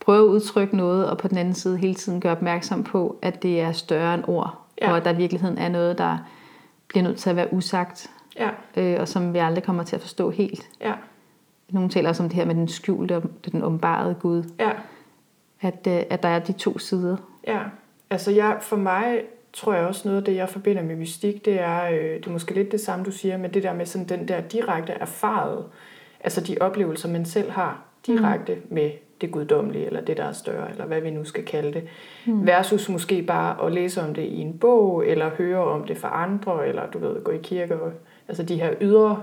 prøver 0.00 0.20
at 0.20 0.26
udtrykke 0.26 0.76
noget, 0.76 1.10
og 1.10 1.18
på 1.18 1.28
den 1.28 1.38
anden 1.38 1.54
side 1.54 1.76
hele 1.76 1.94
tiden 1.94 2.20
gør 2.20 2.32
opmærksom 2.32 2.84
på, 2.84 3.16
at 3.22 3.42
det 3.42 3.60
er 3.60 3.72
større 3.72 4.14
end 4.14 4.24
ord, 4.28 4.59
ja. 4.80 4.90
og 4.90 4.96
at 4.96 5.04
der 5.04 5.12
i 5.12 5.16
virkeligheden 5.16 5.58
er 5.58 5.68
noget, 5.68 5.98
der 5.98 6.18
bliver 6.88 7.02
nødt 7.02 7.18
til 7.18 7.30
at 7.30 7.36
være 7.36 7.52
usagt, 7.52 8.10
ja. 8.38 8.50
øh, 8.76 9.00
og 9.00 9.08
som 9.08 9.34
vi 9.34 9.38
aldrig 9.38 9.64
kommer 9.64 9.82
til 9.82 9.96
at 9.96 10.02
forstå 10.02 10.30
helt. 10.30 10.68
Ja. 10.80 10.92
Nogle 11.68 11.88
taler 11.88 12.08
også 12.08 12.22
om 12.22 12.28
det 12.28 12.36
her 12.36 12.44
med 12.44 12.54
den 12.54 12.68
skjulte 12.68 13.16
og 13.16 13.22
den 13.52 13.62
ombarede 13.62 14.14
Gud. 14.14 14.44
Ja. 14.58 14.70
At, 15.60 15.86
øh, 15.86 16.02
at 16.10 16.22
der 16.22 16.28
er 16.28 16.38
de 16.38 16.52
to 16.52 16.78
sider. 16.78 17.16
Ja, 17.46 17.60
altså 18.10 18.30
jeg, 18.30 18.58
for 18.60 18.76
mig 18.76 19.22
tror 19.52 19.74
jeg 19.74 19.86
også 19.86 20.08
noget 20.08 20.18
af 20.18 20.24
det, 20.24 20.36
jeg 20.36 20.48
forbinder 20.48 20.82
med 20.82 20.96
mystik, 20.96 21.44
det 21.44 21.60
er, 21.60 21.84
øh, 21.84 21.98
det 21.98 22.26
er 22.26 22.30
måske 22.30 22.54
lidt 22.54 22.72
det 22.72 22.80
samme, 22.80 23.04
du 23.04 23.10
siger, 23.10 23.36
men 23.36 23.54
det 23.54 23.62
der 23.62 23.74
med 23.74 23.86
sådan 23.86 24.08
den 24.08 24.28
der 24.28 24.40
direkte 24.40 24.92
erfaret, 24.92 25.64
altså 26.20 26.40
de 26.40 26.56
oplevelser, 26.60 27.08
man 27.08 27.24
selv 27.24 27.50
har 27.50 27.82
direkte 28.06 28.54
mm. 28.54 28.74
med 28.74 28.90
det 29.20 29.30
guddommelige, 29.30 29.86
eller 29.86 30.00
det, 30.00 30.16
der 30.16 30.24
er 30.24 30.32
større, 30.32 30.70
eller 30.70 30.86
hvad 30.86 31.00
vi 31.00 31.10
nu 31.10 31.24
skal 31.24 31.44
kalde 31.44 31.72
det, 31.72 31.82
mm. 32.26 32.46
versus 32.46 32.88
måske 32.88 33.22
bare 33.22 33.66
at 33.66 33.72
læse 33.72 34.02
om 34.02 34.14
det 34.14 34.22
i 34.22 34.40
en 34.40 34.58
bog, 34.58 35.06
eller 35.06 35.30
høre 35.38 35.64
om 35.64 35.84
det 35.84 35.96
fra 35.96 36.22
andre, 36.22 36.68
eller 36.68 36.90
du 36.90 36.98
ved, 36.98 37.22
gå 37.24 37.30
i 37.30 37.40
kirke, 37.42 37.82
og, 37.82 37.92
altså 38.28 38.42
de 38.42 38.60
her 38.60 38.72
ydre 38.80 39.22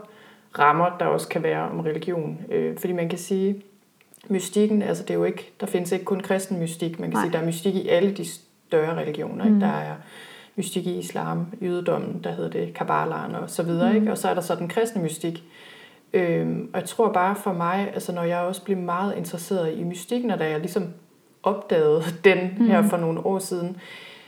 rammer, 0.59 0.97
der 0.99 1.05
også 1.05 1.27
kan 1.27 1.43
være 1.43 1.69
om 1.69 1.79
religion. 1.79 2.39
Øh, 2.51 2.77
fordi 2.77 2.93
man 2.93 3.09
kan 3.09 3.19
sige, 3.19 3.63
mystikken, 4.29 4.81
altså 4.81 5.03
det 5.03 5.09
er 5.09 5.15
jo 5.17 5.23
ikke, 5.23 5.51
der 5.59 5.65
findes 5.65 5.91
ikke 5.91 6.05
kun 6.05 6.19
kristen 6.19 6.59
mystik, 6.59 6.99
man 6.99 7.09
kan 7.09 7.17
Nej. 7.17 7.25
sige, 7.25 7.33
der 7.33 7.39
er 7.39 7.45
mystik 7.45 7.75
i 7.75 7.87
alle 7.87 8.11
de 8.11 8.25
større 8.25 8.97
religioner. 8.97 9.45
Ikke? 9.45 9.53
Mm. 9.53 9.59
Der 9.59 9.67
er 9.67 9.95
mystik 10.55 10.87
i 10.87 10.97
islam, 10.97 11.45
jødedommen, 11.61 12.21
der 12.23 12.31
hedder 12.31 12.49
det 12.49 12.73
kabbalaen 12.73 13.35
og 13.35 13.49
så 13.49 13.63
videre. 13.63 13.89
Mm. 13.89 13.95
Ikke? 13.95 14.11
Og 14.11 14.17
så 14.17 14.29
er 14.29 14.33
der 14.33 14.41
så 14.41 14.55
den 14.55 14.67
kristne 14.67 15.01
mystik. 15.01 15.43
Øhm, 16.13 16.69
og 16.73 16.79
jeg 16.79 16.89
tror 16.89 17.11
bare 17.13 17.35
for 17.35 17.53
mig, 17.53 17.91
altså 17.93 18.11
når 18.11 18.23
jeg 18.23 18.39
også 18.39 18.63
blev 18.63 18.77
meget 18.77 19.17
interesseret 19.17 19.77
i 19.77 19.83
mystikken, 19.83 20.31
og 20.31 20.39
da 20.39 20.49
jeg 20.49 20.59
ligesom 20.59 20.83
opdagede 21.43 22.03
den 22.23 22.37
her 22.37 22.81
for 22.81 22.97
nogle 22.97 23.25
år 23.25 23.39
siden, 23.39 23.77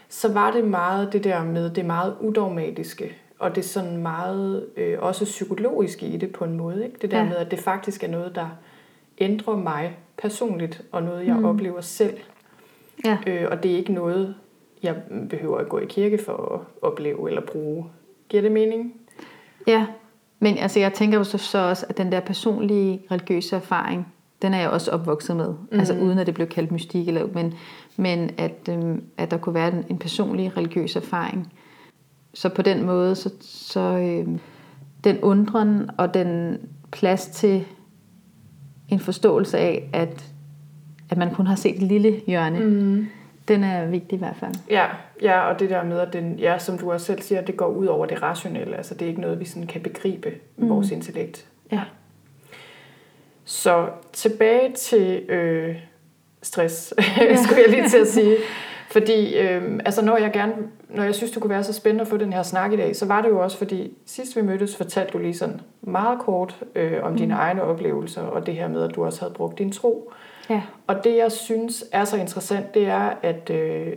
så 0.09 0.33
var 0.33 0.51
det 0.51 0.63
meget 0.63 1.13
det 1.13 1.23
der 1.23 1.43
med 1.43 1.69
det 1.69 1.85
meget 1.85 2.15
udogmatiske, 2.19 3.15
og 3.39 3.55
det 3.55 3.65
sådan 3.65 3.97
meget 3.97 4.65
øh, 4.77 4.97
også 4.99 5.25
psykologiske 5.25 6.05
i 6.05 6.17
det 6.17 6.31
på 6.31 6.43
en 6.45 6.57
måde. 6.57 6.85
Ikke? 6.85 6.97
Det 7.01 7.11
der 7.11 7.17
Ja. 7.17 7.25
med, 7.25 7.35
at 7.35 7.51
det 7.51 7.59
faktisk 7.59 8.03
er 8.03 8.07
noget, 8.07 8.35
der 8.35 8.47
ændrer 9.17 9.55
mig 9.55 9.97
personligt, 10.17 10.81
og 10.91 11.03
noget, 11.03 11.27
jeg 11.27 11.35
mm. 11.35 11.45
oplever 11.45 11.81
selv. 11.81 12.17
Ja. 13.05 13.17
Øh, 13.27 13.47
og 13.51 13.63
det 13.63 13.71
er 13.71 13.77
ikke 13.77 13.93
noget, 13.93 14.35
jeg 14.83 14.95
behøver 15.29 15.57
at 15.57 15.69
gå 15.69 15.79
i 15.79 15.85
kirke 15.85 16.17
for 16.17 16.53
at 16.55 16.61
opleve 16.81 17.29
eller 17.29 17.41
bruge. 17.41 17.85
Giver 18.29 18.41
det 18.41 18.51
mening? 18.51 18.93
Ja, 19.67 19.85
men 20.39 20.57
altså, 20.57 20.79
jeg 20.79 20.93
tænker 20.93 21.17
jo 21.17 21.23
så, 21.23 21.37
så 21.37 21.57
også, 21.57 21.85
at 21.89 21.97
den 21.97 22.11
der 22.11 22.19
personlige 22.19 23.01
religiøse 23.11 23.55
erfaring, 23.55 24.07
den 24.41 24.53
er 24.53 24.59
jeg 24.59 24.69
også 24.69 24.91
opvokset 24.91 25.35
med. 25.35 25.49
Mm. 25.49 25.79
Altså 25.79 25.93
uden 25.93 26.19
at 26.19 26.27
det 26.27 26.35
blev 26.35 26.47
kaldt 26.47 26.71
mystik, 26.71 27.07
eller, 27.07 27.27
men, 27.33 27.53
men 27.97 28.29
at, 28.37 28.69
øhm, 28.69 29.03
at 29.17 29.31
der 29.31 29.37
kunne 29.37 29.55
være 29.55 29.73
en, 29.73 29.85
en 29.89 29.97
personlig 29.97 30.57
religiøs 30.57 30.95
erfaring. 30.95 31.53
Så 32.33 32.49
på 32.49 32.61
den 32.61 32.85
måde, 32.85 33.15
så, 33.15 33.29
så 33.41 33.79
øhm, 33.79 34.39
den 35.03 35.19
undren 35.21 35.89
og 35.97 36.13
den 36.13 36.57
plads 36.91 37.27
til 37.27 37.65
en 38.89 38.99
forståelse 38.99 39.57
af, 39.57 39.89
at, 39.93 40.33
at 41.09 41.17
man 41.17 41.33
kun 41.33 41.47
har 41.47 41.55
set 41.55 41.75
et 41.75 41.83
lille 41.83 42.21
hjørne, 42.27 42.59
mm. 42.59 43.07
Den 43.49 43.63
er 43.63 43.85
vigtig 43.85 44.15
i 44.15 44.19
hvert 44.19 44.35
fald. 44.39 44.53
Ja, 44.69 44.85
ja, 45.21 45.39
og 45.39 45.59
det 45.59 45.69
der 45.69 45.83
med, 45.83 45.99
at 45.99 46.13
den, 46.13 46.39
ja, 46.39 46.59
som 46.59 46.77
du 46.77 46.91
også 46.91 47.05
selv 47.05 47.21
siger, 47.21 47.41
det 47.41 47.57
går 47.57 47.67
ud 47.67 47.85
over 47.85 48.05
det 48.05 48.21
rationelle. 48.21 48.77
Altså, 48.77 48.93
det 48.93 49.01
er 49.01 49.09
ikke 49.09 49.21
noget, 49.21 49.39
vi 49.39 49.45
sådan 49.45 49.67
kan 49.67 49.81
begribe 49.81 50.33
mm. 50.57 50.69
vores 50.69 50.91
intellekt. 50.91 51.45
Ja. 51.71 51.81
Så 53.45 53.89
tilbage 54.13 54.73
til 54.73 55.29
øh, 55.29 55.75
stress, 56.41 56.93
skulle 57.43 57.61
jeg 57.61 57.69
lige 57.69 57.89
til 57.89 57.97
at 57.97 58.07
sige. 58.07 58.35
Fordi 58.91 59.37
øh, 59.37 59.79
altså 59.85 60.05
når 60.05 60.17
jeg 60.17 60.31
gerne, 60.31 60.53
når 60.89 61.03
jeg 61.03 61.15
synes, 61.15 61.31
det 61.31 61.41
kunne 61.41 61.49
være 61.49 61.63
så 61.63 61.73
spændende 61.73 62.01
at 62.01 62.07
få 62.07 62.17
den 62.17 62.33
her 62.33 62.43
snak 62.43 62.73
i 62.73 62.75
dag, 62.75 62.95
så 62.95 63.05
var 63.05 63.21
det 63.21 63.29
jo 63.29 63.39
også 63.43 63.57
fordi, 63.57 63.97
sidst 64.05 64.35
vi 64.35 64.41
mødtes, 64.41 64.75
fortalte 64.75 65.13
du 65.13 65.17
lige 65.17 65.37
sådan 65.37 65.61
meget 65.81 66.19
kort 66.19 66.63
øh, 66.75 67.03
om 67.03 67.17
dine 67.17 67.33
egne 67.33 67.63
oplevelser, 67.63 68.21
og 68.21 68.45
det 68.45 68.55
her 68.55 68.67
med, 68.67 68.83
at 68.83 68.95
du 68.95 69.05
også 69.05 69.19
havde 69.19 69.33
brugt 69.33 69.57
din 69.57 69.71
tro. 69.71 70.13
Ja. 70.49 70.61
Og 70.87 71.03
det, 71.03 71.17
jeg 71.17 71.31
synes 71.31 71.85
er 71.91 72.05
så 72.05 72.17
interessant, 72.17 72.73
det 72.73 72.85
er, 72.85 73.13
at 73.21 73.49
øh, 73.49 73.93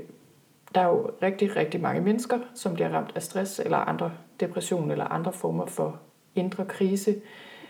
der 0.75 0.81
er 0.81 0.89
jo 0.89 1.11
rigtig, 1.23 1.57
rigtig 1.57 1.81
mange 1.81 2.01
mennesker, 2.01 2.39
som 2.55 2.75
bliver 2.75 2.89
ramt 2.89 3.13
af 3.15 3.23
stress 3.23 3.61
eller 3.65 3.79
andre 3.79 4.13
depression 4.41 4.91
eller 4.91 5.05
andre 5.05 5.33
former 5.33 5.67
for 5.67 6.01
indre 6.35 6.65
krise. 6.65 7.15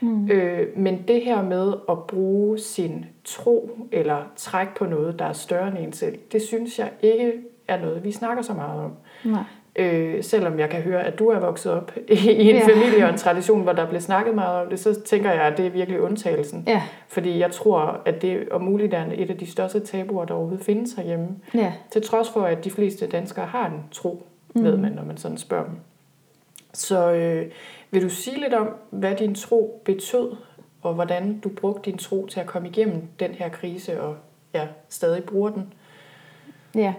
Mm. 0.01 0.31
Øh, 0.31 0.79
men 0.79 1.03
det 1.09 1.25
her 1.25 1.43
med 1.43 1.75
at 1.91 1.99
bruge 2.07 2.59
sin 2.59 3.07
tro 3.25 3.71
eller 3.93 4.23
trække 4.37 4.75
på 4.75 4.87
noget, 4.87 5.19
der 5.19 5.25
er 5.25 5.33
større 5.33 5.69
end 5.69 5.79
en 5.79 5.93
selv, 5.93 6.19
det 6.33 6.43
synes 6.43 6.79
jeg 6.79 6.91
ikke 7.03 7.33
er 7.69 7.81
noget, 7.81 8.05
vi 8.05 8.13
snakker 8.13 8.43
så 8.43 8.55
meget 8.55 8.85
om. 8.85 8.93
Nej. 9.25 9.43
Øh, 9.77 10.23
selvom 10.25 10.59
jeg 10.59 10.71
kan 10.71 10.81
høre, 10.83 11.05
at 11.05 11.19
du 11.19 11.29
er 11.29 11.39
vokset 11.39 11.73
op 11.73 11.93
i 12.09 12.29
en 12.51 12.57
Ja. 12.57 12.69
familie 12.69 13.05
og 13.05 13.11
en 13.11 13.19
tradition, 13.19 13.63
hvor 13.63 13.73
der 13.73 13.87
bliver 13.87 14.01
snakket 14.01 14.35
meget 14.35 14.63
om 14.63 14.69
det, 14.71 14.79
så 14.81 15.01
tænker 15.01 15.31
jeg, 15.33 15.43
at 15.43 15.57
det 15.59 15.67
er 15.67 15.71
virkelig 15.71 16.01
undtagelsen. 16.01 16.65
Ja. 16.67 16.83
Fordi 17.09 17.39
jeg 17.39 17.51
tror, 17.53 18.01
at 18.05 18.23
det 18.23 18.49
om 18.49 18.61
muligt 18.61 18.95
er 18.95 19.05
et 19.15 19.31
af 19.31 19.39
de 19.39 19.51
største 19.51 19.81
tabuer, 19.81 20.25
der 20.25 20.35
overhovedet 20.35 20.65
findes 20.67 20.93
herhjemme. 20.93 21.29
Ja. 21.55 21.73
Til 21.91 22.03
trods 22.03 22.31
for, 22.31 22.41
at 22.43 22.65
de 22.65 22.71
fleste 22.71 23.07
danskere 23.07 23.47
har 23.47 23.67
en 23.67 23.81
tro, 23.93 24.27
mm. 24.55 24.65
ved 24.65 24.77
man, 24.77 24.93
når 24.93 25.05
man 25.05 25.17
sådan 25.17 25.39
spørger 25.39 25.65
dem. 25.65 25.75
Så 26.75 27.13
øh, 27.13 27.47
vil 27.91 28.03
du 28.03 28.09
sige 28.09 28.41
lidt 28.41 28.55
om, 28.55 28.69
hvad 28.91 29.15
din 29.17 29.35
tro 29.35 29.83
betød, 29.85 30.31
og 30.83 30.95
hvordan 30.95 31.39
du 31.39 31.49
brugte 31.49 31.91
din 31.91 31.99
tro 31.99 32.27
til 32.27 32.41
at 32.41 32.47
komme 32.47 32.69
igennem 32.69 33.03
den 33.21 33.31
her 33.31 33.49
krise, 33.49 34.03
og 34.03 34.17
ja, 34.55 34.67
stadig 34.89 35.25
bruger 35.25 35.51
den? 35.51 35.73
Ja, 36.75 36.95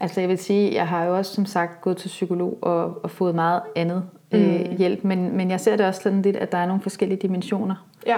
altså 0.00 0.20
jeg 0.20 0.28
vil 0.28 0.38
sige, 0.38 0.74
jeg 0.74 0.88
har 0.88 1.04
jo 1.04 1.16
også 1.16 1.34
som 1.34 1.46
sagt 1.46 1.80
gået 1.80 1.96
til 1.96 2.08
psykolog 2.08 2.58
og, 2.62 3.04
og 3.04 3.10
fået 3.10 3.34
meget 3.34 3.62
andet 3.76 4.04
øh, 4.32 4.78
hjælp, 4.78 5.04
men, 5.04 5.36
men 5.36 5.50
jeg 5.50 5.60
ser 5.60 5.76
det 5.76 5.86
også 5.86 6.02
sådan 6.02 6.22
lidt, 6.22 6.36
at 6.36 6.52
der 6.52 6.58
er 6.58 6.66
nogle 6.66 6.82
forskellige 6.82 7.18
dimensioner. 7.22 7.86
Ja, 8.06 8.16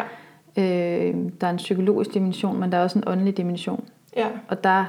Øh, 0.59 1.15
der 1.41 1.47
er 1.47 1.51
en 1.51 1.57
psykologisk 1.57 2.15
dimension, 2.15 2.61
men 2.61 2.73
der 2.73 2.79
er 2.79 2.83
også 2.83 2.99
en 2.99 3.05
åndelig 3.07 3.37
dimension. 3.37 3.85
ja, 4.17 4.27
Og 4.49 4.65
der 4.65 4.85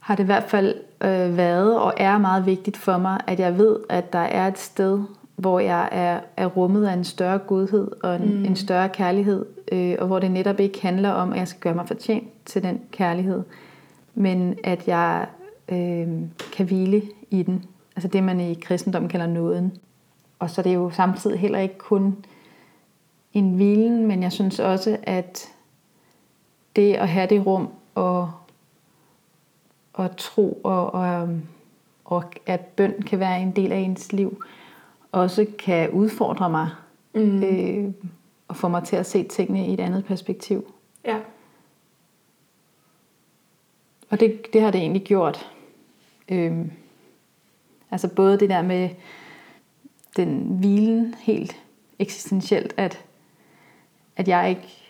har 0.00 0.14
det 0.14 0.22
i 0.22 0.26
hvert 0.26 0.44
fald 0.44 0.74
øh, 1.00 1.36
været 1.36 1.78
og 1.78 1.94
er 1.96 2.18
meget 2.18 2.46
vigtigt 2.46 2.76
for 2.76 2.98
mig, 2.98 3.20
at 3.26 3.40
jeg 3.40 3.58
ved, 3.58 3.76
at 3.88 4.12
der 4.12 4.18
er 4.18 4.46
et 4.46 4.58
sted, 4.58 5.02
hvor 5.36 5.60
jeg 5.60 5.88
er, 5.92 6.20
er 6.36 6.46
rummet 6.46 6.86
af 6.86 6.92
en 6.92 7.04
større 7.04 7.38
godhed 7.38 7.90
og 8.02 8.16
en, 8.16 8.38
mm. 8.38 8.44
en 8.44 8.56
større 8.56 8.88
kærlighed, 8.88 9.44
øh, 9.72 9.94
og 9.98 10.06
hvor 10.06 10.18
det 10.18 10.30
netop 10.30 10.60
ikke 10.60 10.82
handler 10.82 11.10
om, 11.10 11.32
at 11.32 11.38
jeg 11.38 11.48
skal 11.48 11.60
gøre 11.60 11.74
mig 11.74 11.86
fortjent 11.88 12.28
til 12.44 12.62
den 12.62 12.80
kærlighed, 12.90 13.42
men 14.14 14.58
at 14.64 14.88
jeg 14.88 15.26
øh, 15.68 16.08
kan 16.52 16.66
hvile 16.66 17.02
i 17.30 17.42
den. 17.42 17.64
Altså 17.96 18.08
det, 18.08 18.22
man 18.22 18.40
i 18.40 18.54
kristendommen 18.54 19.08
kalder 19.08 19.26
nåden. 19.26 19.72
Og 20.38 20.50
så 20.50 20.60
er 20.60 20.62
det 20.62 20.74
jo 20.74 20.90
samtidig 20.90 21.38
heller 21.38 21.58
ikke 21.58 21.78
kun 21.78 22.24
en 23.32 23.54
hvilen, 23.54 24.06
men 24.06 24.22
jeg 24.22 24.32
synes 24.32 24.58
også, 24.58 24.96
at 25.02 25.48
det 26.76 26.94
at 26.94 27.08
have 27.08 27.26
det 27.26 27.46
rum 27.46 27.68
og, 27.94 28.32
og 29.92 30.16
tro 30.16 30.60
og, 30.64 30.94
og, 30.94 31.28
og 32.04 32.24
at 32.46 32.60
bøn 32.60 33.02
kan 33.02 33.18
være 33.18 33.40
en 33.40 33.50
del 33.50 33.72
af 33.72 33.78
ens 33.78 34.12
liv, 34.12 34.44
også 35.12 35.46
kan 35.58 35.90
udfordre 35.90 36.50
mig 36.50 36.70
mm. 37.14 37.42
øh, 37.42 37.92
og 38.48 38.56
få 38.56 38.68
mig 38.68 38.84
til 38.84 38.96
at 38.96 39.06
se 39.06 39.24
tingene 39.24 39.66
i 39.66 39.72
et 39.72 39.80
andet 39.80 40.04
perspektiv. 40.04 40.72
ja, 41.04 41.18
Og 44.10 44.20
det, 44.20 44.52
det 44.52 44.60
har 44.60 44.70
det 44.70 44.80
egentlig 44.80 45.02
gjort. 45.02 45.50
Øhm, 46.28 46.70
altså 47.90 48.08
både 48.08 48.38
det 48.40 48.50
der 48.50 48.62
med 48.62 48.88
den 50.16 50.38
hvilen 50.38 51.14
helt 51.18 51.56
eksistentielt, 51.98 52.74
at, 52.76 53.04
at 54.16 54.28
jeg 54.28 54.48
ikke 54.48 54.82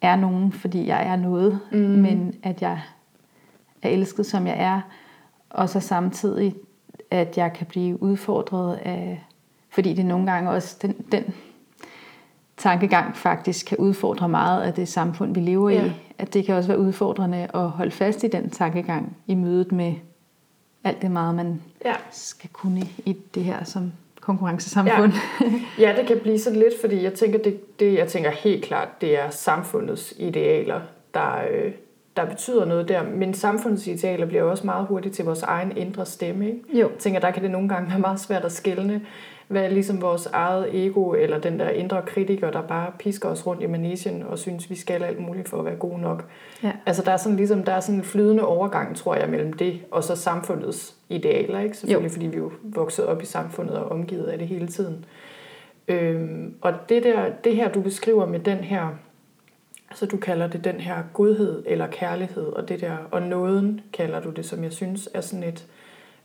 er 0.00 0.16
nogen, 0.16 0.52
fordi 0.52 0.86
jeg 0.86 1.06
er 1.06 1.16
noget, 1.16 1.60
mm. 1.72 1.78
men 1.78 2.34
at 2.42 2.62
jeg 2.62 2.80
er 3.82 3.88
elsket, 3.88 4.26
som 4.26 4.46
jeg 4.46 4.56
er, 4.58 4.80
og 5.50 5.68
så 5.68 5.80
samtidig, 5.80 6.54
at 7.10 7.38
jeg 7.38 7.52
kan 7.52 7.66
blive 7.66 8.02
udfordret 8.02 8.74
af, 8.76 9.24
fordi 9.70 9.94
det 9.94 10.06
nogle 10.06 10.32
gange 10.32 10.50
også, 10.50 10.76
den, 10.82 10.92
den 11.12 11.34
tankegang 12.56 13.16
faktisk 13.16 13.66
kan 13.66 13.78
udfordre 13.78 14.28
meget 14.28 14.62
af 14.62 14.74
det 14.74 14.88
samfund, 14.88 15.34
vi 15.34 15.40
lever 15.40 15.70
Ja. 15.70 15.84
i. 15.86 15.92
At 16.18 16.34
det 16.34 16.46
kan 16.46 16.54
også 16.54 16.68
være 16.68 16.78
udfordrende 16.78 17.48
at 17.54 17.68
holde 17.68 17.90
fast 17.90 18.24
i 18.24 18.28
den 18.28 18.50
tankegang 18.50 19.16
i 19.26 19.34
mødet 19.34 19.72
med 19.72 19.94
alt 20.84 21.02
det 21.02 21.10
meget, 21.10 21.34
man 21.34 21.62
ja. 21.84 21.94
skal 22.10 22.50
kunne 22.52 22.82
i 22.98 23.16
det 23.34 23.44
her 23.44 23.64
som 23.64 23.92
konkurrencesamfund. 24.20 25.12
Ja, 25.78 25.94
det 25.98 26.06
kan 26.06 26.18
blive 26.22 26.38
sådan 26.38 26.58
lidt, 26.58 26.80
fordi 26.80 27.02
jeg 27.02 27.14
tænker, 27.14 27.38
det, 27.38 27.80
det, 27.80 27.94
jeg 27.94 28.08
tænker 28.08 28.30
helt 28.30 28.64
klart, 28.64 29.00
det 29.00 29.18
er 29.18 29.30
samfundets 29.30 30.14
idealer, 30.18 30.80
der, 31.14 31.42
øh, 31.50 31.72
der 32.16 32.24
betyder 32.24 32.64
noget 32.64 32.88
der. 32.88 33.02
Men 33.02 33.34
samfundets 33.34 33.86
idealer 33.86 34.26
bliver 34.26 34.42
også 34.42 34.66
meget 34.66 34.86
hurtigt 34.86 35.14
til 35.14 35.24
vores 35.24 35.42
egen 35.42 35.76
indre 35.76 36.06
stemme. 36.06 36.46
Ikke? 36.46 36.60
Jo. 36.72 36.88
Jeg 36.88 36.98
tænker, 36.98 37.20
der 37.20 37.30
kan 37.30 37.42
det 37.42 37.50
nogle 37.50 37.68
gange 37.68 37.90
være 37.90 37.98
meget 37.98 38.20
svært 38.20 38.44
at 38.44 38.52
skelne, 38.52 39.00
hvad 39.48 39.64
er 39.64 39.68
ligesom 39.68 40.02
vores 40.02 40.26
eget 40.26 40.86
ego, 40.86 41.12
eller 41.12 41.38
den 41.38 41.58
der 41.58 41.68
indre 41.68 42.02
kritiker, 42.06 42.50
der 42.50 42.62
bare 42.62 42.92
pisker 42.98 43.28
os 43.28 43.46
rundt 43.46 43.62
i 43.62 43.66
manesien 43.66 44.22
og 44.22 44.38
synes, 44.38 44.70
vi 44.70 44.74
skal 44.74 45.02
alt 45.02 45.20
muligt 45.20 45.48
for 45.48 45.58
at 45.58 45.64
være 45.64 45.76
gode 45.76 46.00
nok. 46.00 46.24
Ja. 46.62 46.72
Altså 46.86 47.02
der 47.02 47.12
er 47.12 47.16
sådan 47.16 47.36
ligesom, 47.36 47.64
der 47.64 47.72
er 47.72 47.80
sådan 47.80 47.94
en 47.94 48.04
flydende 48.04 48.46
overgang, 48.46 48.96
tror 48.96 49.14
jeg, 49.14 49.28
mellem 49.28 49.52
det 49.52 49.80
og 49.90 50.04
så 50.04 50.16
samfundets 50.16 50.94
idealer, 51.08 51.60
ikke? 51.60 51.76
Selvfølgelig, 51.76 52.10
jo. 52.10 52.12
fordi 52.12 52.26
vi 52.26 52.36
jo 52.36 52.52
vokset 52.62 53.06
op 53.06 53.22
i 53.22 53.26
samfundet 53.26 53.76
og 53.76 53.88
omgivet 53.88 54.24
af 54.24 54.38
det 54.38 54.48
hele 54.48 54.66
tiden. 54.66 55.04
Øhm, 55.88 56.54
og 56.60 56.72
det, 56.88 57.04
der, 57.04 57.30
det 57.44 57.56
her, 57.56 57.72
du 57.72 57.80
beskriver 57.80 58.26
med 58.26 58.40
den 58.40 58.58
her, 58.58 58.88
altså 59.90 60.06
du 60.06 60.16
kalder 60.16 60.46
det 60.46 60.64
den 60.64 60.80
her 60.80 60.96
godhed 61.12 61.62
eller 61.66 61.86
kærlighed, 61.86 62.46
og 62.46 62.68
det 62.68 62.80
der, 62.80 62.96
og 63.10 63.22
nåden 63.22 63.80
kalder 63.92 64.20
du 64.20 64.30
det, 64.30 64.44
som 64.44 64.64
jeg 64.64 64.72
synes 64.72 65.08
er 65.14 65.20
sådan 65.20 65.44
et 65.44 65.66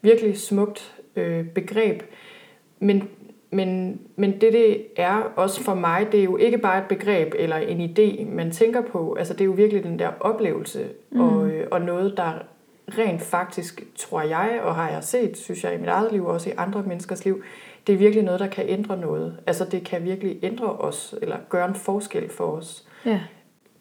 virkelig 0.02 0.38
smukt 0.38 0.96
øh, 1.16 1.46
begreb. 1.46 2.02
Men, 2.80 3.10
men, 3.52 4.00
men 4.16 4.32
det, 4.32 4.54
det 4.54 4.86
er 4.96 5.32
også 5.36 5.64
for 5.64 5.74
mig, 5.74 6.08
det 6.12 6.20
er 6.20 6.24
jo 6.24 6.38
ikke 6.38 6.58
bare 6.58 6.78
et 6.78 6.88
begreb 6.90 7.34
eller 7.38 7.56
en 7.56 7.90
idé, 7.90 8.26
man 8.26 8.52
tænker 8.52 8.82
på. 8.82 9.14
Altså 9.14 9.34
det 9.34 9.42
er 9.42 9.46
jo 9.46 9.52
virkelig 9.52 9.84
den 9.84 10.00
der 10.00 10.10
oplevelse, 10.20 10.88
mm. 11.12 11.22
og, 11.22 11.48
øh, 11.48 11.68
og 11.72 11.82
noget, 11.82 12.18
der 12.18 12.32
rent 12.98 13.22
faktisk, 13.22 13.84
tror 13.96 14.22
jeg, 14.22 14.60
og 14.64 14.76
har 14.76 14.90
jeg 14.90 15.04
set, 15.04 15.38
synes 15.38 15.64
jeg, 15.64 15.76
i 15.76 15.78
mit 15.78 15.88
eget 15.88 16.12
liv, 16.12 16.26
og 16.26 16.34
også 16.34 16.50
i 16.50 16.54
andre 16.58 16.84
menneskers 16.84 17.26
liv, 17.26 17.44
det 17.88 17.94
er 17.94 17.98
virkelig 17.98 18.24
noget, 18.24 18.40
der 18.40 18.48
kan 18.48 18.66
ændre 18.68 18.98
noget. 18.98 19.38
Altså 19.48 19.66
det 19.66 19.84
kan 19.84 20.04
virkelig 20.04 20.40
ændre 20.44 20.68
os, 20.68 21.16
eller 21.22 21.38
gøre 21.50 21.68
en 21.68 21.76
forskel 21.76 22.30
for 22.30 22.46
os. 22.46 22.88
Ja. 23.06 23.20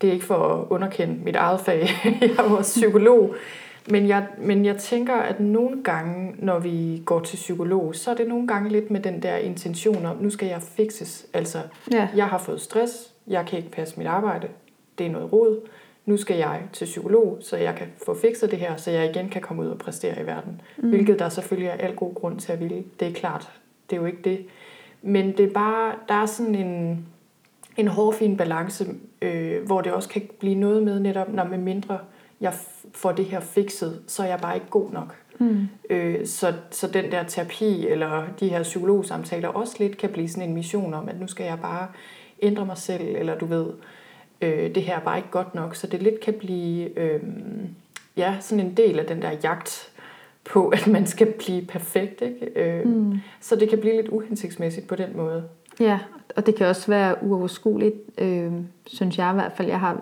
Det 0.00 0.08
er 0.08 0.12
ikke 0.12 0.24
for 0.24 0.34
at 0.34 0.66
underkende 0.70 1.24
mit 1.24 1.36
eget 1.36 1.60
fag, 1.60 1.88
jeg 2.20 2.30
er 2.38 2.42
også 2.42 2.80
psykolog, 2.80 3.34
men 3.90 4.08
jeg, 4.08 4.26
men 4.38 4.64
jeg 4.64 4.76
tænker, 4.76 5.14
at 5.14 5.40
nogle 5.40 5.82
gange, 5.82 6.34
når 6.38 6.58
vi 6.58 7.02
går 7.04 7.20
til 7.20 7.36
psykolog, 7.36 7.94
så 7.94 8.10
er 8.10 8.14
det 8.14 8.28
nogle 8.28 8.48
gange 8.48 8.70
lidt 8.70 8.90
med 8.90 9.00
den 9.00 9.22
der 9.22 9.36
intention 9.36 10.06
om, 10.06 10.16
nu 10.16 10.30
skal 10.30 10.48
jeg 10.48 10.62
fixes. 10.62 11.26
Altså, 11.32 11.58
Ja. 11.92 12.08
jeg 12.16 12.26
har 12.26 12.38
fået 12.38 12.60
stress, 12.60 13.12
jeg 13.26 13.46
kan 13.46 13.58
ikke 13.58 13.70
passe 13.70 13.94
mit 13.98 14.06
arbejde, 14.06 14.48
det 14.98 15.06
er 15.06 15.10
noget 15.10 15.32
rod. 15.32 15.60
nu 16.06 16.16
skal 16.16 16.36
jeg 16.36 16.62
til 16.72 16.84
psykolog, 16.84 17.38
så 17.40 17.56
jeg 17.56 17.74
kan 17.74 17.86
få 18.06 18.14
fikset 18.20 18.50
det 18.50 18.58
her, 18.58 18.76
så 18.76 18.90
jeg 18.90 19.10
igen 19.10 19.28
kan 19.28 19.42
komme 19.42 19.62
ud 19.62 19.68
og 19.68 19.78
præstere 19.78 20.22
i 20.22 20.26
verden. 20.26 20.60
Mm. 20.76 20.88
Hvilket 20.88 21.18
der 21.18 21.28
selvfølgelig 21.28 21.68
er 21.68 21.86
al 21.86 21.94
god 21.94 22.14
grund 22.14 22.38
til 22.40 22.52
at 22.52 22.60
ville. 22.60 22.84
Det 23.00 23.08
er 23.08 23.12
klart, 23.12 23.50
det 23.90 23.96
er 23.96 24.00
jo 24.00 24.06
ikke 24.06 24.22
det. 24.24 24.46
Men 25.02 25.36
det 25.36 25.40
er 25.46 25.50
bare, 25.50 25.94
der 26.08 26.14
er 26.14 26.26
sådan 26.26 26.54
en, 26.54 27.06
en 27.76 27.88
hårfin 27.88 28.36
balance, 28.36 28.86
øh, 29.22 29.66
hvor 29.66 29.80
det 29.80 29.92
også 29.92 30.08
kan 30.08 30.22
blive 30.38 30.54
noget 30.54 30.82
med 30.82 31.00
netop, 31.00 31.32
når 31.32 31.44
med 31.44 31.58
mindre 31.58 31.98
jeg 32.40 32.54
får 32.94 33.12
det 33.12 33.24
her 33.24 33.40
fikset, 33.40 34.02
så 34.06 34.22
er 34.22 34.26
jeg 34.26 34.38
bare 34.38 34.54
ikke 34.54 34.70
god 34.70 34.90
nok. 34.90 35.16
Mm. 35.38 35.68
Øh, 35.90 36.26
så, 36.26 36.54
så 36.70 36.86
den 36.86 37.12
der 37.12 37.22
terapi 37.22 37.86
eller 37.86 38.26
de 38.40 38.48
her 38.48 38.62
psykologsamtaler 38.62 39.48
også 39.48 39.76
lidt 39.78 39.96
kan 39.96 40.10
blive 40.10 40.28
sådan 40.28 40.48
en 40.48 40.54
mission 40.54 40.94
om, 40.94 41.08
at 41.08 41.20
nu 41.20 41.26
skal 41.26 41.46
jeg 41.46 41.58
bare 41.62 41.88
ændre 42.42 42.66
mig 42.66 42.78
selv, 42.78 43.16
eller 43.16 43.38
du 43.38 43.46
ved, 43.46 43.66
øh, 44.40 44.74
det 44.74 44.82
her 44.82 44.96
er 44.96 45.04
bare 45.04 45.16
ikke 45.16 45.30
godt 45.30 45.54
nok. 45.54 45.74
Så 45.74 45.86
det 45.86 46.02
lidt 46.02 46.20
kan 46.20 46.34
blive 46.34 46.98
øh, 46.98 47.20
ja, 48.16 48.36
sådan 48.40 48.66
en 48.66 48.76
del 48.76 48.98
af 48.98 49.06
den 49.06 49.22
der 49.22 49.30
jagt 49.42 49.92
på, 50.44 50.68
at 50.68 50.86
man 50.86 51.06
skal 51.06 51.32
blive 51.32 51.66
perfekt. 51.66 52.22
Ikke? 52.22 52.46
Øh, 52.56 52.86
mm. 52.86 53.20
Så 53.40 53.56
det 53.56 53.68
kan 53.68 53.80
blive 53.80 53.96
lidt 53.96 54.08
uhensigtsmæssigt 54.08 54.86
på 54.86 54.96
den 54.96 55.16
måde. 55.16 55.48
Ja, 55.80 55.98
og 56.36 56.46
det 56.46 56.54
kan 56.54 56.66
også 56.66 56.86
være 56.86 57.14
uoverskueligt, 57.22 57.94
øh, 58.18 58.52
synes 58.86 59.18
jeg 59.18 59.30
i 59.30 59.34
hvert 59.34 59.52
fald. 59.56 59.68
Jeg 59.68 59.80
har 59.80 60.00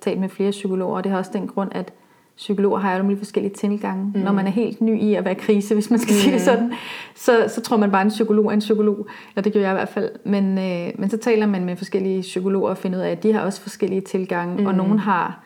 talt 0.00 0.20
med 0.20 0.28
flere 0.28 0.50
psykologer, 0.50 0.96
og 0.96 1.04
det 1.04 1.12
har 1.12 1.18
også 1.18 1.30
den 1.34 1.46
grund, 1.46 1.70
at 1.72 1.92
psykologer 2.36 2.78
har 2.78 2.92
alle 2.92 3.02
mulige 3.02 3.18
forskellige 3.18 3.54
tilgange. 3.54 4.12
Mm. 4.14 4.20
Når 4.20 4.32
man 4.32 4.46
er 4.46 4.50
helt 4.50 4.80
ny 4.80 5.00
i 5.00 5.14
at 5.14 5.24
være 5.24 5.34
krise, 5.34 5.74
hvis 5.78 5.90
man 5.90 5.98
skal 5.98 6.12
mm. 6.12 6.18
sige 6.18 6.32
det 6.32 6.40
mm. 6.40 6.44
sådan, 6.44 6.72
så, 7.14 7.52
så 7.54 7.60
tror 7.60 7.76
man 7.76 7.90
bare, 7.90 8.02
en 8.02 8.08
psykolog 8.08 8.46
er 8.46 8.50
en 8.50 8.58
psykolog. 8.58 9.06
Ja, 9.36 9.40
det 9.40 9.52
gør 9.52 9.60
jeg 9.60 9.70
i 9.70 9.74
hvert 9.74 9.88
fald. 9.88 10.10
Men, 10.24 10.58
øh, 10.58 10.92
men 10.98 11.10
så 11.10 11.16
taler 11.16 11.46
man 11.46 11.64
med 11.64 11.76
forskellige 11.76 12.22
psykologer 12.22 12.70
og 12.70 12.78
finder 12.78 12.98
ud 12.98 13.02
af, 13.02 13.10
at 13.10 13.22
de 13.22 13.32
har 13.32 13.40
også 13.40 13.60
forskellige 13.60 14.00
tilgange, 14.00 14.60
mm. 14.60 14.66
og 14.66 14.74
nogen 14.74 14.98
har 14.98 15.42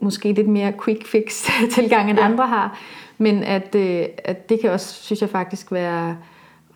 måske 0.00 0.32
lidt 0.32 0.48
mere 0.48 0.72
quick 0.84 1.06
fix 1.06 1.46
tilgang, 1.74 2.10
end 2.10 2.18
ja. 2.18 2.24
andre 2.24 2.46
har. 2.46 2.78
Men 3.18 3.42
at, 3.42 3.74
øh, 3.74 4.04
at 4.24 4.48
det 4.48 4.60
kan 4.60 4.70
også, 4.70 4.94
synes 5.02 5.20
jeg 5.20 5.30
faktisk, 5.30 5.72
være 5.72 6.16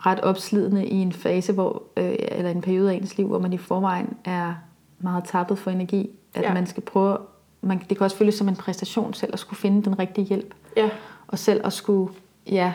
ret 0.06 0.20
opslidende 0.20 0.86
i 0.86 0.94
en 0.94 1.12
fase, 1.12 1.52
hvor, 1.52 1.82
øh, 1.96 2.14
eller 2.18 2.50
en 2.50 2.60
periode 2.60 2.92
af 2.92 2.96
ens 2.96 3.16
liv, 3.16 3.26
hvor 3.26 3.38
man 3.38 3.52
i 3.52 3.58
forvejen 3.58 4.16
er 4.24 4.54
meget 4.98 5.24
tappet 5.24 5.58
for 5.58 5.70
energi. 5.70 6.10
At 6.34 6.42
ja. 6.42 6.54
man 6.54 6.66
skal 6.66 6.82
prøve 6.82 7.18
man, 7.62 7.78
det 7.88 7.96
kan 7.96 8.04
også 8.04 8.16
føles 8.16 8.34
som 8.34 8.48
en 8.48 8.56
præstation 8.56 9.14
selv 9.14 9.32
at 9.32 9.38
skulle 9.38 9.60
finde 9.60 9.82
den 9.82 9.98
rigtige 9.98 10.24
hjælp. 10.24 10.54
Ja. 10.76 10.88
Og 11.26 11.38
selv 11.38 11.66
at 11.66 11.72
skulle 11.72 12.12
ja, 12.46 12.72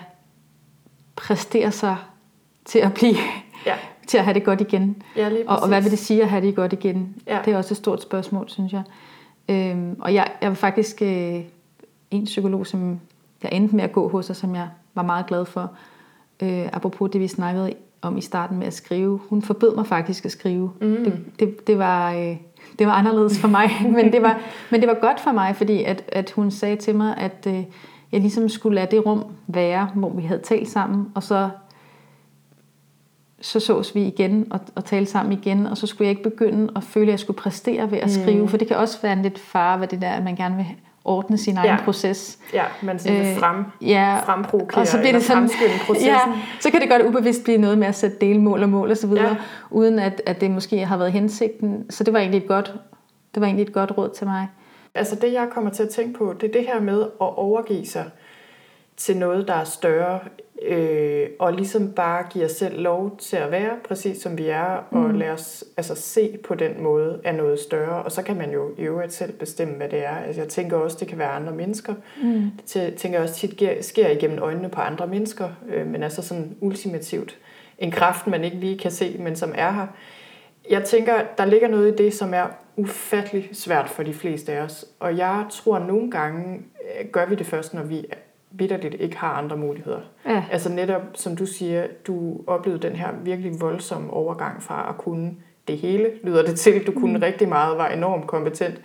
præstere 1.16 1.72
sig 1.72 1.98
til 2.66 2.80
at 2.80 2.94
blive 2.94 3.16
ja. 3.66 3.76
til 4.08 4.18
at 4.18 4.24
have 4.24 4.34
det 4.34 4.44
godt 4.44 4.62
igen. 4.62 5.04
Ja, 5.16 5.32
og, 5.48 5.60
og 5.60 5.68
hvad 5.68 5.82
vil 5.82 5.92
det 5.92 6.00
sige 6.00 6.24
at 6.24 6.30
have 6.30 6.46
det 6.46 6.56
godt 6.56 6.74
igen? 6.74 7.16
Ja. 7.28 7.40
Det 7.46 7.54
er 7.54 7.58
også 7.58 7.74
et 7.74 7.78
stort 7.78 8.02
spørgsmål, 8.02 8.50
synes 8.50 8.74
jeg. 8.74 8.84
Øhm, 9.50 9.96
og 10.00 10.14
jeg, 10.14 10.32
jeg 10.42 10.50
var 10.50 10.56
faktisk 10.56 11.02
øh, 11.02 11.42
en 12.12 12.26
psykolog, 12.26 12.68
som 12.68 13.00
jeg 13.44 13.52
endte 13.54 13.76
med 13.76 13.84
at 13.84 13.92
gå 13.92 14.10
hos, 14.10 14.30
og 14.30 14.36
som 14.36 14.56
jeg 14.56 14.70
var 14.96 15.04
meget 15.04 15.28
glad 15.28 15.46
for. 15.46 15.72
Øh, 16.44 16.70
apropos 16.74 17.10
det, 17.12 17.22
vi 17.22 17.28
snakkede 17.28 17.74
om 18.02 18.18
i 18.18 18.22
starten 18.22 18.58
med 18.58 18.68
at 18.68 18.74
skrive. 18.74 19.20
Hun 19.30 19.42
forbød 19.42 19.76
mig 19.76 19.88
faktisk 19.88 20.26
at 20.26 20.32
skrive. 20.32 20.72
Mm. 20.82 21.04
Det, 21.04 21.40
det, 21.40 21.68
det 21.68 21.78
var... 21.78 22.14
Øh, 22.14 22.38
det 22.80 22.88
var 22.88 22.94
anderledes 22.94 23.40
for 23.40 23.48
mig, 23.48 23.70
men 23.96 24.14
det 24.14 24.22
var, 24.22 24.42
men 24.72 24.82
det 24.82 24.88
var 24.88 24.98
godt 25.02 25.20
for 25.20 25.32
mig, 25.32 25.56
fordi 25.56 25.84
at, 25.84 26.04
at 26.08 26.32
hun 26.32 26.52
sagde 26.52 26.76
til 26.76 26.96
mig, 26.96 27.18
at 27.18 27.48
øh, 27.48 27.64
jeg 28.12 28.22
ligesom 28.22 28.50
skulle 28.50 28.76
lade 28.76 28.96
det 28.96 29.06
rum 29.06 29.24
være, 29.48 29.90
hvor 29.96 30.10
vi 30.10 30.22
havde 30.22 30.42
talt 30.42 30.70
sammen, 30.70 31.08
og 31.16 31.24
så 31.24 31.50
så 33.42 33.60
sås 33.60 33.96
vi 33.96 34.06
igen 34.06 34.48
og, 34.52 34.60
og 34.76 34.86
talte 34.86 35.12
sammen 35.12 35.34
igen, 35.34 35.66
og 35.66 35.78
så 35.78 35.88
skulle 35.88 36.06
jeg 36.06 36.10
ikke 36.10 36.30
begynde 36.30 36.74
at 36.76 36.84
føle, 36.84 37.06
at 37.06 37.12
jeg 37.12 37.20
skulle 37.20 37.38
præstere 37.38 37.92
ved 37.92 37.98
at 37.98 38.12
skrive, 38.12 38.42
mm. 38.42 38.48
for 38.48 38.58
det 38.58 38.68
kan 38.68 38.78
også 38.78 39.02
være 39.02 39.14
en 39.14 39.22
lidt 39.22 39.40
far 39.40 39.78
ved 39.78 39.88
det 39.88 40.02
der, 40.02 40.10
at 40.10 40.24
man 40.24 40.36
gerne 40.36 40.56
vil 40.56 40.66
ordne 41.08 41.38
sin 41.38 41.58
egen 41.58 41.70
ja. 41.70 41.84
proces. 41.84 42.40
Ja, 42.54 42.64
man 42.82 43.00
sådan 43.00 43.32
øh, 43.32 43.40
frem, 43.40 43.66
ja, 43.82 44.20
fremprovokere 44.26 44.82
og 44.82 44.88
så 44.88 44.98
bliver 44.98 45.12
det 45.12 45.24
sådan, 45.24 45.50
processen. 45.88 46.10
Ja, 46.10 46.20
så 46.60 46.72
kan 46.72 46.82
det 46.82 46.90
godt 46.90 47.02
ubevidst 47.02 47.44
blive 47.44 47.58
noget 47.58 47.78
med 47.78 47.88
at 47.88 47.96
sætte 47.96 48.18
delmål 48.22 48.64
og 48.64 48.70
mål 48.70 48.92
osv., 48.92 49.12
ja. 49.12 49.36
uden 49.70 50.00
at, 50.00 50.22
at 50.26 50.42
det 50.42 50.52
måske 50.52 50.86
har 50.86 50.98
været 50.98 51.12
hensigten. 51.12 51.92
Så 51.92 52.04
det 52.04 52.14
var 52.14 52.20
egentlig 52.20 52.42
et 52.42 52.48
godt, 52.48 52.74
det 53.36 53.42
var 53.42 53.48
egentlig 53.48 53.68
et 53.68 53.74
godt 53.74 53.98
råd 53.98 54.10
til 54.10 54.28
mig. 54.28 54.48
Altså 54.96 55.16
det, 55.16 55.34
jeg 55.34 55.48
kommer 55.52 55.70
til 55.72 55.84
at 55.84 55.90
tænke 55.90 56.18
på, 56.18 56.34
det 56.42 56.50
er 56.50 56.52
det 56.52 56.66
her 56.68 56.82
med 56.82 57.02
at 57.02 57.38
overgive 57.38 57.86
sig 57.86 58.06
til 58.98 59.18
noget, 59.18 59.48
der 59.48 59.54
er 59.54 59.64
større 59.64 60.20
øh, 60.62 61.28
og 61.40 61.54
ligesom 61.54 61.92
bare 61.92 62.24
give 62.30 62.46
os 62.46 62.52
selv 62.52 62.82
lov 62.82 63.18
til 63.18 63.38
at 63.38 63.52
være 63.52 63.72
præcis 63.88 64.22
som 64.22 64.38
vi 64.38 64.48
er, 64.48 64.88
og 64.92 65.10
mm. 65.10 65.16
lade 65.16 65.32
os 65.32 65.64
altså, 65.78 65.96
se 65.96 66.38
på 66.44 66.56
den 66.56 66.84
måde 66.84 67.22
af 67.24 67.36
noget 67.36 67.60
større, 67.60 68.04
og 68.04 68.12
så 68.12 68.22
kan 68.22 68.38
man 68.38 68.52
jo 68.52 68.72
i 68.78 68.82
øvrigt 68.82 69.14
selv 69.14 69.34
bestemme, 69.34 69.74
hvad 69.74 69.90
det 69.90 70.06
er. 70.06 70.18
Altså, 70.18 70.42
jeg 70.42 70.50
tænker 70.50 70.78
også, 70.78 70.98
det 71.00 71.08
kan 71.08 71.18
være 71.18 71.30
andre 71.30 71.52
mennesker. 71.52 71.94
Mm. 72.24 72.52
Det 72.74 72.96
tænker 72.96 73.22
også 73.22 73.36
tit 73.36 73.64
sker 73.82 74.10
igennem 74.10 74.40
øjnene 74.40 74.70
på 74.70 74.82
andre 74.82 75.08
mennesker, 75.08 75.50
øh, 75.70 75.88
men 75.88 76.04
altså 76.04 76.22
sådan 76.22 76.58
ultimativt 76.62 77.38
en 77.78 77.92
kraft, 77.92 78.28
man 78.28 78.44
ikke 78.44 78.58
lige 78.58 78.78
kan 78.78 78.92
se, 78.92 79.16
men 79.20 79.36
som 79.36 79.54
er 79.56 79.72
her. 79.72 79.88
Jeg 80.70 80.84
tænker, 80.84 81.14
der 81.38 81.46
ligger 81.46 81.68
noget 81.68 81.94
i 81.94 82.04
det, 82.04 82.14
som 82.14 82.34
er 82.34 82.46
ufattelig 82.76 83.50
svært 83.54 83.90
for 83.90 84.04
de 84.04 84.14
fleste 84.14 84.54
af 84.54 84.62
os, 84.62 84.86
og 85.00 85.18
jeg 85.18 85.46
tror, 85.52 85.76
at 85.76 85.88
nogle 85.88 86.12
gange 86.12 86.62
øh, 87.00 87.10
gør 87.12 87.26
vi 87.26 87.36
det 87.36 87.46
først, 87.46 87.74
når 87.74 87.84
vi 87.84 88.06
vidderligt 88.52 88.96
ikke 89.00 89.18
har 89.18 89.32
andre 89.32 89.58
muligheder. 89.58 90.00
Ja. 90.26 90.44
Altså 90.52 90.70
netop, 90.72 91.02
som 91.14 91.36
du 91.36 91.46
siger, 91.46 91.88
du 92.08 92.42
oplevede 92.48 92.88
den 92.88 92.96
her 92.96 93.10
virkelig 93.24 93.62
voldsomme 93.62 94.14
overgang 94.14 94.64
fra 94.64 94.90
at 94.90 94.98
kunne 94.98 95.36
det 95.68 95.78
hele, 95.78 96.12
lyder 96.24 96.46
det 96.46 96.60
til. 96.60 96.88
Du 96.88 96.92
kunne 96.92 97.18
mm. 97.18 97.22
rigtig 97.22 97.50
meget, 97.50 97.78
var 97.78 97.88
enormt 97.88 98.28
kompetent, 98.28 98.82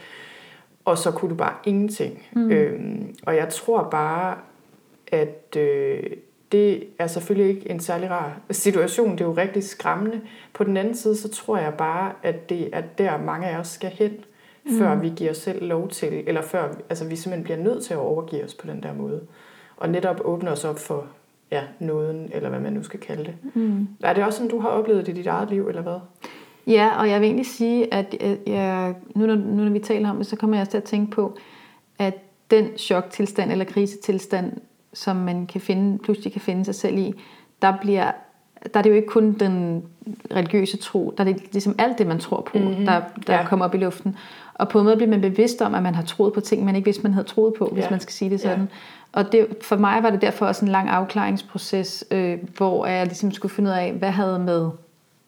og 0.85 0.99
så 0.99 1.11
kunne 1.11 1.31
du 1.31 1.35
bare 1.35 1.55
ingenting. 1.65 2.27
Mm. 2.33 2.51
Øhm, 2.51 3.15
og 3.27 3.37
jeg 3.37 3.49
tror 3.49 3.89
bare, 3.91 4.37
at 5.13 5.57
øh, 5.57 6.03
det 6.53 6.85
er 6.99 7.07
selvfølgelig 7.07 7.57
ikke 7.57 7.71
en 7.71 7.81
særlig 7.81 8.11
rar 8.11 8.41
situation. 8.51 9.13
Det 9.13 9.21
er 9.21 9.25
jo 9.25 9.33
rigtig 9.33 9.65
skræmmende. 9.65 10.21
På 10.53 10.65
den 10.65 10.77
anden 10.77 10.95
side, 10.95 11.17
så 11.17 11.29
tror 11.29 11.57
jeg 11.57 11.75
bare, 11.75 12.13
at 12.23 12.49
det 12.49 12.69
er 12.73 12.83
der 12.99 13.19
mange 13.19 13.47
af 13.47 13.59
os 13.59 13.69
skal 13.69 13.91
hen, 13.91 14.13
mm. 14.65 14.79
før 14.79 14.95
vi 14.95 15.13
giver 15.17 15.31
os 15.31 15.37
selv 15.37 15.67
lov 15.67 15.89
til, 15.89 16.25
eller 16.27 16.43
før 16.43 16.69
altså, 16.89 17.09
vi 17.09 17.17
simpelthen 17.17 17.45
bliver 17.45 17.59
nødt 17.59 17.85
til 17.85 17.95
at 17.95 18.01
overgive 18.01 18.45
os 18.45 18.55
på 18.55 18.67
den 18.67 18.83
der 18.83 18.95
måde 18.95 19.21
og 19.83 19.89
netop 19.89 20.21
åbne 20.25 20.51
os 20.51 20.65
op 20.65 20.79
for 20.79 21.05
ja, 21.51 21.63
nåden, 21.79 22.31
eller 22.33 22.49
hvad 22.49 22.61
man 22.61 22.73
nu 22.73 22.83
skal 22.83 23.01
kalde 23.01 23.25
det. 23.25 23.35
Mm. 23.55 23.89
Er 24.03 24.13
det 24.13 24.25
også 24.25 24.37
sådan, 24.37 24.51
du 24.51 24.61
har 24.61 24.69
oplevet 24.69 25.07
det 25.07 25.13
i 25.13 25.17
dit 25.17 25.27
eget 25.27 25.51
liv, 25.51 25.69
eller 25.69 25.83
hvad? 25.83 25.99
Ja, 26.67 26.91
og 26.99 27.09
jeg 27.09 27.21
vil 27.21 27.27
egentlig 27.27 27.47
sige, 27.47 27.95
at 27.95 28.15
jeg, 28.47 28.95
nu, 29.15 29.27
når, 29.27 29.35
nu 29.35 29.65
når 29.65 29.71
vi 29.71 29.79
taler 29.79 30.11
om 30.11 30.17
det, 30.17 30.27
så 30.27 30.37
kommer 30.37 30.57
jeg 30.57 30.61
også 30.61 30.71
til 30.71 30.79
at 30.79 30.85
tænke 30.85 31.11
på, 31.11 31.37
at 31.99 32.15
den 32.51 32.69
choktilstand 32.79 33.53
eller 33.53 33.65
krisetilstand, 33.65 34.53
som 34.93 35.17
man 35.17 35.47
kan 35.47 35.61
finde, 35.61 35.99
pludselig 35.99 36.33
kan 36.33 36.41
finde 36.41 36.65
sig 36.65 36.75
selv 36.75 36.99
i, 36.99 37.15
der 37.63 37.77
bliver 37.81 38.13
der 38.75 38.79
er 38.79 38.83
det 38.83 38.91
jo 38.91 38.95
ikke 38.95 39.09
kun 39.09 39.33
den 39.33 39.85
religiøse 40.35 40.77
tro, 40.77 41.15
der 41.19 41.25
er 41.25 41.33
det 41.33 41.43
ligesom 41.53 41.75
alt 41.79 41.99
det, 41.99 42.07
man 42.07 42.19
tror 42.19 42.41
på, 42.41 42.59
mm-hmm. 42.59 42.85
der, 42.85 43.01
der 43.27 43.35
ja. 43.35 43.45
kommer 43.45 43.65
op 43.65 43.75
i 43.75 43.79
luften. 43.79 44.17
Og 44.55 44.69
på 44.69 44.79
en 44.79 44.85
måde 44.85 44.97
bliver 44.97 45.11
man 45.11 45.21
bevidst 45.21 45.63
om, 45.63 45.75
at 45.75 45.83
man 45.83 45.95
har 45.95 46.03
troet 46.03 46.33
på 46.33 46.41
ting, 46.41 46.65
man 46.65 46.77
ikke 46.77 46.85
vidste, 46.85 47.03
man 47.03 47.13
havde 47.13 47.27
troet 47.27 47.55
på, 47.55 47.67
hvis 47.73 47.85
ja. 47.85 47.91
man 47.91 48.01
skal 48.01 48.13
sige 48.13 48.31
det 48.31 48.41
sådan. 48.41 48.59
Ja. 48.59 48.67
Og 49.13 49.33
det, 49.33 49.47
for 49.63 49.77
mig 49.77 50.03
var 50.03 50.11
det 50.11 50.23
derfor 50.23 50.47
også 50.47 50.65
en 50.65 50.71
lang 50.71 50.89
afklaringsproces, 50.89 52.05
øh, 52.11 52.39
hvor 52.57 52.87
jeg 52.87 53.07
ligesom 53.07 53.33
skulle 53.33 53.55
finde 53.55 53.71
ud 53.71 53.75
af, 53.75 53.93
hvad 53.93 54.11
havde 54.11 54.39
med 54.39 54.71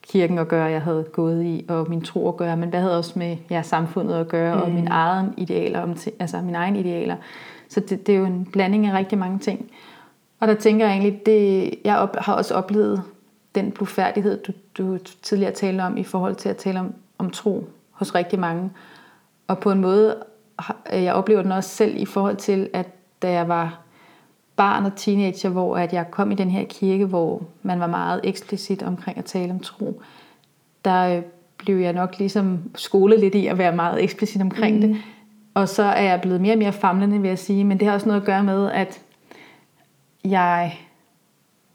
kirken 0.02 0.38
at 0.38 0.48
gøre, 0.48 0.64
jeg 0.64 0.82
havde 0.82 1.04
gået 1.12 1.44
i, 1.44 1.64
og 1.68 1.86
min 1.90 2.00
tro 2.00 2.28
at 2.28 2.36
gøre, 2.36 2.56
men 2.56 2.68
hvad 2.68 2.80
havde 2.80 2.98
også 2.98 3.18
med 3.18 3.36
ja, 3.50 3.62
samfundet 3.62 4.14
at 4.14 4.28
gøre, 4.28 4.54
mm. 4.54 4.62
og 4.62 4.70
min 4.70 4.88
egen 4.88 5.34
idealer, 5.36 5.80
om 5.80 5.96
altså 6.18 6.40
mine 6.40 6.58
egne 6.58 6.80
idealer. 6.80 7.16
Så 7.68 7.80
det, 7.80 8.06
det 8.06 8.14
er 8.14 8.18
jo 8.18 8.24
en 8.24 8.48
blanding 8.52 8.86
af 8.86 8.98
rigtig 8.98 9.18
mange 9.18 9.38
ting. 9.38 9.70
Og 10.40 10.48
der 10.48 10.54
tænker 10.54 10.86
jeg 10.86 10.92
egentlig, 10.92 11.26
det, 11.26 11.74
jeg 11.84 11.98
op, 11.98 12.16
har 12.16 12.34
også 12.34 12.54
oplevet 12.54 13.02
den 13.54 13.72
blufærdighed, 13.72 14.38
du, 14.42 14.52
du 14.78 14.98
tidligere 15.22 15.52
talte 15.52 15.82
om, 15.82 15.96
i 15.96 16.04
forhold 16.04 16.34
til 16.34 16.48
at 16.48 16.56
tale 16.56 16.80
om, 16.80 16.94
om 17.18 17.30
tro 17.30 17.68
hos 17.90 18.14
rigtig 18.14 18.38
mange. 18.38 18.70
Og 19.48 19.58
på 19.58 19.70
en 19.70 19.80
måde, 19.80 20.16
jeg 20.92 21.14
oplever 21.14 21.42
den 21.42 21.52
også 21.52 21.70
selv 21.70 21.96
i 21.96 22.06
forhold 22.06 22.36
til, 22.36 22.68
at 22.72 22.86
da 23.22 23.30
jeg 23.32 23.48
var 23.48 23.80
barn 24.56 24.84
og 24.84 24.96
teenager, 24.96 25.48
hvor 25.48 25.76
at 25.76 25.92
jeg 25.92 26.10
kom 26.10 26.30
i 26.30 26.34
den 26.34 26.50
her 26.50 26.64
kirke, 26.64 27.06
hvor 27.06 27.42
man 27.62 27.80
var 27.80 27.86
meget 27.86 28.20
eksplicit 28.24 28.82
omkring 28.82 29.18
at 29.18 29.24
tale 29.24 29.52
om 29.52 29.60
tro, 29.60 30.02
der 30.84 31.16
øh, 31.16 31.22
blev 31.58 31.76
jeg 31.76 31.92
nok 31.92 32.18
ligesom 32.18 32.70
skolet 32.74 33.20
lidt 33.20 33.34
i 33.34 33.46
at 33.46 33.58
være 33.58 33.76
meget 33.76 34.02
eksplicit 34.02 34.42
omkring 34.42 34.76
mm. 34.76 34.80
det. 34.80 34.96
Og 35.54 35.68
så 35.68 35.82
er 35.82 36.02
jeg 36.02 36.20
blevet 36.20 36.40
mere 36.40 36.54
og 36.54 36.58
mere 36.58 36.72
famlende, 36.72 37.20
vil 37.20 37.28
jeg 37.28 37.38
sige. 37.38 37.64
Men 37.64 37.78
det 37.78 37.86
har 37.86 37.94
også 37.94 38.06
noget 38.06 38.20
at 38.20 38.26
gøre 38.26 38.44
med, 38.44 38.70
at 38.70 39.00
jeg 40.24 40.78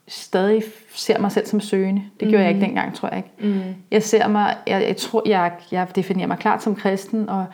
stadig 0.08 0.64
ser 0.94 1.20
mig 1.20 1.32
selv 1.32 1.46
som 1.46 1.60
søgende. 1.60 2.02
Det 2.20 2.28
gjorde 2.28 2.38
mm. 2.38 2.42
jeg 2.42 2.50
ikke 2.50 2.60
mm. 2.60 2.66
dengang, 2.66 2.96
tror 2.96 3.10
jeg 3.10 3.18
ikke. 3.18 3.56
Mm. 3.58 3.76
Jeg 3.92 4.04
ser 4.04 4.28
mig, 4.28 4.58
jeg, 4.68 4.84
jeg 4.88 4.98
tror, 4.98 5.24
jeg, 5.26 5.52
jeg 5.72 5.88
definerer 5.96 6.28
mig 6.28 6.38
klart 6.38 6.64
som 6.64 6.76
kristen, 6.76 7.30
og, 7.30 7.46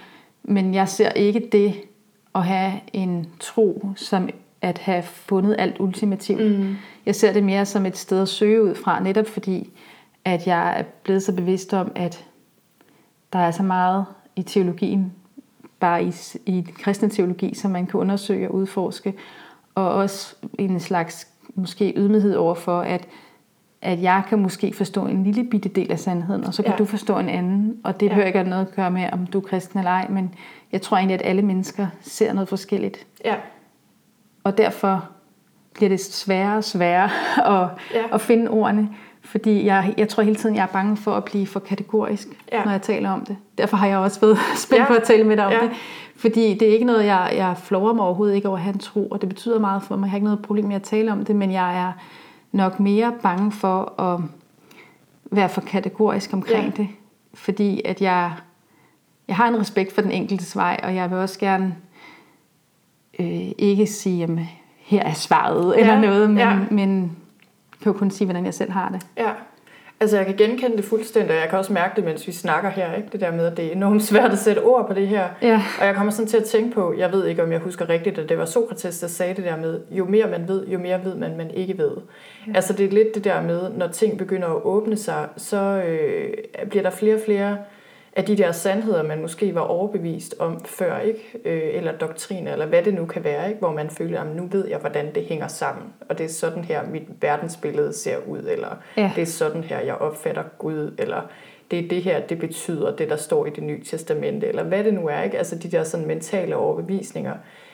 men 0.43 0.73
jeg 0.73 0.89
ser 0.89 1.09
ikke 1.09 1.49
det 1.51 1.75
at 2.35 2.43
have 2.43 2.73
en 2.93 3.29
tro 3.39 3.89
som 3.95 4.29
at 4.61 4.77
have 4.77 5.03
fundet 5.03 5.55
alt 5.59 5.79
ultimativt. 5.79 6.59
Mm. 6.59 6.75
Jeg 7.05 7.15
ser 7.15 7.33
det 7.33 7.43
mere 7.43 7.65
som 7.65 7.85
et 7.85 7.97
sted 7.97 8.21
at 8.21 8.27
søge 8.27 8.63
ud 8.63 8.75
fra, 8.75 8.99
netop 8.99 9.27
fordi, 9.27 9.69
at 10.25 10.47
jeg 10.47 10.79
er 10.79 10.83
blevet 11.03 11.23
så 11.23 11.35
bevidst 11.35 11.73
om, 11.73 11.91
at 11.95 12.25
der 13.33 13.39
er 13.39 13.51
så 13.51 13.63
meget 13.63 14.05
i 14.35 14.43
teologien, 14.43 15.13
bare 15.79 16.03
i, 16.03 16.13
i 16.45 16.67
kristen 16.77 17.09
teologi, 17.09 17.55
som 17.55 17.71
man 17.71 17.87
kan 17.87 17.99
undersøge 17.99 18.47
og 18.47 18.55
udforske, 18.55 19.13
og 19.75 19.89
også 19.89 20.35
en 20.59 20.79
slags 20.79 21.27
måske 21.55 21.93
ydmyghed 21.97 22.35
over 22.35 22.55
for, 22.55 22.81
at, 22.81 23.07
at 23.85 24.01
jeg 24.01 24.23
kan 24.29 24.39
måske 24.39 24.73
forstå 24.73 25.05
en 25.05 25.23
lille 25.23 25.43
bitte 25.43 25.69
del 25.69 25.91
af 25.91 25.99
sandheden, 25.99 26.45
og 26.45 26.53
så 26.53 26.63
kan 26.63 26.71
ja. 26.71 26.77
du 26.77 26.85
forstå 26.85 27.17
en 27.17 27.29
anden, 27.29 27.77
og 27.83 27.99
det 27.99 28.05
ja. 28.05 28.09
behøver 28.09 28.27
ikke 28.27 28.39
have 28.39 28.49
noget 28.49 28.65
at 28.65 28.75
gøre 28.75 28.91
med, 28.91 29.09
om 29.11 29.27
du 29.27 29.39
er 29.39 29.43
kristen 29.43 29.79
eller 29.79 29.91
ej, 29.91 30.07
men 30.09 30.33
jeg 30.71 30.81
tror 30.81 30.97
egentlig, 30.97 31.19
at 31.19 31.25
alle 31.25 31.41
mennesker 31.41 31.87
ser 32.01 32.33
noget 32.33 32.49
forskelligt. 32.49 33.07
Ja. 33.25 33.35
Og 34.43 34.57
derfor 34.57 35.09
bliver 35.73 35.89
det 35.89 35.99
sværere 35.99 36.57
og 36.57 36.63
sværere 36.63 37.09
at, 37.63 37.69
ja. 37.93 38.03
at 38.13 38.21
finde 38.21 38.49
ordene. 38.49 38.89
Fordi 39.21 39.65
jeg, 39.65 39.93
jeg 39.97 40.09
tror 40.09 40.23
hele 40.23 40.35
tiden, 40.35 40.55
jeg 40.55 40.63
er 40.63 40.67
bange 40.73 40.97
for 40.97 41.11
at 41.11 41.23
blive 41.23 41.47
for 41.47 41.59
kategorisk, 41.59 42.27
ja. 42.51 42.63
når 42.63 42.71
jeg 42.71 42.81
taler 42.81 43.09
om 43.09 43.25
det. 43.25 43.37
Derfor 43.57 43.77
har 43.77 43.87
jeg 43.87 43.97
også 43.97 44.19
været 44.19 44.37
spændt 44.65 44.81
ja. 44.81 44.87
på 44.87 44.93
at 44.93 45.03
tale 45.03 45.23
med 45.23 45.37
dig 45.37 45.45
om 45.45 45.51
ja. 45.51 45.61
det. 45.61 45.71
Fordi 46.15 46.53
det 46.53 46.67
er 46.67 46.73
ikke 46.73 46.85
noget, 46.85 47.05
jeg, 47.05 47.33
jeg 47.35 47.57
flover 47.57 47.93
mig 47.93 48.05
overhovedet 48.05 48.35
ikke 48.35 48.49
over 48.49 48.57
at 48.57 48.73
en 48.73 48.79
tro, 48.79 49.07
og 49.07 49.21
det 49.21 49.29
betyder 49.29 49.59
meget 49.59 49.83
for 49.83 49.95
mig. 49.95 50.05
Jeg 50.05 50.11
har 50.11 50.17
ikke 50.17 50.25
noget 50.25 50.41
problem 50.41 50.65
med 50.65 50.75
at 50.75 50.83
tale 50.83 51.11
om 51.11 51.25
det, 51.25 51.35
men 51.35 51.51
jeg 51.51 51.77
er 51.77 51.91
nok 52.55 52.79
mere 52.79 53.13
bange 53.23 53.51
for 53.51 54.01
at 54.01 54.21
være 55.31 55.49
for 55.49 55.61
kategorisk 55.61 56.33
omkring 56.33 56.73
ja. 56.77 56.83
det. 56.83 56.87
Fordi 57.33 57.81
at 57.85 58.01
jeg, 58.01 58.33
jeg 59.27 59.35
har 59.35 59.47
en 59.47 59.59
respekt 59.59 59.93
for 59.93 60.01
den 60.01 60.11
enkelte 60.11 60.55
vej, 60.55 60.79
og 60.83 60.95
jeg 60.95 61.09
vil 61.09 61.17
også 61.17 61.39
gerne 61.39 61.75
øh, 63.19 63.51
ikke 63.57 63.87
sige, 63.87 64.23
at 64.23 64.29
her 64.77 65.03
er 65.03 65.13
svaret 65.13 65.73
ja. 65.75 65.79
eller 65.79 65.99
noget, 65.99 66.29
men, 66.29 66.37
ja. 66.37 66.59
men 66.71 67.17
kan 67.81 67.91
jo 67.91 67.97
kun 67.97 68.11
sige, 68.11 68.25
hvordan 68.25 68.45
jeg 68.45 68.53
selv 68.53 68.71
har 68.71 68.89
det. 68.89 69.07
Ja. 69.17 69.31
Altså 69.99 70.17
jeg 70.17 70.25
kan 70.25 70.35
genkende 70.35 70.77
det 70.77 70.85
fuldstændig, 70.85 71.35
og 71.35 71.41
jeg 71.41 71.49
kan 71.49 71.59
også 71.59 71.73
mærke 71.73 71.95
det, 71.95 72.03
mens 72.03 72.27
vi 72.27 72.31
snakker 72.31 72.69
her, 72.69 72.95
ikke? 72.95 73.09
det 73.11 73.21
der 73.21 73.31
med, 73.31 73.45
at 73.45 73.57
det 73.57 73.65
er 73.65 73.71
enormt 73.71 74.03
svært 74.03 74.31
at 74.31 74.39
sætte 74.39 74.59
ord 74.59 74.87
på 74.87 74.93
det 74.93 75.07
her. 75.07 75.27
Ja. 75.41 75.61
Og 75.79 75.85
jeg 75.85 75.95
kommer 75.95 76.11
sådan 76.11 76.27
til 76.27 76.37
at 76.37 76.43
tænke 76.43 76.75
på, 76.75 76.93
jeg 76.97 77.11
ved 77.11 77.25
ikke, 77.25 77.43
om 77.43 77.51
jeg 77.51 77.59
husker 77.59 77.89
rigtigt, 77.89 78.17
at 78.17 78.29
det 78.29 78.37
var 78.37 78.45
Sokrates, 78.45 78.99
der 78.99 79.07
sagde 79.07 79.33
det 79.33 79.43
der 79.43 79.57
med, 79.57 79.79
jo 79.91 80.05
mere 80.05 80.29
man 80.29 80.47
ved, 80.47 80.67
jo 80.67 80.79
mere 80.79 81.05
ved 81.05 81.15
man, 81.15 81.37
man 81.37 81.51
ikke 81.51 81.77
ved. 81.77 81.91
Ja. 82.47 82.51
Altså 82.55 82.73
det 82.73 82.85
er 82.85 82.89
lidt 82.91 83.15
det 83.15 83.23
der 83.23 83.41
med, 83.41 83.61
når 83.77 83.87
ting 83.87 84.17
begynder 84.17 84.47
at 84.47 84.63
åbne 84.63 84.97
sig, 84.97 85.27
så 85.37 85.83
øh, 85.87 86.33
bliver 86.69 86.83
der 86.83 86.89
flere 86.89 87.15
og 87.15 87.21
flere 87.25 87.57
af 88.15 88.25
de 88.25 88.37
der 88.37 88.51
sandheder, 88.51 89.03
man 89.03 89.21
måske 89.21 89.55
var 89.55 89.61
overbevist 89.61 90.35
om 90.39 90.65
før, 90.65 90.99
ikke? 90.99 91.39
Øh, 91.45 91.75
eller 91.75 91.91
doktriner, 91.91 92.51
eller 92.51 92.65
hvad 92.65 92.83
det 92.83 92.93
nu 92.93 93.05
kan 93.05 93.23
være, 93.23 93.47
ikke? 93.47 93.59
hvor 93.59 93.71
man 93.71 93.89
føler, 93.89 94.21
at 94.21 94.35
nu 94.35 94.47
ved 94.51 94.67
jeg, 94.67 94.77
hvordan 94.77 95.15
det 95.15 95.25
hænger 95.25 95.47
sammen, 95.47 95.85
og 96.09 96.17
det 96.17 96.23
er 96.23 96.29
sådan 96.29 96.63
her, 96.63 96.87
mit 96.91 97.03
verdensbillede 97.21 97.93
ser 97.93 98.17
ud, 98.27 98.39
eller 98.39 98.77
ja. 98.97 99.11
det 99.15 99.21
er 99.21 99.25
sådan 99.25 99.63
her, 99.63 99.79
jeg 99.79 99.95
opfatter 99.95 100.43
Gud, 100.57 100.95
eller 100.97 101.21
det 101.71 101.79
er 101.79 101.87
det 101.87 102.03
her, 102.03 102.19
det 102.19 102.39
betyder, 102.39 102.95
det 102.95 103.09
der 103.09 103.15
står 103.15 103.45
i 103.45 103.49
det 103.49 103.63
nye 103.63 103.83
testamente, 103.83 104.47
eller 104.47 104.63
hvad 104.63 104.83
det 104.83 104.93
nu 104.93 105.07
er, 105.07 105.21
ikke? 105.21 105.37
altså 105.37 105.55
de 105.55 105.71
der 105.71 105.83
sådan 105.83 106.07
mentale 106.07 106.55
overbevisninger, 106.55 107.33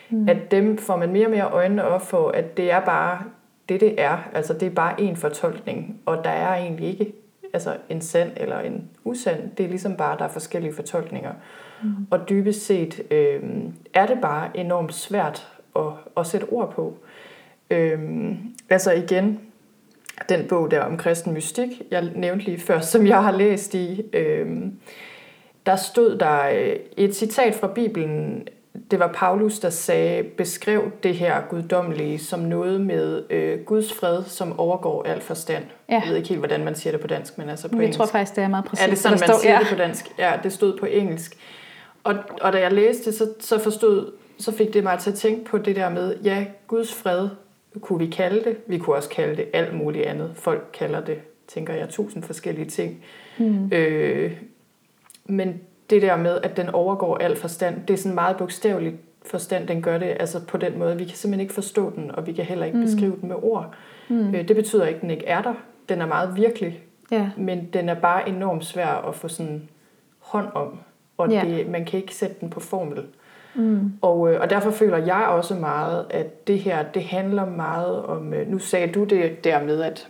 mm. 0.10 0.30
at 0.30 0.52
dem 0.52 0.78
får 0.78 0.96
man 0.96 1.12
mere 1.12 1.28
og 1.28 1.32
mere 1.32 1.50
øjnene 1.50 1.84
op 1.84 2.02
for, 2.02 2.30
at 2.30 2.58
det 2.58 2.72
er 2.72 2.80
bare 2.80 3.24
det, 3.70 3.82
det 3.82 4.02
er, 4.02 4.18
altså 4.34 4.54
det 4.54 4.66
er 4.66 4.70
bare 4.70 5.02
en 5.02 5.16
fortolkning, 5.16 6.02
og 6.06 6.24
der 6.24 6.30
er 6.30 6.56
egentlig 6.56 6.88
ikke 6.88 7.14
altså 7.54 7.78
en 7.90 8.02
sand 8.02 8.32
eller 8.38 8.60
en 8.60 8.90
usand. 9.04 9.52
Det 9.58 9.64
er 9.64 9.70
ligesom 9.70 9.98
bare, 9.98 10.18
der 10.18 10.24
er 10.24 10.30
forskellige 10.30 10.74
fortolkninger. 10.74 11.34
Mm. 11.84 12.08
Og 12.12 12.30
dybest 12.30 12.66
set 12.66 13.02
øh, 13.12 13.42
er 13.94 14.06
det 14.06 14.18
bare 14.22 14.58
enormt 14.58 14.94
svært 14.94 15.48
at, 15.76 15.92
at 16.18 16.28
sætte 16.28 16.46
ord 16.46 16.74
på. 16.74 16.98
Øh, 17.70 18.00
altså 18.70 18.92
igen, 18.92 19.40
den 20.30 20.48
bog 20.48 20.72
der 20.72 20.82
om 20.82 20.98
kristen 20.98 21.34
mystik, 21.34 21.82
jeg 21.92 22.12
nævnte 22.16 22.46
lige 22.46 22.60
før, 22.60 22.80
som 22.80 23.08
jeg 23.08 23.24
har 23.24 23.32
læst 23.32 23.74
i, 23.74 24.02
øh, 24.14 24.62
der 25.66 25.76
stod 25.76 26.18
der 26.18 26.50
øh, 26.50 26.76
et 26.98 27.16
citat 27.16 27.56
fra 27.56 27.68
Bibelen, 27.68 28.48
det 28.92 29.00
var 29.00 29.12
Paulus, 29.14 29.60
der 29.60 29.70
sagde, 29.70 30.24
beskrev 30.24 30.92
det 31.04 31.16
her 31.16 31.42
guddommelige 31.50 32.20
som 32.20 32.40
noget 32.40 32.82
med 32.82 33.24
øh, 33.30 33.60
Guds 33.60 33.94
fred, 33.94 34.24
som 34.24 34.60
overgår 34.60 35.04
al 35.04 35.22
forstand. 35.22 35.64
Ja. 35.90 35.94
Jeg 35.94 36.04
ved 36.10 36.16
ikke 36.16 36.30
helt, 36.30 36.42
hvordan 36.42 36.64
man 36.64 36.76
siger 36.76 36.92
det 36.92 37.02
på 37.02 37.08
dansk, 37.08 37.38
men 37.38 37.50
altså 37.50 37.68
på 37.68 37.76
jeg 37.76 37.82
engelsk. 37.84 37.98
tror 37.98 38.06
faktisk, 38.06 38.36
det 38.36 38.44
er 38.44 38.48
meget 38.48 38.66
præcis. 38.66 38.86
Er 38.86 38.90
det 38.90 38.98
sådan, 38.98 39.20
man 39.20 39.30
står, 39.30 39.40
siger 39.40 39.54
ja. 39.54 39.60
det 39.60 39.68
på 39.68 39.76
dansk? 39.76 40.06
Ja, 40.20 40.34
det 40.44 40.54
stod 40.54 40.78
på 40.78 40.86
engelsk. 40.86 41.38
Og, 42.04 42.16
og 42.42 42.54
da 42.54 42.60
jeg 42.60 42.72
læste 42.74 43.06
det, 43.06 43.18
så, 43.18 43.34
så 43.40 43.60
forstod, 43.60 44.12
så 44.38 44.52
fik 44.52 44.74
det 44.74 44.84
mig 44.84 45.00
til 45.00 45.12
at 45.12 45.18
tænke 45.18 45.46
på 45.46 45.58
det 45.58 45.76
der 45.76 45.90
med, 45.90 46.16
ja, 46.24 46.46
Guds 46.68 46.94
fred 46.94 47.30
kunne 47.82 48.00
vi 48.00 48.08
kalde 48.08 48.44
det. 48.44 48.58
Vi 48.68 48.78
kunne 48.78 48.96
også 48.96 49.10
kalde 49.10 49.36
det 49.36 49.46
alt 49.54 49.74
muligt 49.76 50.06
andet. 50.06 50.32
Folk 50.36 50.70
kalder 50.74 51.06
det, 51.06 51.20
tænker 51.48 51.74
jeg, 51.74 51.90
tusind 51.90 52.24
forskellige 52.24 52.70
ting. 52.70 53.04
Mm. 53.38 53.70
Øh, 53.72 54.32
men 55.26 55.62
det 55.92 56.02
der 56.02 56.16
med, 56.16 56.38
at 56.44 56.58
den 56.58 56.70
overgår 56.70 57.18
al 57.18 57.36
forstand, 57.36 57.86
det 57.88 57.94
er 57.94 57.98
sådan 57.98 58.16
meget 58.16 58.38
bogstaveligt 58.38 58.96
forstand, 59.26 59.68
den 59.68 59.82
gør 59.82 59.98
det 59.98 60.18
altså 60.20 60.46
på 60.46 60.58
den 60.58 60.80
måde. 60.80 60.98
Vi 60.98 61.06
kan 61.06 61.16
simpelthen 61.16 61.42
ikke 61.42 61.54
forstå 61.54 61.90
den, 61.96 62.12
og 62.12 62.28
vi 62.28 62.34
kan 62.34 62.46
heller 62.46 62.66
ikke 62.66 62.78
mm. 62.78 62.84
beskrive 62.84 63.16
den 63.22 63.28
med 63.28 63.36
ord. 63.42 63.74
Mm. 64.10 64.36
Øh, 64.36 64.48
det 64.48 64.56
betyder 64.56 64.86
ikke, 64.86 64.96
at 64.96 65.02
den 65.02 65.12
ikke 65.12 65.26
er 65.26 65.42
der. 65.42 65.54
Den 65.90 66.02
er 66.02 66.06
meget 66.06 66.36
virkelig, 66.36 66.80
ja. 67.12 67.30
men 67.38 67.70
den 67.74 67.90
er 67.90 67.94
bare 67.94 68.30
enormt 68.30 68.66
svær 68.66 69.08
at 69.08 69.16
få 69.16 69.28
sådan 69.28 69.70
hånd 70.20 70.48
om, 70.54 70.80
og 71.18 71.30
ja. 71.30 71.44
det, 71.46 71.70
man 71.70 71.86
kan 71.86 72.00
ikke 72.00 72.16
sætte 72.16 72.36
den 72.42 72.50
på 72.50 72.60
formel. 72.60 73.04
Mm. 73.56 73.94
Og, 74.02 74.34
øh, 74.34 74.42
og 74.42 74.50
derfor 74.50 74.72
føler 74.72 74.98
jeg 74.98 75.26
også 75.28 75.56
meget, 75.56 76.06
at 76.10 76.48
det 76.48 76.60
her, 76.60 76.84
det 76.84 77.04
handler 77.04 77.46
meget 77.46 78.04
om, 78.04 78.34
øh, 78.34 78.48
nu 78.48 78.60
sagde 78.60 78.92
du 78.92 79.04
det 79.04 79.44
der 79.44 79.64
med, 79.64 79.82
at 79.82 80.08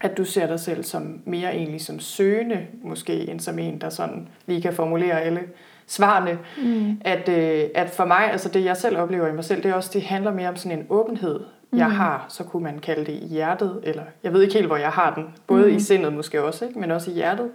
at 0.00 0.16
du 0.16 0.24
ser 0.24 0.46
dig 0.46 0.60
selv 0.60 0.84
som 0.84 1.20
mere 1.24 1.54
egentlig 1.54 1.80
som 1.80 2.00
søgende, 2.00 2.66
måske, 2.82 3.30
end 3.30 3.40
som 3.40 3.58
en, 3.58 3.80
der 3.80 3.88
sådan 3.88 4.28
lige 4.46 4.62
kan 4.62 4.72
formulere 4.72 5.22
alle 5.22 5.40
svarene. 5.86 6.38
Mm. 6.58 7.00
At, 7.00 7.28
øh, 7.28 7.64
at 7.74 7.90
for 7.90 8.04
mig, 8.04 8.30
altså 8.32 8.48
det 8.48 8.64
jeg 8.64 8.76
selv 8.76 8.98
oplever 8.98 9.26
i 9.26 9.32
mig 9.32 9.44
selv, 9.44 9.62
det 9.62 9.70
er 9.70 9.74
også, 9.74 9.90
det 9.92 10.02
handler 10.02 10.32
mere 10.32 10.48
om 10.48 10.56
sådan 10.56 10.78
en 10.78 10.86
åbenhed, 10.90 11.40
mm. 11.70 11.78
jeg 11.78 11.90
har, 11.90 12.26
så 12.28 12.44
kunne 12.44 12.62
man 12.62 12.78
kalde 12.78 13.06
det 13.06 13.12
i 13.12 13.26
hjertet, 13.26 13.80
eller 13.82 14.02
jeg 14.22 14.32
ved 14.32 14.42
ikke 14.42 14.54
helt, 14.54 14.66
hvor 14.66 14.76
jeg 14.76 14.90
har 14.90 15.14
den, 15.14 15.24
både 15.46 15.70
mm. 15.70 15.76
i 15.76 15.80
sindet 15.80 16.12
måske 16.12 16.42
også, 16.42 16.64
ikke, 16.64 16.78
men 16.78 16.90
også 16.90 17.10
i 17.10 17.14
hjertet, 17.14 17.50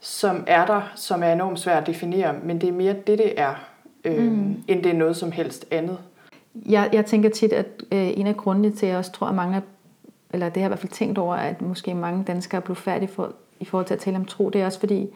som 0.00 0.44
er 0.46 0.66
der, 0.66 0.92
som 0.94 1.22
er 1.22 1.32
enormt 1.32 1.60
svært 1.60 1.80
at 1.80 1.86
definere, 1.86 2.34
men 2.42 2.60
det 2.60 2.68
er 2.68 2.72
mere 2.72 2.92
det, 3.06 3.18
det 3.18 3.40
er, 3.40 3.54
øh, 4.04 4.22
mm. 4.22 4.62
end 4.68 4.82
det 4.82 4.86
er 4.86 4.96
noget 4.96 5.16
som 5.16 5.32
helst 5.32 5.66
andet. 5.70 5.98
Jeg, 6.66 6.90
jeg 6.92 7.06
tænker 7.06 7.30
tit, 7.30 7.52
at 7.52 7.66
øh, 7.92 8.18
en 8.18 8.26
af 8.26 8.36
grundene 8.36 8.70
til, 8.70 8.86
at 8.86 8.90
jeg 8.90 8.98
også 8.98 9.12
tror, 9.12 9.26
at 9.26 9.34
mange 9.34 9.56
eller 10.34 10.48
det 10.48 10.56
har 10.56 10.60
jeg 10.60 10.68
i 10.68 10.72
hvert 10.72 10.78
fald 10.78 10.92
tænkt 10.92 11.18
over, 11.18 11.34
at 11.34 11.62
måske 11.62 11.94
mange 11.94 12.24
danskere 12.24 12.60
er 12.60 12.64
blevet 12.64 12.78
færdige 12.78 13.08
for, 13.08 13.32
i 13.60 13.64
forhold 13.64 13.86
til 13.86 13.94
at 13.94 14.00
tale 14.00 14.16
om 14.16 14.24
tro, 14.24 14.50
det 14.50 14.60
er 14.60 14.66
også 14.66 14.80
fordi, 14.80 15.08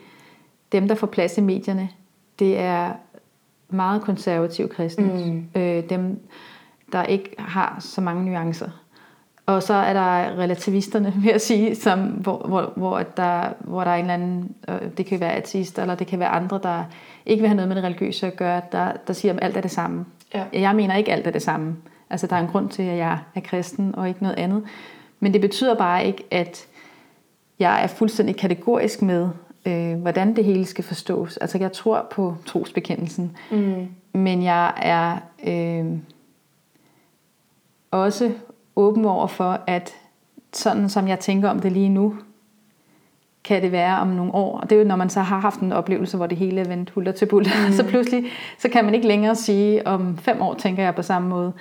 dem, 0.71 0.87
der 0.87 0.95
får 0.95 1.07
plads 1.07 1.37
i 1.37 1.41
medierne, 1.41 1.89
det 2.39 2.59
er 2.59 2.91
meget 3.69 4.01
konservative 4.01 4.67
kristne. 4.67 5.05
Mm. 5.05 5.61
Øh, 5.61 5.89
dem, 5.89 6.19
der 6.91 7.03
ikke 7.03 7.35
har 7.37 7.77
så 7.79 8.01
mange 8.01 8.25
nuancer. 8.25 8.69
Og 9.45 9.63
så 9.63 9.73
er 9.73 9.93
der 9.93 10.37
relativisterne, 10.37 11.13
vil 11.15 11.31
jeg 11.31 11.41
sige, 11.41 11.75
som, 11.75 11.99
hvor, 11.99 12.37
hvor, 12.47 12.73
hvor, 12.75 12.99
der, 12.99 13.53
hvor 13.59 13.83
der 13.83 13.91
er 13.91 13.95
en 13.95 14.01
eller 14.01 14.13
anden, 14.13 14.55
øh, 14.69 14.79
det 14.97 15.05
kan 15.05 15.19
være 15.19 15.33
ateister, 15.33 15.81
eller 15.81 15.95
det 15.95 16.07
kan 16.07 16.19
være 16.19 16.29
andre, 16.29 16.59
der 16.63 16.83
ikke 17.25 17.41
vil 17.41 17.47
have 17.47 17.55
noget 17.55 17.67
med 17.67 17.75
det 17.75 17.83
religiøse 17.83 18.27
at 18.27 18.35
gøre, 18.35 18.61
der, 18.71 18.91
der 19.07 19.13
siger, 19.13 19.33
at 19.33 19.39
alt 19.41 19.57
er 19.57 19.61
det 19.61 19.71
samme. 19.71 20.05
Ja. 20.33 20.43
Jeg 20.53 20.75
mener 20.75 20.95
ikke, 20.95 21.11
alt 21.11 21.27
er 21.27 21.31
det 21.31 21.41
samme. 21.41 21.75
Altså, 22.09 22.27
der 22.27 22.35
er 22.35 22.39
en 22.39 22.47
grund 22.47 22.69
til, 22.69 22.83
at 22.83 22.97
jeg 22.97 23.17
er 23.35 23.41
kristen, 23.41 23.95
og 23.95 24.07
ikke 24.07 24.23
noget 24.23 24.39
andet. 24.39 24.63
Men 25.19 25.33
det 25.33 25.41
betyder 25.41 25.75
bare 25.75 26.05
ikke, 26.05 26.23
at 26.31 26.67
jeg 27.59 27.83
er 27.83 27.87
fuldstændig 27.87 28.35
kategorisk 28.35 29.01
med, 29.01 29.29
øh, 29.65 29.95
hvordan 29.95 30.35
det 30.35 30.45
hele 30.45 30.65
skal 30.65 30.83
forstås. 30.83 31.37
Altså 31.37 31.57
jeg 31.57 31.71
tror 31.71 32.07
på 32.11 32.35
trosbekendelsen, 32.45 33.37
mm. 33.51 33.87
men 34.13 34.43
jeg 34.43 34.73
er 34.77 35.17
øh, 35.47 35.97
også 37.91 38.31
åben 38.75 39.05
over 39.05 39.27
for, 39.27 39.59
at 39.67 39.95
sådan 40.53 40.89
som 40.89 41.07
jeg 41.07 41.19
tænker 41.19 41.49
om 41.49 41.59
det 41.59 41.71
lige 41.71 41.89
nu, 41.89 42.15
kan 43.43 43.61
det 43.61 43.71
være 43.71 43.99
om 43.99 44.07
nogle 44.07 44.33
år. 44.33 44.59
Og 44.59 44.69
det 44.69 44.75
er 44.75 44.79
jo, 44.79 44.87
når 44.87 44.95
man 44.95 45.09
så 45.09 45.21
har 45.21 45.39
haft 45.39 45.59
en 45.59 45.71
oplevelse, 45.71 46.17
hvor 46.17 46.27
det 46.27 46.37
hele 46.37 46.61
er 46.61 46.67
vendt 46.67 46.89
hulter 46.89 47.11
til 47.11 47.25
bulter. 47.25 47.67
Mm. 47.67 47.73
så 47.77 47.83
pludselig, 47.83 48.25
så 48.57 48.69
kan 48.69 48.85
man 48.85 48.95
ikke 48.95 49.07
længere 49.07 49.35
sige, 49.35 49.87
om 49.87 50.17
fem 50.17 50.41
år 50.41 50.53
tænker 50.53 50.83
jeg 50.83 50.95
på 50.95 51.01
samme 51.01 51.29
måde. 51.29 51.53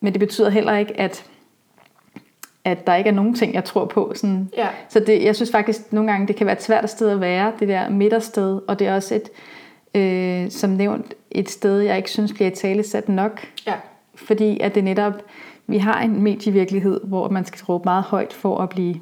Men 0.00 0.12
det 0.12 0.20
betyder 0.20 0.50
heller 0.50 0.76
ikke, 0.76 1.00
at 1.00 1.24
at 2.64 2.86
der 2.86 2.94
ikke 2.94 3.10
er 3.10 3.14
nogen 3.14 3.34
ting, 3.34 3.54
jeg 3.54 3.64
tror 3.64 3.84
på. 3.84 4.12
Sådan. 4.14 4.50
Ja. 4.56 4.68
Så 4.88 5.00
det, 5.00 5.22
jeg 5.22 5.36
synes 5.36 5.50
faktisk, 5.50 5.92
nogle 5.92 6.10
gange, 6.10 6.26
det 6.26 6.36
kan 6.36 6.46
være 6.46 6.56
et 6.56 6.62
svært 6.62 6.90
sted 6.90 7.10
at 7.10 7.20
være, 7.20 7.52
det 7.60 7.68
der 7.68 7.88
midtersted, 7.88 8.60
og 8.68 8.78
det 8.78 8.86
er 8.86 8.94
også 8.94 9.14
et, 9.14 9.30
øh, 10.00 10.50
som 10.50 10.70
nævnt, 10.70 11.14
et 11.30 11.50
sted, 11.50 11.80
jeg 11.80 11.96
ikke 11.96 12.10
synes 12.10 12.32
bliver 12.32 12.50
talesat 12.50 13.08
nok. 13.08 13.46
Ja. 13.66 13.74
Fordi 14.14 14.60
at 14.60 14.74
det 14.74 14.84
netop, 14.84 15.22
vi 15.66 15.78
har 15.78 16.02
en 16.02 16.22
medievirkelighed, 16.22 17.00
hvor 17.04 17.28
man 17.28 17.44
skal 17.44 17.64
råbe 17.64 17.84
meget 17.84 18.04
højt 18.04 18.32
for 18.32 18.58
at 18.58 18.68
blive 18.68 19.00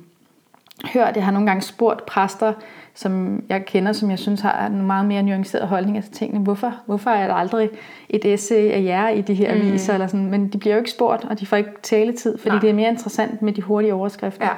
hørt. 0.94 1.16
Jeg 1.16 1.24
har 1.24 1.32
nogle 1.32 1.46
gange 1.46 1.62
spurgt 1.62 2.06
præster, 2.06 2.52
som 2.94 3.44
jeg 3.48 3.64
kender, 3.64 3.92
som 3.92 4.10
jeg 4.10 4.18
synes 4.18 4.40
har 4.40 4.66
en 4.66 4.86
meget 4.86 5.06
mere 5.06 5.22
nuanceret 5.22 5.68
holdning 5.68 6.04
til 6.04 6.12
tingene. 6.12 6.44
Hvorfor, 6.44 6.74
hvorfor 6.86 7.10
er 7.10 7.26
der 7.26 7.34
aldrig 7.34 7.70
et 8.08 8.24
essay 8.24 8.70
af 8.70 8.82
jer 8.82 9.08
i 9.08 9.20
de 9.20 9.34
her 9.34 9.54
mm. 9.54 9.60
aviser? 9.60 9.94
Eller 9.94 10.06
sådan? 10.06 10.30
Men 10.30 10.48
de 10.48 10.58
bliver 10.58 10.74
jo 10.74 10.78
ikke 10.78 10.90
spurgt, 10.90 11.24
og 11.24 11.40
de 11.40 11.46
får 11.46 11.56
ikke 11.56 11.70
taletid, 11.82 12.38
fordi 12.38 12.50
Nej. 12.54 12.60
det 12.60 12.70
er 12.70 12.74
mere 12.74 12.88
interessant 12.88 13.42
med 13.42 13.52
de 13.52 13.62
hurtige 13.62 13.94
overskrifter. 13.94 14.46
Ja. 14.46 14.52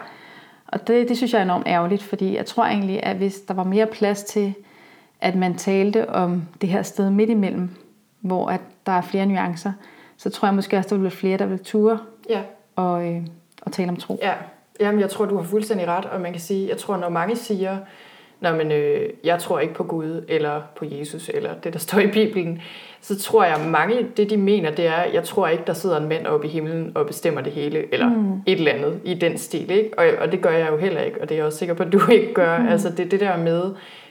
Og 0.66 0.86
det, 0.86 1.08
det 1.08 1.16
synes 1.16 1.32
jeg 1.32 1.38
er 1.38 1.42
enormt 1.42 1.66
ærgerligt, 1.66 2.02
fordi 2.02 2.36
jeg 2.36 2.46
tror 2.46 2.64
egentlig, 2.64 3.02
at 3.02 3.16
hvis 3.16 3.40
der 3.40 3.54
var 3.54 3.64
mere 3.64 3.86
plads 3.86 4.22
til, 4.22 4.54
at 5.20 5.34
man 5.34 5.54
talte 5.54 6.10
om 6.10 6.42
det 6.60 6.68
her 6.68 6.82
sted 6.82 7.10
midt 7.10 7.30
imellem, 7.30 7.70
hvor 8.20 8.48
at 8.48 8.60
der 8.86 8.92
er 8.92 9.00
flere 9.00 9.26
nuancer, 9.26 9.72
så 10.16 10.30
tror 10.30 10.48
jeg 10.48 10.54
måske 10.54 10.76
også, 10.76 10.88
der 10.88 10.94
vil 10.94 11.02
være 11.02 11.10
flere, 11.10 11.38
der 11.38 11.46
vil 11.46 11.58
ture 11.58 11.98
Ja. 12.28 12.40
og, 12.76 13.06
øh, 13.06 13.22
og 13.62 13.72
tale 13.72 13.88
om 13.88 13.96
tro. 13.96 14.18
Ja, 14.22 14.32
Jamen, 14.80 15.00
jeg 15.00 15.10
tror, 15.10 15.24
du 15.24 15.36
har 15.36 15.42
fuldstændig 15.42 15.88
ret, 15.88 16.04
og 16.04 16.20
man 16.20 16.32
kan 16.32 16.40
sige, 16.40 16.68
jeg 16.68 16.78
tror, 16.78 16.96
når 16.96 17.08
mange 17.08 17.36
siger, 17.36 17.78
Nå, 18.44 18.56
men 18.56 18.72
øh, 18.72 19.10
jeg 19.24 19.38
tror 19.38 19.58
ikke 19.60 19.74
på 19.74 19.84
Gud, 19.84 20.24
eller 20.28 20.60
på 20.76 20.84
Jesus, 20.90 21.30
eller 21.34 21.50
det, 21.64 21.72
der 21.72 21.78
står 21.78 21.98
i 21.98 22.06
Bibelen, 22.06 22.62
så 23.00 23.18
tror 23.18 23.44
jeg, 23.44 23.56
mange, 23.68 24.06
det 24.16 24.30
de 24.30 24.36
mener, 24.36 24.70
det 24.70 24.86
er, 24.86 25.04
jeg 25.12 25.24
tror 25.24 25.48
ikke, 25.48 25.64
der 25.66 25.72
sidder 25.72 25.96
en 25.96 26.08
mand 26.08 26.26
oppe 26.26 26.46
i 26.46 26.50
himlen 26.50 26.92
og 26.94 27.06
bestemmer 27.06 27.40
det 27.40 27.52
hele, 27.52 27.94
eller 27.94 28.08
mm. 28.08 28.32
et 28.46 28.58
eller 28.58 28.72
andet 28.72 29.00
i 29.04 29.14
den 29.14 29.38
stil, 29.38 29.70
ikke? 29.70 29.98
Og, 29.98 30.04
og 30.20 30.32
det 30.32 30.40
gør 30.40 30.50
jeg 30.50 30.68
jo 30.70 30.76
heller 30.76 31.00
ikke, 31.00 31.20
og 31.22 31.28
det 31.28 31.34
er 31.34 31.38
jeg 31.38 31.46
også 31.46 31.58
sikker 31.58 31.74
på, 31.74 31.82
at 31.82 31.92
du 31.92 32.00
ikke 32.10 32.34
gør. 32.34 32.58
Mm. 32.58 32.68
Altså, 32.68 32.90
det 32.90 33.00
er 33.00 33.08
det 33.08 33.20
der 33.20 33.36
med, 33.36 33.62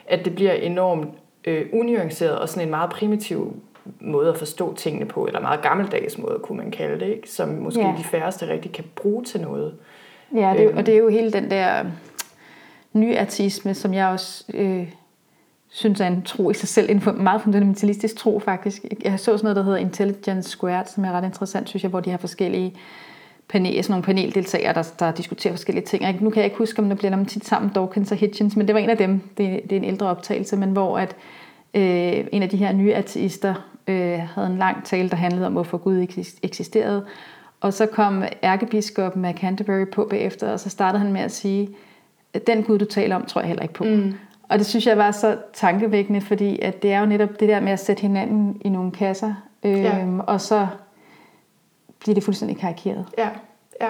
at 0.07 0.25
det 0.25 0.35
bliver 0.35 0.53
enormt 0.53 1.07
øh, 1.45 1.65
unuanceret, 1.73 2.37
og 2.39 2.49
sådan 2.49 2.63
en 2.67 2.69
meget 2.71 2.89
primitiv 2.89 3.53
måde 3.99 4.29
at 4.29 4.37
forstå 4.37 4.73
tingene 4.75 5.05
på, 5.05 5.25
eller 5.25 5.39
meget 5.41 5.61
gammeldags 5.61 6.17
måde, 6.17 6.39
kunne 6.43 6.57
man 6.57 6.71
kalde 6.71 6.99
det, 7.05 7.11
ikke? 7.11 7.29
som 7.29 7.49
måske 7.49 7.79
Ja. 7.81 7.93
de 7.97 8.03
færreste 8.03 8.49
rigtig 8.49 8.71
kan 8.71 8.83
bruge 8.95 9.23
til 9.23 9.41
noget. 9.41 9.73
Ja, 10.35 10.53
det, 10.57 10.67
Øhm. 10.69 10.77
og 10.77 10.85
det 10.85 10.93
er 10.93 10.97
jo 10.97 11.09
hele 11.09 11.31
den 11.31 11.51
der 11.51 11.85
nyartisme, 12.93 13.73
som 13.73 13.93
jeg 13.93 14.07
også 14.07 14.43
øh, 14.53 14.87
synes 15.69 16.01
er 16.01 16.07
en 16.07 16.21
tro 16.21 16.49
i 16.49 16.53
sig 16.53 16.69
selv, 16.69 16.89
en 16.89 17.03
meget 17.23 17.41
fundamentalistisk 17.41 18.15
tro 18.15 18.39
faktisk. 18.39 18.85
Jeg 19.03 19.19
så 19.19 19.25
sådan 19.25 19.39
noget, 19.43 19.55
der 19.55 19.63
hedder 19.63 19.77
Intelligence 19.77 20.49
Squared, 20.49 20.85
som 20.85 21.05
er 21.05 21.11
ret 21.11 21.25
interessant, 21.25 21.69
synes 21.69 21.83
jeg, 21.83 21.89
hvor 21.89 21.99
de 21.99 22.09
har 22.09 22.17
forskellige 22.17 22.75
panel, 23.47 23.83
sådan 23.83 23.91
nogle 23.91 24.03
paneldeltagere, 24.03 24.73
der, 24.73 24.93
der 24.99 25.11
diskuterer 25.11 25.53
forskellige 25.53 25.85
ting. 25.85 26.03
Jeg, 26.03 26.17
nu 26.19 26.29
kan 26.29 26.37
jeg 26.37 26.45
ikke 26.45 26.57
huske, 26.57 26.81
om 26.81 26.89
det 26.89 26.97
bliver 26.97 27.15
dem 27.15 27.25
tit 27.25 27.45
sammen, 27.45 27.71
Dawkins 27.75 28.11
og 28.11 28.17
Hitchens, 28.17 28.55
men 28.55 28.67
det 28.67 28.75
var 28.75 28.81
en 28.81 28.89
af 28.89 28.97
dem. 28.97 29.21
Det, 29.37 29.61
det 29.63 29.71
er 29.71 29.77
en 29.77 29.83
ældre 29.83 30.07
optagelse, 30.07 30.55
men 30.55 30.69
hvor 30.69 30.97
at, 30.97 31.15
øh, 31.73 32.25
en 32.31 32.43
af 32.43 32.49
de 32.49 32.57
her 32.57 32.71
nye 32.71 32.93
ateister 32.93 33.53
øh, 33.87 34.19
havde 34.19 34.47
en 34.47 34.57
lang 34.57 34.85
tale, 34.85 35.09
der 35.09 35.15
handlede 35.15 35.45
om, 35.45 35.53
hvorfor 35.53 35.77
Gud 35.77 36.07
eksisterede. 36.43 37.05
Og 37.61 37.73
så 37.73 37.85
kom 37.85 38.23
ærkebiskoppen 38.43 39.25
af 39.25 39.33
Canterbury 39.33 39.85
på 39.93 40.07
bagefter, 40.09 40.51
og 40.51 40.59
så 40.59 40.69
startede 40.69 41.03
han 41.03 41.13
med 41.13 41.21
at 41.21 41.31
sige, 41.31 41.63
at 41.63 41.69
den 42.47 42.63
Gud, 42.63 42.77
du 42.79 42.85
taler 42.85 43.15
om, 43.15 43.25
tror 43.25 43.41
jeg 43.41 43.47
heller 43.47 43.63
ikke 43.63 43.73
på. 43.73 43.83
Mm. 43.83 44.13
Og 44.49 44.59
det 44.59 44.65
synes 44.65 44.87
jeg 44.87 44.97
var 44.97 45.11
så 45.11 45.37
tankevækkende, 45.53 46.21
fordi 46.21 46.59
at 46.59 46.83
det 46.83 46.91
er 46.91 46.99
jo 46.99 47.05
netop 47.05 47.39
det 47.39 47.49
der 47.49 47.59
med 47.59 47.71
at 47.71 47.79
sætte 47.79 48.01
hinanden 48.01 48.61
i 48.65 48.69
nogle 48.69 48.91
kasser, 48.91 49.33
øhm, 49.63 49.81
Ja. 49.83 50.05
og 50.27 50.41
så 50.41 50.67
bliver 51.99 52.13
det 52.13 52.23
fuldstændig 52.23 52.57
karikeret. 52.57 53.05
Ja, 53.17 53.29
ja. 53.81 53.89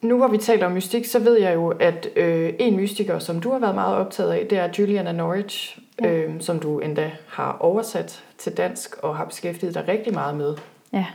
Nu 0.00 0.16
hvor 0.16 0.28
vi 0.28 0.38
taler 0.38 0.66
om 0.66 0.72
mystik, 0.72 1.04
så 1.04 1.18
ved 1.18 1.40
jeg 1.40 1.54
jo, 1.54 1.68
at 1.68 2.08
øh, 2.16 2.52
en 2.58 2.76
mystiker, 2.76 3.18
som 3.18 3.40
du 3.40 3.50
har 3.50 3.58
været 3.58 3.74
meget 3.74 3.96
optaget 3.96 4.32
af, 4.32 4.46
det 4.50 4.58
er 4.58 4.68
Juliana 4.78 5.12
Norwich, 5.12 5.78
ja. 6.02 6.12
øh, 6.12 6.40
som 6.40 6.60
du 6.60 6.78
endda 6.78 7.10
har 7.28 7.56
oversat 7.60 8.24
til 8.38 8.56
dansk 8.56 8.96
og 9.02 9.16
har 9.16 9.24
beskæftiget 9.24 9.74
dig 9.74 9.88
rigtig 9.88 10.14
meget 10.14 10.36
med. 10.36 10.54
Ja. 10.92 11.06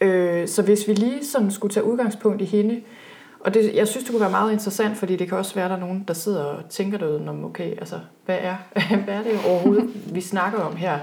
Øh, 0.00 0.48
så 0.48 0.62
hvis 0.62 0.88
vi 0.88 0.94
lige 0.94 1.26
sådan 1.26 1.50
skulle 1.50 1.74
tage 1.74 1.84
udgangspunkt 1.84 2.42
i 2.42 2.44
hende, 2.44 2.80
og 3.40 3.54
det, 3.54 3.74
jeg 3.74 3.88
synes, 3.88 4.04
det 4.04 4.12
kunne 4.12 4.20
være 4.20 4.30
meget 4.30 4.52
interessant, 4.52 4.96
fordi 4.96 5.16
det 5.16 5.28
kan 5.28 5.38
også 5.38 5.54
være, 5.54 5.64
at 5.64 5.70
der 5.70 5.76
er 5.76 5.80
nogen, 5.80 6.04
der 6.08 6.14
sidder 6.14 6.44
og 6.44 6.68
tænker 6.68 6.98
derude, 6.98 7.28
om 7.28 7.44
okay, 7.44 7.70
altså, 7.70 8.00
hvad 8.24 8.38
er, 8.40 8.56
hvad 9.04 9.14
er 9.14 9.22
det 9.22 9.32
overhovedet, 9.48 10.14
vi 10.14 10.20
snakker 10.20 10.58
om 10.58 10.76
her? 10.76 10.98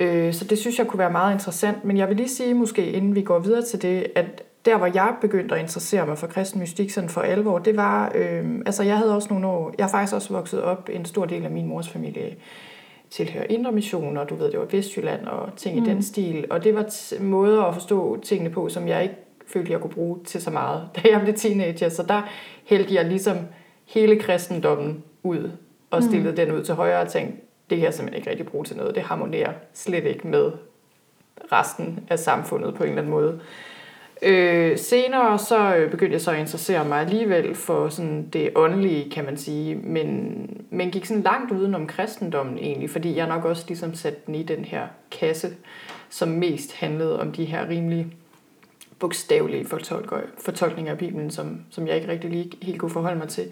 Øh, 0.00 0.34
så 0.34 0.44
det 0.44 0.58
synes 0.58 0.78
jeg 0.78 0.86
kunne 0.86 0.98
være 0.98 1.10
meget 1.10 1.32
interessant. 1.32 1.84
Men 1.84 1.96
jeg 1.96 2.08
vil 2.08 2.16
lige 2.16 2.28
sige 2.28 2.54
måske, 2.54 2.92
inden 2.92 3.14
vi 3.14 3.22
går 3.22 3.38
videre 3.38 3.62
til 3.62 3.82
det, 3.82 4.06
at 4.14 4.42
der, 4.64 4.76
hvor 4.76 4.86
jeg 4.86 5.14
begyndte 5.20 5.54
at 5.54 5.60
interessere 5.60 6.06
mig 6.06 6.18
for 6.18 6.26
kristen 6.26 6.60
mystik 6.60 6.90
sådan 6.90 7.10
for 7.10 7.20
alvor, 7.20 7.58
det 7.58 7.76
var, 7.76 8.12
øh, 8.14 8.44
altså 8.66 8.82
jeg 8.82 8.96
havde 8.96 9.14
også 9.14 9.28
nogle 9.30 9.46
år, 9.46 9.74
jeg 9.78 9.86
har 9.86 9.90
faktisk 9.90 10.14
også 10.14 10.32
vokset 10.32 10.62
op, 10.62 10.88
en 10.92 11.04
stor 11.04 11.24
del 11.24 11.44
af 11.44 11.50
min 11.50 11.66
mors 11.66 11.88
familie 11.88 12.36
tilhører 13.10 13.46
Indre 13.50 13.72
Mission, 13.72 14.16
og 14.16 14.30
du 14.30 14.34
ved, 14.34 14.50
det 14.50 14.60
var 14.60 14.66
Vestjylland 14.70 15.26
og 15.26 15.48
ting 15.56 15.78
mm. 15.78 15.84
i 15.84 15.88
den 15.88 16.02
stil. 16.02 16.46
Og 16.50 16.64
det 16.64 16.74
var 16.74 16.82
t- 16.82 17.22
måder 17.22 17.62
at 17.62 17.74
forstå 17.74 18.20
tingene 18.20 18.50
på, 18.50 18.68
som 18.68 18.88
jeg 18.88 19.02
ikke 19.02 19.14
følte, 19.46 19.72
jeg 19.72 19.80
kunne 19.80 19.92
bruge 19.92 20.18
til 20.24 20.42
så 20.42 20.50
meget, 20.50 20.88
da 20.96 21.00
jeg 21.10 21.20
blev 21.20 21.34
teenager. 21.34 21.88
Så 21.88 22.02
der 22.02 22.22
hældte 22.64 22.94
jeg 22.94 23.04
ligesom 23.04 23.36
hele 23.86 24.18
kristendommen 24.18 25.04
ud 25.22 25.50
og 25.90 26.02
stillede 26.02 26.30
mm. 26.30 26.36
den 26.36 26.52
ud 26.52 26.64
til 26.64 26.74
højre 26.74 27.00
og 27.00 27.08
tænkte, 27.08 27.36
det 27.70 27.78
kan 27.78 27.84
jeg 27.84 27.94
simpelthen 27.94 28.18
ikke 28.20 28.30
rigtig 28.30 28.46
bruge 28.46 28.64
til 28.64 28.76
noget. 28.76 28.94
Det 28.94 29.02
harmonerer 29.02 29.52
slet 29.74 30.04
ikke 30.04 30.28
med 30.28 30.52
resten 31.52 32.06
af 32.08 32.18
samfundet 32.18 32.74
på 32.74 32.82
en 32.82 32.88
eller 32.88 33.02
anden 33.02 33.10
måde. 33.10 33.40
Øh, 34.22 34.78
senere 34.78 35.38
så 35.38 35.74
øh, 35.76 35.90
begyndte 35.90 36.12
jeg 36.12 36.20
så 36.20 36.30
at 36.30 36.38
interessere 36.38 36.84
mig 36.84 37.00
alligevel 37.00 37.54
for 37.54 37.88
sådan 37.88 38.28
det 38.28 38.50
åndelige, 38.56 39.10
kan 39.10 39.24
man 39.24 39.36
sige, 39.36 39.74
men, 39.74 40.66
men 40.70 40.90
gik 40.90 41.04
sådan 41.04 41.22
langt 41.22 41.52
udenom 41.52 41.86
kristendommen 41.86 42.58
egentlig, 42.58 42.90
fordi 42.90 43.16
jeg 43.16 43.28
nok 43.28 43.44
også 43.44 43.64
ligesom 43.68 43.94
satte 43.94 44.20
den 44.26 44.34
i 44.34 44.42
den 44.42 44.64
her 44.64 44.86
kasse, 45.10 45.48
som 46.10 46.28
mest 46.28 46.74
handlede 46.74 47.20
om 47.20 47.32
de 47.32 47.44
her 47.44 47.68
rimelig 47.68 48.06
bogstavelige 48.98 49.66
fortolkninger 50.38 50.92
af 50.92 50.98
Bibelen, 50.98 51.30
som, 51.30 51.60
som 51.70 51.86
jeg 51.86 51.96
ikke 51.96 52.08
rigtig 52.08 52.30
lige 52.30 52.52
helt 52.62 52.80
kunne 52.80 52.90
forholde 52.90 53.18
mig 53.18 53.28
til. 53.28 53.44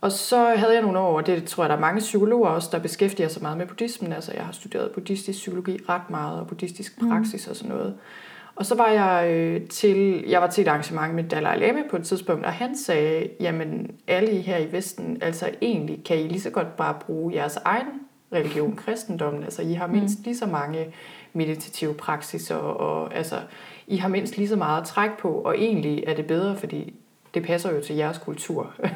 Og 0.00 0.12
så 0.12 0.54
havde 0.56 0.72
jeg 0.72 0.82
nogle 0.82 0.98
år, 0.98 1.16
og 1.16 1.26
det 1.26 1.44
tror 1.44 1.64
jeg, 1.64 1.70
der 1.70 1.76
er 1.76 1.80
mange 1.80 2.00
psykologer 2.00 2.48
også, 2.48 2.68
der 2.72 2.78
beskæftiger 2.78 3.28
sig 3.28 3.42
meget 3.42 3.58
med 3.58 3.66
buddhismen. 3.66 4.12
Altså 4.12 4.32
jeg 4.32 4.44
har 4.44 4.52
studeret 4.52 4.90
buddhistisk 4.90 5.38
psykologi 5.38 5.78
ret 5.88 6.10
meget, 6.10 6.40
og 6.40 6.46
buddhistisk 6.46 7.00
praksis 7.08 7.48
og 7.48 7.56
sådan 7.56 7.76
noget. 7.76 7.94
Og 8.56 8.66
så 8.66 8.74
var 8.74 8.88
jeg 8.88 9.30
øh, 9.30 9.68
til, 9.68 10.24
jeg 10.28 10.40
var 10.40 10.46
til 10.46 10.62
et 10.62 10.68
arrangement 10.68 11.14
med 11.14 11.24
Dalai 11.24 11.58
Lama 11.58 11.82
på 11.90 11.96
et 11.96 12.04
tidspunkt, 12.04 12.46
og 12.46 12.52
han 12.52 12.76
sagde, 12.76 13.28
jamen 13.40 13.90
alle 14.06 14.32
I 14.32 14.40
her 14.40 14.58
i 14.58 14.72
Vesten, 14.72 15.18
altså 15.20 15.50
egentlig 15.62 16.04
kan 16.04 16.18
I 16.18 16.28
lige 16.28 16.40
så 16.40 16.50
godt 16.50 16.76
bare 16.76 16.94
bruge 17.00 17.34
jeres 17.34 17.56
egen 17.56 17.86
religion, 18.32 18.76
kristendommen. 18.76 19.44
Altså 19.44 19.62
I 19.62 19.72
har 19.72 19.86
mindst 19.86 20.24
lige 20.24 20.36
så 20.36 20.46
mange 20.46 20.86
meditative 21.32 21.94
praksiser, 21.94 22.54
og, 22.54 23.02
og 23.02 23.14
altså 23.14 23.36
I 23.86 23.96
har 23.96 24.08
mindst 24.08 24.36
lige 24.36 24.48
så 24.48 24.56
meget 24.56 24.80
at 24.80 24.86
trække 24.86 25.16
på, 25.18 25.28
og 25.28 25.58
egentlig 25.58 26.04
er 26.06 26.14
det 26.14 26.26
bedre, 26.26 26.56
fordi 26.56 26.94
det 27.34 27.42
passer 27.42 27.72
jo 27.72 27.80
til 27.80 27.96
jeres 27.96 28.18
kultur. 28.18 28.72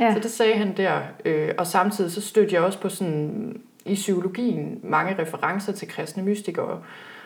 Ja. 0.00 0.14
Så 0.14 0.20
det 0.20 0.30
sagde 0.30 0.54
han 0.54 0.76
der, 0.76 1.00
øh, 1.24 1.50
og 1.58 1.66
samtidig 1.66 2.12
så 2.12 2.20
stødte 2.20 2.54
jeg 2.54 2.62
også 2.62 2.80
på 2.80 2.88
sådan 2.88 3.60
i 3.84 3.94
psykologien 3.94 4.80
mange 4.82 5.18
referencer 5.18 5.72
til 5.72 5.88
kristne 5.88 6.22
mystikere. 6.22 6.82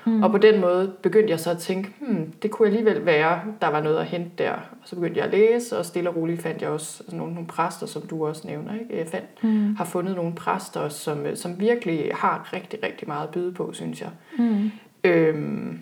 Mm. 0.08 0.22
Og 0.22 0.30
på 0.30 0.38
den 0.38 0.60
måde 0.60 0.92
begyndte 1.02 1.30
jeg 1.30 1.40
så 1.40 1.50
at 1.50 1.58
tænke, 1.58 1.92
hmm, 2.00 2.32
det 2.42 2.50
kunne 2.50 2.68
alligevel 2.68 3.06
være, 3.06 3.40
der 3.60 3.68
var 3.68 3.82
noget 3.82 3.98
at 3.98 4.06
hente 4.06 4.30
der. 4.38 4.52
Og 4.52 4.84
så 4.84 4.94
begyndte 4.94 5.18
jeg 5.18 5.26
at 5.26 5.32
læse, 5.32 5.78
og 5.78 5.84
stille 5.84 6.10
og 6.10 6.16
roligt 6.16 6.42
fandt 6.42 6.62
jeg 6.62 6.70
også 6.70 7.02
altså 7.02 7.16
nogle, 7.16 7.34
nogle 7.34 7.48
præster, 7.48 7.86
som 7.86 8.02
du 8.02 8.26
også 8.26 8.46
nævner. 8.46 8.74
Ikke? 8.74 8.98
Jeg 8.98 9.06
fandt, 9.06 9.44
mm. 9.44 9.76
har 9.76 9.84
fundet 9.84 10.16
nogle 10.16 10.34
præster, 10.34 10.88
som, 10.88 11.26
øh, 11.26 11.36
som 11.36 11.60
virkelig 11.60 12.10
har 12.14 12.50
rigtig, 12.52 12.82
rigtig 12.82 13.08
meget 13.08 13.26
at 13.26 13.30
byde 13.30 13.52
på, 13.52 13.72
synes 13.72 14.00
jeg. 14.00 14.10
Mm. 14.38 14.70
Øhm, 15.04 15.80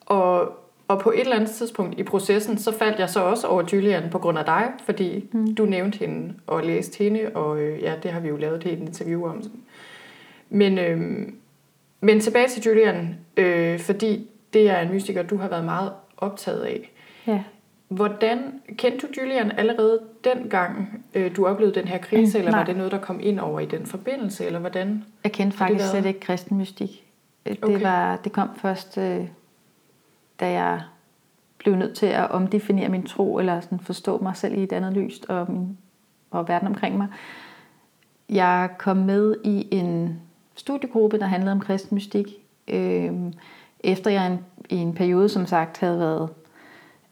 og, 0.00 0.52
og 0.88 1.00
på 1.00 1.10
et 1.10 1.20
eller 1.20 1.36
andet 1.36 1.50
tidspunkt 1.50 1.98
i 1.98 2.02
processen, 2.02 2.58
så 2.58 2.72
faldt 2.72 2.98
jeg 2.98 3.10
så 3.10 3.20
også 3.20 3.46
over 3.46 3.62
Julian 3.72 4.10
på 4.10 4.18
grund 4.18 4.38
af 4.38 4.44
dig, 4.44 4.72
fordi 4.84 5.28
mm. 5.32 5.54
du 5.54 5.64
nævnte 5.64 5.98
hende 5.98 6.34
og 6.46 6.62
læste 6.64 7.04
hende, 7.04 7.30
og 7.34 7.60
øh, 7.60 7.82
ja, 7.82 7.94
det 8.02 8.10
har 8.10 8.20
vi 8.20 8.28
jo 8.28 8.36
lavet 8.36 8.56
et 8.56 8.64
helt 8.64 8.80
interview 8.80 9.28
om. 9.28 9.42
Men, 10.50 10.78
øhm, 10.78 11.34
men 12.04 12.20
tilbage 12.20 12.48
til 12.48 12.62
Julian, 12.62 13.16
øh, 13.36 13.78
fordi 13.80 14.28
det 14.52 14.70
er 14.70 14.78
en 14.80 14.92
mystiker, 14.92 15.22
du 15.22 15.36
har 15.36 15.48
været 15.48 15.64
meget 15.64 15.92
optaget 16.16 16.62
af. 16.62 16.90
ja. 17.26 17.42
Hvordan 17.88 18.38
kendte 18.76 19.06
du 19.06 19.12
Julian 19.20 19.52
allerede 19.52 20.00
dengang, 20.24 21.04
øh, 21.14 21.36
du 21.36 21.46
oplevede 21.46 21.74
den 21.80 21.88
her 21.88 21.98
krise, 21.98 22.38
Mm, 22.38 22.40
eller 22.40 22.50
nej. 22.50 22.60
var 22.60 22.66
det 22.66 22.76
noget, 22.76 22.92
der 22.92 22.98
kom 22.98 23.20
ind 23.22 23.40
over 23.40 23.60
i 23.60 23.66
den 23.66 23.86
forbindelse, 23.86 24.44
eller 24.46 24.58
hvordan? 24.58 25.04
Jeg 25.24 25.32
kendte 25.32 25.56
faktisk 25.58 25.78
været- 25.78 25.90
slet 25.90 26.06
ikke 26.06 26.20
kristen 26.20 26.56
mystik. 26.58 27.04
Øh, 27.46 27.52
Det, 27.56 27.64
Okay. 27.64 27.80
var, 27.82 28.16
det 28.16 28.32
kom 28.32 28.48
først, 28.56 28.98
øh, 28.98 29.24
da 30.40 30.50
jeg 30.50 30.80
blev 31.58 31.74
nødt 31.76 31.96
til 31.96 32.06
at 32.06 32.30
omdefinere 32.30 32.88
min 32.88 33.06
tro, 33.06 33.38
eller 33.38 33.60
sådan 33.60 33.80
forstå 33.80 34.18
mig 34.18 34.36
selv 34.36 34.54
i 34.58 34.62
et 34.62 34.72
andet 34.72 34.92
lys, 34.92 35.20
og, 35.28 35.52
min, 35.52 35.78
og 36.30 36.48
verden 36.48 36.68
omkring 36.68 36.96
mig. 36.96 37.06
Jeg 38.28 38.68
kom 38.78 38.96
med 38.96 39.36
i 39.44 39.68
en 39.70 40.20
studiegruppe, 40.56 41.18
der 41.18 41.26
handlede 41.26 41.52
om 41.52 41.60
kristen 41.60 41.94
mystik, 41.94 42.26
øh, 42.68 43.12
efter 43.80 44.10
jeg 44.10 44.26
en, 44.26 44.38
i 44.70 44.76
en 44.76 44.94
periode, 44.94 45.28
som 45.28 45.46
sagt, 45.46 45.78
havde 45.80 45.98
været 45.98 46.28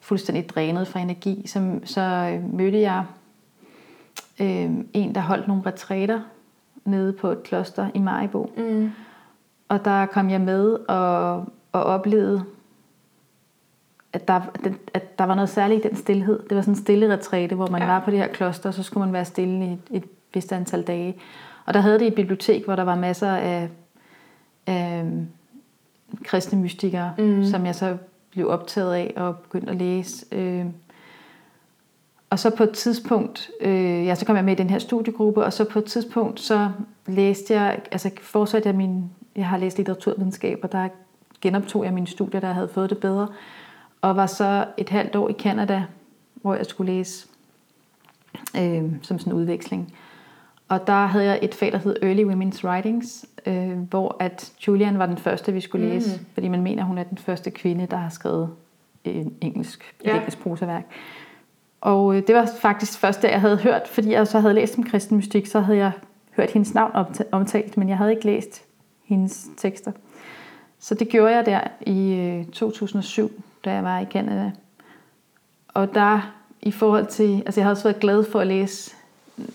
fuldstændig 0.01 0.49
drænet 0.49 0.89
fra 0.89 1.01
energi, 1.01 1.43
så, 1.47 1.81
så 1.85 2.01
øh, 2.01 2.55
mødte 2.55 2.81
jeg 2.81 3.05
øh, 4.41 4.71
en, 4.93 5.15
der 5.15 5.21
holdt 5.21 5.49
nogle 5.49 5.63
retræter 5.67 6.21
nede 6.85 7.13
på 7.13 7.29
et 7.31 7.43
kloster 7.43 7.89
i 7.95 7.99
Maribo. 7.99 8.53
Mm. 8.57 8.91
Og 9.69 9.85
der 9.85 10.07
kom 10.07 10.31
jeg 10.31 10.41
med 10.41 10.73
og, 10.89 11.35
og 11.73 11.85
oplevede, 11.85 12.45
at 14.13 14.29
der, 14.29 14.41
at 14.95 15.19
der 15.19 15.25
var 15.25 15.35
noget 15.35 15.49
særligt 15.49 15.85
i 15.85 15.89
den 15.89 15.97
stillhed. 15.97 16.43
Det 16.49 16.57
var 16.57 16.63
sådan 16.63 16.75
en 16.75 16.81
stille 16.81 17.13
retræte, 17.13 17.55
hvor 17.55 17.67
man 17.67 17.81
Ja. 17.81 17.87
ja. 17.87 17.93
var 17.93 18.05
på 18.05 18.11
det 18.11 18.19
her 18.19 18.27
kloster, 18.27 18.69
og 18.69 18.75
så 18.75 18.83
skulle 18.83 19.05
man 19.07 19.13
være 19.13 19.25
stille 19.25 19.65
i 19.67 19.73
et, 19.73 19.79
et 19.91 20.05
vist 20.35 20.53
antal 20.53 20.83
dage. 20.83 21.17
Og 21.65 21.75
der 21.75 21.81
havde 21.81 21.99
de 21.99 22.07
et 22.07 22.15
bibliotek, 22.15 22.65
hvor 22.65 22.77
der 22.77 22.83
var 22.83 22.95
masser 22.95 23.31
af, 23.31 23.69
af 24.67 25.05
kristne 26.25 26.59
mystikere, 26.59 27.15
Mm. 27.19 27.45
som 27.45 27.67
jeg 27.67 27.75
så 27.75 27.97
blev 28.31 28.49
optaget 28.49 28.95
af 28.95 29.13
og 29.17 29.37
begyndte 29.37 29.71
at 29.71 29.77
læse. 29.77 30.27
Øh, 30.33 30.67
og 32.31 32.39
så 32.39 32.51
på 32.57 32.63
et 32.63 32.71
tidspunkt, 32.71 33.51
øh, 33.61 34.07
ja, 34.07 34.15
så 34.15 34.27
kom 34.27 34.37
jeg 34.37 34.45
med 34.45 34.53
i 34.53 34.57
den 34.57 34.71
her 34.71 34.79
studiegruppe, 34.79 35.45
og 35.45 35.53
så 35.53 35.65
på 35.65 35.79
et 35.79 35.85
tidspunkt, 35.85 36.41
så 36.41 36.71
læste 37.07 37.55
jeg, 37.55 37.81
altså 37.93 38.11
fortsatte 38.23 38.69
jeg 38.69 38.77
min, 38.77 39.11
jeg 39.37 39.47
har 39.49 39.57
læst 39.57 39.77
litteraturvidenskab, 39.77 40.59
og 40.63 40.73
der 40.73 40.89
genoptog 41.41 41.85
jeg 41.85 41.93
mine 41.95 42.07
studier, 42.07 42.41
der 42.41 42.53
havde 42.53 42.69
fået 42.69 42.91
det 42.91 42.99
bedre, 42.99 43.29
og 44.01 44.17
var 44.17 44.27
så 44.27 44.65
et 44.77 44.89
halvt 44.89 45.17
år 45.17 45.29
i 45.29 45.33
Canada, 45.33 45.85
hvor 46.35 46.55
jeg 46.55 46.67
skulle 46.67 46.93
læse 46.93 47.27
øh, 48.59 48.83
som 49.03 49.19
sådan 49.19 49.33
en 49.33 49.39
udveksling. 49.39 49.95
Og 50.73 50.87
der 50.87 51.07
havde 51.07 51.25
jeg 51.25 51.39
et 51.43 51.55
fag, 51.55 51.73
der 51.73 51.79
hed 51.79 51.97
Early 52.03 52.25
Women's 52.25 52.65
Writings, 52.65 53.27
øh, 53.47 53.79
hvor 53.79 54.17
at 54.21 54.53
Julian 54.67 54.99
var 54.99 55.07
den 55.07 55.19
første, 55.19 55.53
vi 55.53 55.61
skulle 55.61 55.89
læse, 55.89 56.19
mm. 56.21 56.27
fordi 56.35 56.49
man 56.49 56.63
mener, 56.63 56.85
hun 56.85 56.99
er 56.99 57.03
den 57.03 57.19
første 57.19 57.51
kvinde, 57.51 57.87
der 57.91 57.97
har 57.97 58.09
skrevet 58.09 58.51
en 59.05 59.35
engelsk, 59.41 59.95
ja. 60.05 60.17
engelsk 60.17 60.43
prosaværk. 60.43 60.85
Og 61.81 62.17
øh, 62.17 62.27
det 62.27 62.35
var 62.35 62.49
faktisk 62.61 62.99
første, 62.99 63.29
jeg 63.29 63.41
havde 63.41 63.57
hørt, 63.57 63.89
fordi 63.89 64.13
jeg 64.13 64.27
så 64.27 64.41
havde 64.41 64.55
læst 64.55 64.79
om 64.79 64.85
kristen 64.85 65.17
mystik, 65.17 65.47
så 65.47 65.61
havde 65.61 65.79
jeg 65.79 65.93
hørt 66.37 66.51
hendes 66.51 66.75
navn 66.75 67.07
omtalt, 67.33 67.77
men 67.77 67.89
jeg 67.89 67.97
havde 67.97 68.11
ikke 68.11 68.25
læst 68.25 68.65
hendes 69.05 69.49
tekster. 69.57 69.93
Så 70.79 70.95
det 70.95 71.09
gjorde 71.09 71.37
jeg 71.37 71.47
der 71.47 71.61
i 71.87 72.15
øh, 72.15 72.45
2007, 72.45 73.31
da 73.65 73.73
jeg 73.73 73.85
var 73.85 74.01
i 74.01 74.05
Canada. 74.05 74.51
Og 75.69 75.95
der 75.95 76.35
i 76.63 76.71
forhold 76.71 77.07
til, 77.07 77.43
altså 77.47 77.61
jeg 77.61 77.65
har 77.65 77.71
også 77.71 77.85
været 77.85 78.01
glad 78.01 78.25
for 78.25 78.41
at 78.41 78.47
læse 78.47 78.97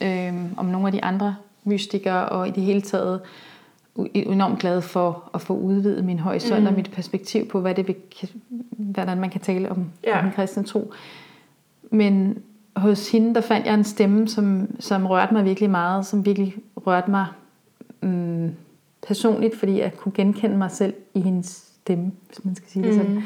øh, 0.01 0.34
om 0.57 0.65
nogle 0.65 0.88
af 0.88 0.91
de 0.91 1.03
andre 1.03 1.36
mystikere, 1.63 2.30
og 2.30 2.47
i 2.47 2.51
det 2.51 2.63
hele 2.63 2.82
taget 2.82 3.21
enormt 4.13 4.59
glad 4.59 4.82
for 4.82 5.30
at 5.34 5.41
få 5.41 5.53
udvidet 5.57 6.05
min 6.05 6.19
horisont 6.19 6.61
mm. 6.61 6.67
og 6.67 6.73
mit 6.73 6.91
perspektiv 6.91 7.47
på, 7.47 7.61
hvad 7.61 7.75
det 7.75 7.88
vil, 7.88 7.95
hvordan 8.71 9.19
man 9.19 9.30
kan 9.30 9.41
tale 9.41 9.71
om, 9.71 9.86
ja. 10.03 10.17
om 10.17 10.23
den 10.23 10.34
kristne 10.34 10.63
tro. 10.63 10.93
Men 11.91 12.38
hos 12.75 13.11
hende, 13.11 13.36
der 13.36 13.41
fandt 13.41 13.65
jeg 13.65 13.73
en 13.73 13.84
stemme, 13.84 14.28
som, 14.28 14.67
som 14.80 15.05
rørte 15.05 15.34
mig 15.34 15.45
virkelig 15.45 15.69
meget, 15.69 16.05
som 16.05 16.25
virkelig 16.25 16.55
rørte 16.75 17.11
mig 17.11 17.25
um, 18.01 18.51
personligt, 19.07 19.59
fordi 19.59 19.80
jeg 19.80 19.93
kunne 19.97 20.11
genkende 20.11 20.57
mig 20.57 20.71
selv 20.71 20.93
i 21.13 21.21
hendes 21.21 21.67
stemme, 21.82 22.11
hvis 22.28 22.45
man 22.45 22.55
skal 22.55 22.69
sige 22.69 22.86
det 22.88 22.95
sådan. 22.95 23.23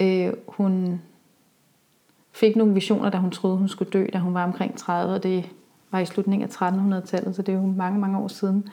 Mm. 0.00 0.06
Øh, 0.06 0.32
hun 0.48 1.00
fik 2.40 2.56
nogle 2.56 2.74
visioner, 2.74 3.10
da 3.10 3.18
hun 3.18 3.30
troede, 3.30 3.56
hun 3.56 3.68
skulle 3.68 3.90
dø, 3.90 4.06
da 4.12 4.18
hun 4.18 4.34
var 4.34 4.44
omkring 4.44 4.78
30, 4.78 5.14
og 5.14 5.22
det 5.22 5.44
var 5.90 5.98
i 5.98 6.06
slutningen 6.06 6.48
af 6.48 6.62
1300-tallet, 6.62 7.36
så 7.36 7.42
det 7.42 7.52
er 7.54 7.56
jo 7.56 7.66
mange, 7.66 7.98
mange 7.98 8.18
år 8.18 8.28
siden. 8.28 8.68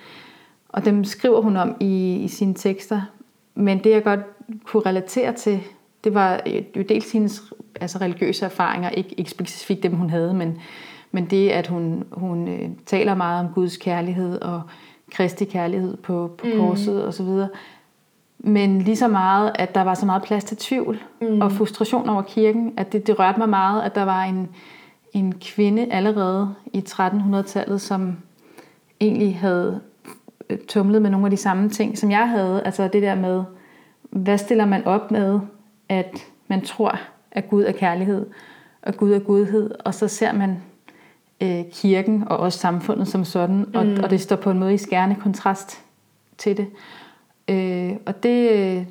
Og 0.69 0.85
dem 0.85 1.03
skriver 1.03 1.41
hun 1.41 1.57
om 1.57 1.75
i, 1.79 2.15
i 2.15 2.27
sine 2.27 2.53
tekster. 2.53 3.01
Men 3.55 3.83
det, 3.83 3.89
jeg 3.89 4.03
godt 4.03 4.19
kunne 4.63 4.83
relatere 4.85 5.33
til, 5.33 5.59
det 6.03 6.13
var 6.13 6.41
jo 6.75 6.81
dels 6.89 7.11
hendes 7.11 7.53
altså 7.81 7.97
religiøse 7.97 8.45
erfaringer, 8.45 8.89
ikke, 8.89 9.13
ikke 9.17 9.31
specifikt 9.31 9.83
dem, 9.83 9.95
hun 9.95 10.09
havde, 10.09 10.33
men, 10.33 10.57
men 11.11 11.25
det, 11.25 11.49
at 11.49 11.67
hun, 11.67 12.03
hun 12.11 12.47
øh, 12.47 12.69
taler 12.85 13.15
meget 13.15 13.45
om 13.45 13.53
Guds 13.53 13.77
kærlighed 13.77 14.41
og 14.41 14.61
kristi 15.11 15.45
kærlighed 15.45 15.97
på, 15.97 16.35
på 16.37 16.47
mm. 16.47 16.57
korset 16.57 17.07
osv. 17.07 17.27
Men 18.39 18.81
lige 18.81 18.97
så 18.97 19.07
meget, 19.07 19.51
at 19.55 19.75
der 19.75 19.81
var 19.81 19.93
så 19.93 20.05
meget 20.05 20.23
plads 20.23 20.43
til 20.43 20.57
tvivl 20.57 20.99
mm. 21.21 21.41
og 21.41 21.51
frustration 21.51 22.09
over 22.09 22.21
kirken, 22.21 22.73
at 22.77 22.93
det, 22.93 23.07
det 23.07 23.19
rørte 23.19 23.39
mig 23.39 23.49
meget, 23.49 23.81
at 23.83 23.95
der 23.95 24.03
var 24.03 24.23
en, 24.23 24.49
en 25.13 25.33
kvinde 25.41 25.87
allerede 25.91 26.55
i 26.73 26.83
1300-tallet, 26.89 27.81
som 27.81 28.17
egentlig 29.01 29.39
havde 29.39 29.81
øh, 30.49 30.57
tumlet 30.67 31.01
med 31.01 31.09
nogle 31.09 31.25
af 31.25 31.31
de 31.31 31.37
samme 31.37 31.69
ting, 31.69 31.97
som 31.97 32.11
jeg 32.11 32.29
havde. 32.29 32.61
Altså 32.63 32.87
det 32.87 33.01
der 33.01 33.15
med, 33.15 33.43
hvad 34.09 34.37
stiller 34.37 34.65
man 34.65 34.85
op 34.85 35.11
med, 35.11 35.39
at 35.89 36.25
man 36.47 36.61
tror, 36.61 36.99
at 37.31 37.49
Gud 37.49 37.63
er 37.63 37.71
kærlighed, 37.71 38.25
og 38.81 38.97
Gud 38.97 39.11
er 39.11 39.19
godhed, 39.19 39.71
og 39.85 39.93
så 39.93 40.07
ser 40.07 40.33
man 40.33 40.57
øh, 41.41 41.63
kirken 41.71 42.23
og 42.27 42.37
også 42.37 42.59
samfundet 42.59 43.07
som 43.07 43.25
sådan, 43.25 43.65
og, 43.75 43.85
mm. 43.85 43.97
og 44.03 44.09
det 44.09 44.21
står 44.21 44.35
på 44.35 44.51
en 44.51 44.59
måde 44.59 44.73
i 44.73 44.77
skærende 44.77 45.15
kontrast 45.15 45.83
til 46.37 46.57
det. 46.57 46.67
Øh, 47.49 47.95
og 48.05 48.23
det, 48.23 48.49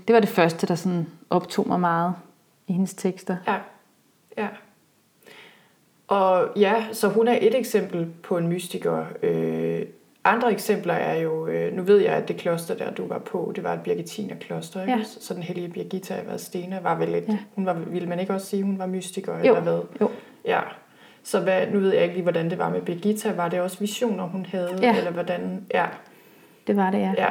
det 0.09 0.15
var 0.15 0.21
det 0.21 0.29
første, 0.29 0.67
der 0.67 0.75
sådan 0.75 1.07
optog 1.31 1.69
mig 1.69 1.81
meget 1.81 2.15
i 2.67 2.73
hendes 2.73 2.95
tekster. 2.95 3.37
Ja, 3.47 3.57
ja. 4.39 4.49
Og 6.09 6.49
ja, 6.57 6.85
så 6.93 7.09
hun 7.09 7.29
er 7.29 7.39
et 7.41 7.59
eksempel 7.59 8.07
på 8.23 8.39
en 8.39 8.49
mystiker. 8.49 9.05
Øh, 9.23 9.83
andre 10.25 10.53
eksempler 10.53 10.95
er 10.95 11.21
jo, 11.21 11.47
øh, 11.47 11.77
nu 11.77 11.83
ved 11.83 11.99
jeg, 11.99 12.13
at 12.13 12.29
det 12.29 12.37
kloster 12.37 12.75
der, 12.75 12.91
du 12.91 13.07
var 13.07 13.19
på, 13.19 13.53
det 13.57 13.65
var 13.65 13.73
et 13.73 13.81
Birgittinerkloster, 13.81 14.81
ikke? 14.81 14.93
Ja. 14.93 15.03
Så 15.05 15.35
den 15.35 15.43
hellige 15.43 15.69
Birgitta 15.69 16.15
af 16.15 16.27
Vadstena 16.27 16.81
var 16.83 16.95
vel 16.95 17.15
et, 17.15 17.25
ja. 17.29 17.39
hun 17.55 17.67
var, 17.67 17.73
ville 17.73 18.09
man 18.09 18.21
ikke 18.21 18.35
også 18.35 18.47
sige, 18.47 18.63
hun 18.63 18.79
var 18.79 18.87
mystiker, 18.87 19.33
jo. 19.39 19.41
eller 19.41 19.61
hvad? 19.61 19.81
Jo. 20.01 20.11
Ja. 20.45 20.61
Så 21.23 21.41
hvad, 21.41 21.67
nu 21.73 21.79
ved 21.79 21.93
jeg 21.95 22.03
ikke 22.03 22.15
lige, 22.15 22.23
hvordan 22.23 22.51
det 22.51 22.59
var 22.59 22.71
med 22.71 22.83
Birgitta. 22.83 23.33
Var 23.33 23.49
det 23.49 23.61
også 23.61 23.79
visioner, 23.79 24.25
hun 24.25 24.47
havde? 24.47 24.79
Ja. 24.83 24.97
Eller 24.97 25.11
hvordan? 25.11 25.67
Ja. 25.75 25.87
Det 26.67 26.77
var 26.77 26.91
det, 26.91 26.99
ja. 26.99 27.15
ja. 27.19 27.29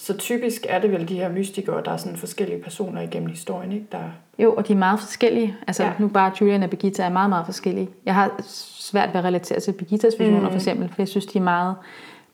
Så 0.00 0.16
typisk 0.16 0.66
er 0.68 0.78
det 0.78 0.92
vel 0.92 1.08
de 1.08 1.14
her 1.14 1.28
mystikere, 1.32 1.82
der 1.84 1.90
er 1.90 1.96
sådan 1.96 2.16
forskellige 2.16 2.62
personer 2.62 3.00
igennem 3.00 3.28
historien, 3.28 3.72
ikke? 3.72 3.86
Der... 3.92 3.98
Jo, 4.38 4.54
og 4.54 4.68
de 4.68 4.72
er 4.72 4.76
meget 4.76 5.00
forskellige. 5.00 5.56
Altså 5.66 5.84
ja. 5.84 5.92
nu 5.98 6.08
bare 6.08 6.32
Julian 6.40 6.62
og 6.62 6.70
Birgitta 6.70 7.02
er 7.02 7.08
meget, 7.08 7.28
meget 7.28 7.46
forskellige. 7.46 7.88
Jeg 8.04 8.14
har 8.14 8.30
svært 8.78 9.08
ved 9.08 9.18
at 9.18 9.24
relatere 9.24 9.60
til 9.60 9.72
Birgittas 9.72 10.14
visioner 10.18 10.40
mm. 10.40 10.46
for 10.46 10.54
eksempel, 10.54 10.88
for 10.88 10.94
jeg 10.98 11.08
synes, 11.08 11.26
de 11.26 11.38
er 11.38 11.42
meget 11.42 11.74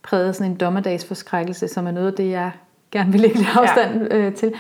præget 0.03 0.29
af 0.29 0.35
sådan 0.35 0.53
en 0.53 0.57
dommedagsforskrækkelse, 0.57 1.69
som 1.69 1.87
er 1.87 1.91
noget 1.91 2.07
af 2.07 2.13
det, 2.13 2.31
jeg 2.31 2.51
gerne 2.91 3.13
vil 3.13 3.21
lægge 3.21 3.39
afstand 3.55 4.09
ja. 4.11 4.17
øh, 4.17 4.35
til. 4.35 4.53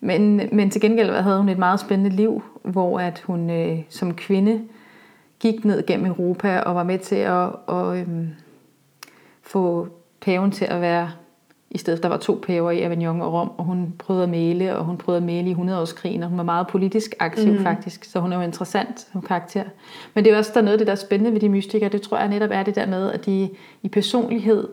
Men, 0.00 0.48
men 0.52 0.70
til 0.70 0.80
gengæld 0.80 1.10
havde 1.10 1.38
hun 1.38 1.48
et 1.48 1.58
meget 1.58 1.80
spændende 1.80 2.16
liv, 2.16 2.42
hvor 2.62 3.00
at 3.00 3.22
hun 3.26 3.50
øh, 3.50 3.78
som 3.88 4.14
kvinde 4.14 4.60
gik 5.40 5.64
ned 5.64 5.86
gennem 5.86 6.06
Europa 6.06 6.58
og 6.60 6.74
var 6.74 6.82
med 6.82 6.98
til 6.98 7.16
at, 7.16 7.48
at 7.68 7.96
øh, 7.96 8.08
få 9.42 9.88
paven 10.20 10.50
til 10.50 10.64
at 10.64 10.80
være 10.80 11.10
i 11.70 11.78
stedet 11.78 12.02
der 12.02 12.08
var 12.08 12.16
to 12.16 12.40
paver 12.46 12.70
i 12.70 12.80
Avignon 12.80 13.22
og 13.22 13.32
Rom, 13.32 13.50
og 13.58 13.64
hun 13.64 13.94
prøvede 13.98 14.22
at 14.22 14.30
male, 14.30 14.76
og 14.76 14.84
hun 14.84 14.96
prøvede 14.96 15.16
at 15.16 15.26
male 15.26 15.50
i 15.50 15.54
100-årskrigen, 15.54 16.22
og 16.22 16.28
hun 16.28 16.38
var 16.38 16.44
meget 16.44 16.66
politisk 16.66 17.14
aktiv 17.18 17.52
mm. 17.52 17.62
faktisk, 17.62 18.04
så 18.04 18.20
hun 18.20 18.32
er 18.32 18.36
jo 18.36 18.42
interessant 18.42 19.06
som 19.12 19.22
karakter. 19.22 19.64
Men 20.14 20.24
det 20.24 20.32
er 20.32 20.38
også 20.38 20.50
der 20.54 20.60
noget 20.60 20.72
af 20.72 20.78
det, 20.78 20.86
der 20.86 20.92
er 20.92 20.96
spændende 20.96 21.32
ved 21.32 21.40
de 21.40 21.48
mystikere, 21.48 21.88
det 21.88 22.02
tror 22.02 22.18
jeg 22.18 22.28
netop 22.28 22.50
er 22.52 22.62
det 22.62 22.74
der 22.74 22.86
med, 22.86 23.12
at 23.12 23.26
de 23.26 23.50
i 23.82 23.88
personlighed 23.88 24.68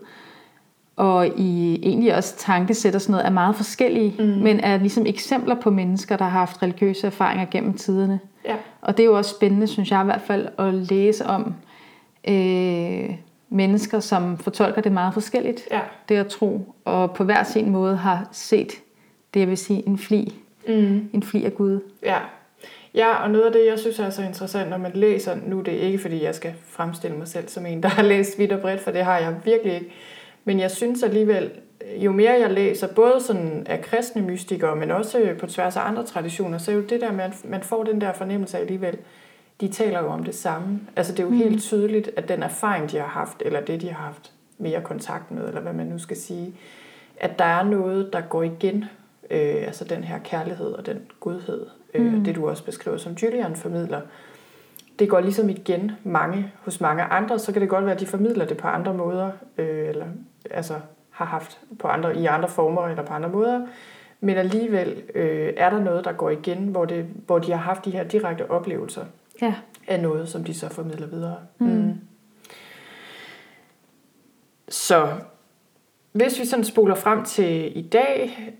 og 0.96 1.26
i 1.26 1.80
egentlig 1.82 2.16
også 2.16 2.36
tankesæt 2.36 2.94
og 2.94 3.00
sådan 3.00 3.12
noget, 3.12 3.26
er 3.26 3.30
meget 3.30 3.56
forskellige, 3.56 4.14
mm. 4.18 4.24
men 4.24 4.60
er 4.60 4.78
ligesom 4.78 5.06
eksempler 5.06 5.54
på 5.54 5.70
mennesker, 5.70 6.16
der 6.16 6.24
har 6.24 6.38
haft 6.38 6.62
religiøse 6.62 7.06
erfaringer 7.06 7.46
gennem 7.50 7.74
tiderne. 7.74 8.20
Ja. 8.44 8.54
Og 8.80 8.96
det 8.96 9.02
er 9.02 9.06
jo 9.06 9.16
også 9.16 9.30
spændende, 9.30 9.66
synes 9.66 9.90
jeg 9.90 10.02
i 10.02 10.04
hvert 10.04 10.20
fald, 10.20 10.48
at 10.58 10.74
læse 10.74 11.26
om, 11.26 11.54
øh, 12.28 13.10
mennesker, 13.48 14.00
som 14.00 14.38
fortolker 14.38 14.82
det 14.82 14.92
meget 14.92 15.14
forskelligt, 15.14 15.68
ja. 15.70 15.80
det 16.08 16.16
at 16.16 16.26
tro, 16.26 16.74
og 16.84 17.14
på 17.14 17.24
hver 17.24 17.42
sin 17.42 17.70
måde 17.70 17.96
har 17.96 18.28
set 18.32 18.72
det, 19.34 19.40
jeg 19.40 19.48
vil 19.48 19.56
sige, 19.56 19.88
en 19.88 19.98
fli, 19.98 20.34
mm. 20.68 21.10
en 21.12 21.22
fli 21.22 21.44
af 21.44 21.54
Gud. 21.54 21.80
Ja. 22.04 22.18
ja, 22.94 23.14
og 23.14 23.30
noget 23.30 23.44
af 23.44 23.52
det, 23.52 23.66
jeg 23.66 23.78
synes 23.78 23.98
er 23.98 24.10
så 24.10 24.22
interessant, 24.22 24.70
når 24.70 24.78
man 24.78 24.92
læser, 24.94 25.36
nu 25.46 25.60
det 25.60 25.74
er 25.74 25.86
ikke, 25.86 25.98
fordi 25.98 26.24
jeg 26.24 26.34
skal 26.34 26.54
fremstille 26.68 27.16
mig 27.16 27.28
selv 27.28 27.48
som 27.48 27.66
en, 27.66 27.82
der 27.82 27.88
har 27.88 28.02
læst 28.02 28.38
vidt 28.38 28.52
og 28.52 28.60
bredt, 28.60 28.80
for 28.80 28.90
det 28.90 29.04
har 29.04 29.18
jeg 29.18 29.34
virkelig 29.44 29.74
ikke, 29.74 29.92
men 30.44 30.60
jeg 30.60 30.70
synes 30.70 31.02
alligevel, 31.02 31.50
jo 31.96 32.12
mere 32.12 32.32
jeg 32.40 32.50
læser, 32.50 32.86
både 32.86 33.20
sådan 33.20 33.66
af 33.66 33.80
kristne 33.80 34.22
mystikere, 34.22 34.76
men 34.76 34.90
også 34.90 35.34
på 35.40 35.46
tværs 35.46 35.76
af 35.76 35.88
andre 35.88 36.04
traditioner, 36.04 36.58
så 36.58 36.70
er 36.70 36.74
jo 36.74 36.82
det 36.82 37.00
der 37.00 37.12
med, 37.12 37.24
at 37.24 37.44
man 37.44 37.62
får 37.62 37.84
den 37.84 38.00
der 38.00 38.12
fornemmelse 38.12 38.58
alligevel, 38.58 38.98
de 39.60 39.68
taler 39.68 40.00
jo 40.00 40.06
om 40.06 40.24
det 40.24 40.34
samme. 40.34 40.80
Altså 40.96 41.12
det 41.12 41.18
er 41.20 41.24
jo 41.24 41.30
mm. 41.30 41.36
helt 41.36 41.62
tydeligt, 41.62 42.10
at 42.16 42.28
den 42.28 42.42
erfaring, 42.42 42.90
de 42.90 42.96
har 42.96 43.06
haft, 43.06 43.42
eller 43.44 43.60
det, 43.60 43.80
de 43.80 43.88
har 43.88 44.04
haft 44.04 44.32
mere 44.58 44.80
kontakt 44.80 45.30
med, 45.30 45.48
eller 45.48 45.60
hvad 45.60 45.72
man 45.72 45.86
nu 45.86 45.98
skal 45.98 46.16
sige, 46.16 46.54
at 47.16 47.38
der 47.38 47.44
er 47.44 47.62
noget, 47.62 48.12
der 48.12 48.20
går 48.20 48.42
igen. 48.42 48.84
Øh, 49.30 49.66
altså 49.66 49.84
den 49.84 50.04
her 50.04 50.18
kærlighed 50.18 50.72
og 50.72 50.86
den 50.86 51.00
godhed, 51.20 51.66
øh, 51.94 52.12
mm. 52.14 52.24
det 52.24 52.34
du 52.34 52.48
også 52.48 52.64
beskriver 52.64 52.96
som 52.96 53.12
Julian 53.12 53.56
formidler, 53.56 54.00
det 54.98 55.08
går 55.08 55.20
ligesom 55.20 55.48
igen 55.48 55.92
mange 56.04 56.52
hos 56.60 56.80
mange 56.80 57.02
andre, 57.02 57.38
så 57.38 57.52
kan 57.52 57.62
det 57.62 57.68
godt 57.68 57.84
være, 57.84 57.94
at 57.94 58.00
de 58.00 58.06
formidler 58.06 58.44
det 58.44 58.56
på 58.56 58.68
andre 58.68 58.94
måder, 58.94 59.30
øh, 59.58 59.88
eller 59.88 60.06
altså 60.50 60.74
har 61.10 61.24
haft 61.24 61.58
på 61.78 61.88
andre, 61.88 62.16
i 62.16 62.26
andre 62.26 62.48
former 62.48 62.88
eller 62.88 63.02
på 63.02 63.12
andre 63.12 63.28
måder. 63.28 63.66
Men 64.20 64.36
alligevel 64.36 65.02
øh, 65.14 65.52
er 65.56 65.70
der 65.70 65.80
noget, 65.80 66.04
der 66.04 66.12
går 66.12 66.30
igen, 66.30 66.58
hvor, 66.58 66.84
det, 66.84 67.06
hvor 67.26 67.38
de 67.38 67.50
har 67.52 67.58
haft 67.58 67.84
de 67.84 67.90
her 67.90 68.04
direkte 68.04 68.50
oplevelser 68.50 69.04
ja. 69.42 69.54
af 69.86 70.00
noget, 70.00 70.28
som 70.28 70.44
de 70.44 70.54
så 70.54 70.68
formidler 70.68 71.06
videre. 71.06 71.36
Mm. 71.58 71.66
Mm. 71.66 71.94
Så 74.68 75.08
hvis 76.12 76.40
vi 76.40 76.44
sådan 76.44 76.64
spoler 76.64 76.94
frem 76.94 77.24
til 77.24 77.78
i 77.78 77.82
dag, 77.82 78.50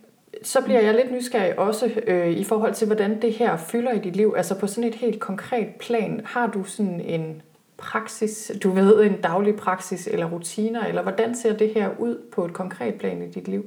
så 0.43 0.63
bliver 0.63 0.81
jeg 0.81 0.95
lidt 0.95 1.13
nysgerrig 1.13 1.59
også 1.59 1.91
øh, 2.07 2.31
i 2.31 2.45
forhold 2.45 2.75
til, 2.75 2.87
hvordan 2.87 3.23
det 3.23 3.33
her 3.33 3.57
fylder 3.57 3.93
i 3.93 3.99
dit 3.99 4.17
liv. 4.17 4.35
Altså 4.37 4.59
på 4.59 4.67
sådan 4.67 4.89
et 4.89 4.95
helt 4.95 5.21
konkret 5.21 5.69
plan. 5.81 6.21
Har 6.25 6.47
du 6.47 6.65
sådan 6.65 7.01
en 7.01 7.43
praksis, 7.77 8.53
du 8.63 8.71
ved, 8.71 9.05
en 9.05 9.21
daglig 9.21 9.57
praksis 9.57 10.07
eller 10.07 10.27
rutiner, 10.31 10.85
eller 10.85 11.03
hvordan 11.03 11.35
ser 11.35 11.57
det 11.57 11.75
her 11.75 11.91
ud 11.99 12.19
på 12.33 12.45
et 12.45 12.53
konkret 12.53 12.95
plan 12.95 13.23
i 13.23 13.31
dit 13.31 13.49
liv? 13.49 13.67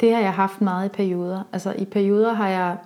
Det 0.00 0.14
har 0.14 0.20
jeg 0.20 0.32
haft 0.32 0.60
meget 0.60 0.86
i 0.86 0.88
perioder. 0.88 1.42
Altså 1.52 1.74
i 1.78 1.84
perioder 1.84 2.32
har 2.32 2.48
jeg 2.48 2.76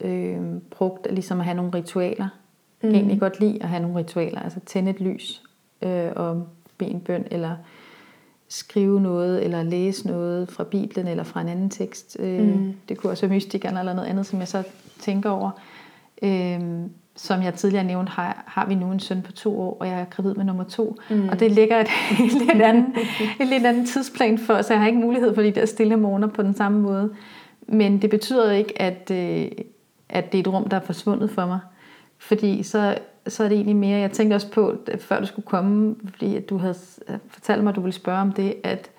øh, 0.00 0.40
brugt 0.70 1.06
ligesom 1.10 1.40
at 1.40 1.44
have 1.44 1.56
nogle 1.56 1.72
ritualer 1.74 2.28
mm. 2.82 2.94
egentlig 2.94 3.20
godt 3.20 3.40
lide 3.40 3.62
at 3.62 3.68
have 3.68 3.82
nogle 3.82 3.96
ritualer. 3.96 4.40
Altså 4.40 4.60
tænde 4.66 4.90
et 4.90 5.00
lys 5.00 5.42
øh, 5.82 6.10
og 6.16 6.46
bede 6.78 6.90
en 6.90 7.00
bøn, 7.00 7.24
eller 7.30 7.56
skrive 8.48 9.00
noget, 9.00 9.44
eller 9.44 9.62
læse 9.62 10.06
noget 10.06 10.48
fra 10.48 10.64
Bibelen, 10.64 11.06
eller 11.06 11.24
fra 11.24 11.40
en 11.40 11.48
anden 11.48 11.70
tekst. 11.70 12.16
Øh, 12.20 12.40
mm. 12.40 12.74
Det 12.88 12.98
kunne 12.98 13.12
også 13.12 13.26
være 13.26 13.34
mystikeren 13.34 13.76
eller 13.76 13.92
noget 13.92 14.08
andet, 14.08 14.26
som 14.26 14.38
jeg 14.38 14.48
så 14.48 14.62
tænker 15.00 15.30
over. 15.30 15.50
Øh, 16.22 16.60
som 17.16 17.42
jeg 17.42 17.54
tidligere 17.54 17.84
nævnte, 17.84 18.12
har, 18.12 18.44
har 18.46 18.66
vi 18.66 18.74
nu 18.74 18.92
en 18.92 19.00
søn 19.00 19.22
på 19.22 19.32
to 19.32 19.60
år, 19.60 19.76
og 19.80 19.86
jeg 19.88 20.00
er 20.00 20.04
gravid 20.04 20.34
med 20.34 20.44
nummer 20.44 20.64
to. 20.64 20.96
Mm. 21.10 21.28
Og 21.28 21.40
det 21.40 21.50
ligger 21.50 21.80
et, 21.80 21.88
et, 22.24 22.32
lidt 22.32 22.62
andet, 22.62 22.86
et 23.40 23.46
lidt 23.46 23.66
andet 23.66 23.88
tidsplan 23.88 24.38
for, 24.38 24.62
så 24.62 24.72
jeg 24.72 24.80
har 24.80 24.86
ikke 24.86 25.00
mulighed 25.00 25.34
for 25.34 25.42
de 25.42 25.50
der 25.50 25.66
stille 25.66 25.96
morgener 25.96 26.26
på 26.26 26.42
den 26.42 26.54
samme 26.54 26.80
måde. 26.80 27.10
Men 27.68 28.02
det 28.02 28.10
betyder 28.10 28.52
ikke, 28.52 28.82
at, 28.82 29.10
øh, 29.10 29.50
at 30.08 30.32
det 30.32 30.38
er 30.38 30.42
et 30.42 30.48
rum, 30.48 30.68
der 30.68 30.76
er 30.76 30.80
forsvundet 30.80 31.30
for 31.30 31.46
mig. 31.46 31.58
Fordi 32.22 32.62
så, 32.62 32.98
så 33.28 33.44
er 33.44 33.48
det 33.48 33.54
egentlig 33.54 33.76
mere, 33.76 34.00
jeg 34.00 34.12
tænkte 34.12 34.34
også 34.34 34.50
på, 34.50 34.76
før 35.00 35.20
du 35.20 35.26
skulle 35.26 35.46
komme, 35.46 35.96
fordi 36.10 36.36
at 36.36 36.50
du 36.50 36.58
havde 36.58 36.74
fortalt 37.28 37.62
mig, 37.62 37.70
at 37.70 37.76
du 37.76 37.80
ville 37.80 37.94
spørge 37.94 38.20
om 38.20 38.32
det, 38.32 38.54
at, 38.64 38.90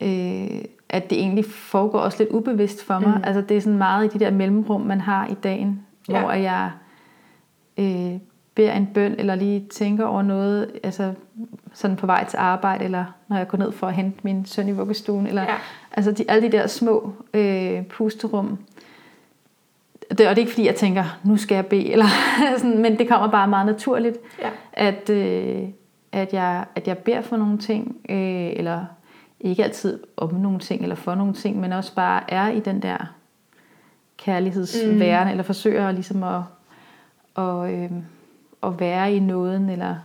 øh, 0.00 0.64
at 0.88 1.10
det 1.10 1.18
egentlig 1.18 1.44
foregår 1.44 1.98
også 1.98 2.18
lidt 2.18 2.30
ubevidst 2.30 2.84
for 2.84 2.98
mig. 2.98 3.16
Mm. 3.16 3.24
Altså 3.24 3.40
det 3.40 3.56
er 3.56 3.60
sådan 3.60 3.78
meget 3.78 4.04
i 4.04 4.18
de 4.18 4.24
der 4.24 4.30
mellemrum, 4.30 4.80
man 4.80 5.00
har 5.00 5.26
i 5.26 5.34
dagen, 5.34 5.86
ja. 6.08 6.20
hvor 6.20 6.32
jeg 6.32 6.70
øh, 7.78 8.18
beder 8.54 8.72
en 8.72 8.88
bøn, 8.94 9.14
eller 9.18 9.34
lige 9.34 9.66
tænker 9.70 10.04
over 10.04 10.22
noget, 10.22 10.70
altså 10.82 11.12
sådan 11.72 11.96
på 11.96 12.06
vej 12.06 12.24
til 12.24 12.36
arbejde, 12.36 12.84
eller 12.84 13.04
når 13.28 13.36
jeg 13.36 13.48
går 13.48 13.58
ned 13.58 13.72
for 13.72 13.86
at 13.86 13.94
hente 13.94 14.18
min 14.22 14.44
søn 14.44 14.68
i 14.68 14.72
vuggestuen, 14.72 15.26
eller 15.26 15.42
ja. 15.42 15.54
altså 15.92 16.12
de, 16.12 16.24
alle 16.28 16.48
de 16.48 16.52
der 16.56 16.66
små 16.66 17.12
øh, 17.34 17.86
pusterum. 17.86 18.58
Det, 20.10 20.20
og 20.20 20.36
det 20.36 20.38
er 20.38 20.38
ikke 20.38 20.52
fordi, 20.52 20.66
jeg 20.66 20.74
tænker, 20.74 21.18
nu 21.24 21.36
skal 21.36 21.54
jeg 21.54 21.66
bede, 21.66 21.92
eller 21.92 22.06
sådan, 22.58 22.82
men 22.82 22.98
det 22.98 23.08
kommer 23.08 23.30
bare 23.30 23.48
meget 23.48 23.66
naturligt, 23.66 24.18
ja. 24.42 24.50
at, 24.72 25.10
øh, 25.10 25.62
at, 26.12 26.32
jeg, 26.32 26.64
at 26.74 26.88
jeg 26.88 26.98
beder 26.98 27.20
for 27.20 27.36
nogle 27.36 27.58
ting, 27.58 27.96
øh, 28.08 28.52
eller 28.56 28.84
ikke 29.40 29.64
altid 29.64 30.00
om 30.16 30.34
nogle 30.34 30.58
ting, 30.58 30.82
eller 30.82 30.96
for 30.96 31.14
nogle 31.14 31.34
ting, 31.34 31.60
men 31.60 31.72
også 31.72 31.94
bare 31.94 32.22
er 32.28 32.48
i 32.48 32.60
den 32.60 32.82
der 32.82 33.14
kærlighedsværen, 34.16 35.26
mm. 35.26 35.30
eller 35.30 35.42
forsøger 35.42 35.92
ligesom 35.92 36.22
at 36.22 36.42
og, 37.34 37.72
øh, 37.72 37.90
at 38.62 38.80
være 38.80 39.14
i 39.14 39.18
nåden, 39.18 39.70
eller 39.70 39.96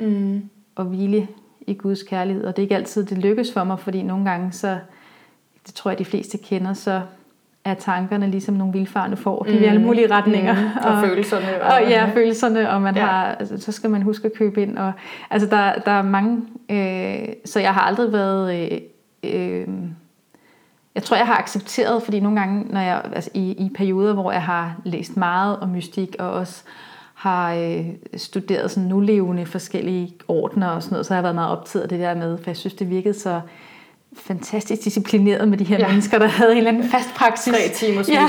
mm. 0.00 0.50
at 0.76 0.86
hvile 0.86 1.28
i 1.66 1.74
Guds 1.74 2.02
kærlighed. 2.02 2.44
Og 2.44 2.56
det 2.56 2.62
er 2.62 2.64
ikke 2.64 2.76
altid, 2.76 3.04
det 3.04 3.18
lykkes 3.18 3.52
for 3.52 3.64
mig, 3.64 3.78
fordi 3.78 4.02
nogle 4.02 4.30
gange, 4.30 4.52
så, 4.52 4.78
det 5.66 5.74
tror 5.74 5.90
jeg, 5.90 5.98
de 5.98 6.04
fleste 6.04 6.38
kender, 6.38 6.72
så 6.72 7.02
er 7.64 7.74
tankerne 7.74 8.30
ligesom 8.30 8.54
nogle 8.54 8.72
vildfarne 8.72 9.16
får. 9.16 9.42
De 9.42 9.52
mm. 9.52 9.62
i 9.62 9.64
alle 9.64 9.80
mulige 9.80 10.10
retninger. 10.10 10.54
Mm. 10.54 10.68
Og, 10.84 10.90
og 10.90 11.04
følelserne. 11.04 11.62
Og, 11.62 11.74
og 11.74 11.80
ja, 11.88 12.10
følelserne, 12.14 12.70
og 12.70 12.82
man 12.82 12.96
ja. 12.96 13.06
har, 13.06 13.24
altså, 13.34 13.60
så 13.60 13.72
skal 13.72 13.90
man 13.90 14.02
huske 14.02 14.26
at 14.26 14.32
købe 14.34 14.62
ind. 14.62 14.78
Og, 14.78 14.92
altså, 15.30 15.48
der, 15.48 15.72
der 15.74 15.92
er 15.92 16.02
mange... 16.02 16.42
Øh, 16.70 17.28
så 17.44 17.60
jeg 17.60 17.74
har 17.74 17.80
aldrig 17.80 18.12
været... 18.12 18.72
Øh, 18.72 18.78
øh, 19.24 19.68
jeg 20.94 21.02
tror, 21.02 21.16
jeg 21.16 21.26
har 21.26 21.38
accepteret, 21.38 22.02
fordi 22.02 22.20
nogle 22.20 22.40
gange, 22.40 22.64
når 22.72 22.80
jeg, 22.80 23.02
altså 23.14 23.30
i, 23.34 23.50
i 23.50 23.70
perioder, 23.74 24.14
hvor 24.14 24.32
jeg 24.32 24.42
har 24.42 24.76
læst 24.84 25.16
meget 25.16 25.58
om 25.60 25.68
mystik, 25.68 26.16
og 26.18 26.30
også 26.30 26.64
har 27.14 27.54
øh, 27.54 27.86
studeret 28.16 28.70
sådan 28.70 28.88
nulevende 28.88 29.46
forskellige 29.46 30.14
ordner 30.28 30.68
og 30.68 30.82
sådan 30.82 30.94
noget, 30.94 31.06
så 31.06 31.12
har 31.14 31.18
jeg 31.18 31.22
været 31.22 31.34
meget 31.34 31.50
optaget 31.50 31.82
af 31.82 31.88
det 31.88 32.00
der 32.00 32.14
med, 32.14 32.38
for 32.38 32.50
jeg 32.50 32.56
synes, 32.56 32.74
det 32.74 32.90
virkede 32.90 33.14
så 33.14 33.40
fantastisk 34.16 34.84
disciplineret 34.84 35.48
med 35.48 35.58
de 35.58 35.64
her 35.64 35.78
ja. 35.78 35.88
mennesker, 35.88 36.18
der 36.18 36.26
havde 36.26 36.52
en 36.52 36.58
eller 36.58 36.70
anden 36.70 36.88
fast 36.88 37.14
praksis. 37.14 37.52
Tre 37.52 37.68
timers 37.74 38.08
ja. 38.08 38.28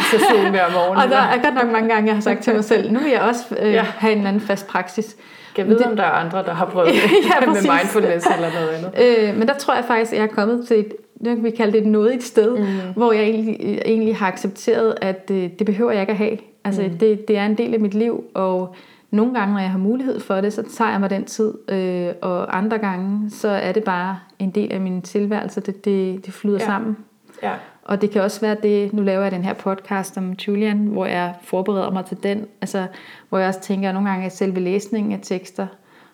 hver 0.49 0.71
morgen. 0.73 0.97
og 0.97 1.09
der 1.09 1.17
er 1.17 1.43
godt 1.43 1.55
nok 1.55 1.71
mange 1.71 1.89
gange, 1.89 2.07
jeg 2.07 2.15
har 2.15 2.21
sagt 2.21 2.43
til 2.43 2.53
mig 2.53 2.63
selv, 2.73 2.91
nu 2.91 2.99
vil 2.99 3.11
jeg 3.11 3.21
også 3.21 3.43
øh, 3.59 3.73
ja. 3.73 3.83
have 3.83 4.11
en 4.11 4.17
eller 4.17 4.29
anden 4.29 4.41
fast 4.41 4.67
praksis. 4.67 5.15
Jeg 5.57 5.67
ved, 5.67 5.77
det, 5.77 5.85
om 5.85 5.95
der 5.95 6.03
er 6.03 6.11
andre, 6.11 6.43
der 6.43 6.53
har 6.53 6.65
prøvet 6.65 6.87
det 6.93 7.01
ja, 7.01 7.45
med 7.45 7.61
mindfulness 7.61 8.27
eller 8.35 8.49
noget 8.53 8.69
andet. 8.69 9.29
Øh, 9.29 9.37
men 9.37 9.47
der 9.47 9.53
tror 9.53 9.73
jeg 9.73 9.85
faktisk, 9.85 10.11
at 10.11 10.17
jeg 10.17 10.23
er 10.23 10.33
kommet 10.33 10.67
til 10.67 10.79
et, 10.79 10.93
det 11.19 11.35
kan 11.35 11.43
vi 11.43 11.49
kalde 11.49 11.71
det 11.71 11.81
et 11.81 11.87
nådigt 11.87 12.23
sted, 12.23 12.57
mm. 12.57 12.65
hvor 12.95 13.11
jeg 13.11 13.23
egentlig, 13.23 13.81
egentlig 13.85 14.15
har 14.15 14.27
accepteret, 14.27 14.95
at 15.01 15.27
det, 15.27 15.43
øh, 15.43 15.49
det 15.59 15.65
behøver 15.65 15.91
jeg 15.91 16.01
ikke 16.01 16.11
at 16.11 16.17
have. 16.17 16.37
Altså, 16.65 16.81
mm. 16.81 16.97
det, 16.97 17.27
det 17.27 17.37
er 17.37 17.45
en 17.45 17.57
del 17.57 17.73
af 17.73 17.79
mit 17.79 17.93
liv, 17.93 18.23
og 18.33 18.75
nogle 19.15 19.33
gange, 19.33 19.53
når 19.53 19.61
jeg 19.61 19.71
har 19.71 19.77
mulighed 19.77 20.19
for 20.19 20.41
det, 20.41 20.53
så 20.53 20.63
tager 20.63 20.91
jeg 20.91 20.99
mig 20.99 21.09
den 21.09 21.25
tid, 21.25 21.53
øh, 21.69 22.13
og 22.21 22.57
andre 22.57 22.77
gange, 22.77 23.29
så 23.29 23.47
er 23.47 23.71
det 23.71 23.83
bare 23.83 24.19
en 24.39 24.51
del 24.51 24.71
af 24.71 24.81
min 24.81 25.01
tilværelse, 25.01 25.61
det, 25.61 25.85
det, 25.85 26.25
det 26.25 26.33
flyder 26.33 26.59
ja. 26.59 26.65
sammen. 26.65 26.97
Ja. 27.43 27.53
Og 27.83 28.01
det 28.01 28.11
kan 28.11 28.21
også 28.21 28.41
være 28.41 28.57
det, 28.63 28.93
nu 28.93 29.01
laver 29.01 29.23
jeg 29.23 29.31
den 29.31 29.43
her 29.43 29.53
podcast 29.53 30.17
om 30.17 30.31
Julian, 30.31 30.77
hvor 30.77 31.05
jeg 31.05 31.33
forbereder 31.41 31.91
mig 31.91 32.05
til 32.05 32.23
den, 32.23 32.47
altså, 32.61 32.87
hvor 33.29 33.37
jeg 33.37 33.47
også 33.47 33.61
tænker 33.61 33.91
nogle 33.91 34.09
gange, 34.09 34.25
at 34.25 34.35
selve 34.35 34.59
læsningen 34.59 35.13
af 35.13 35.19
tekster, 35.23 35.67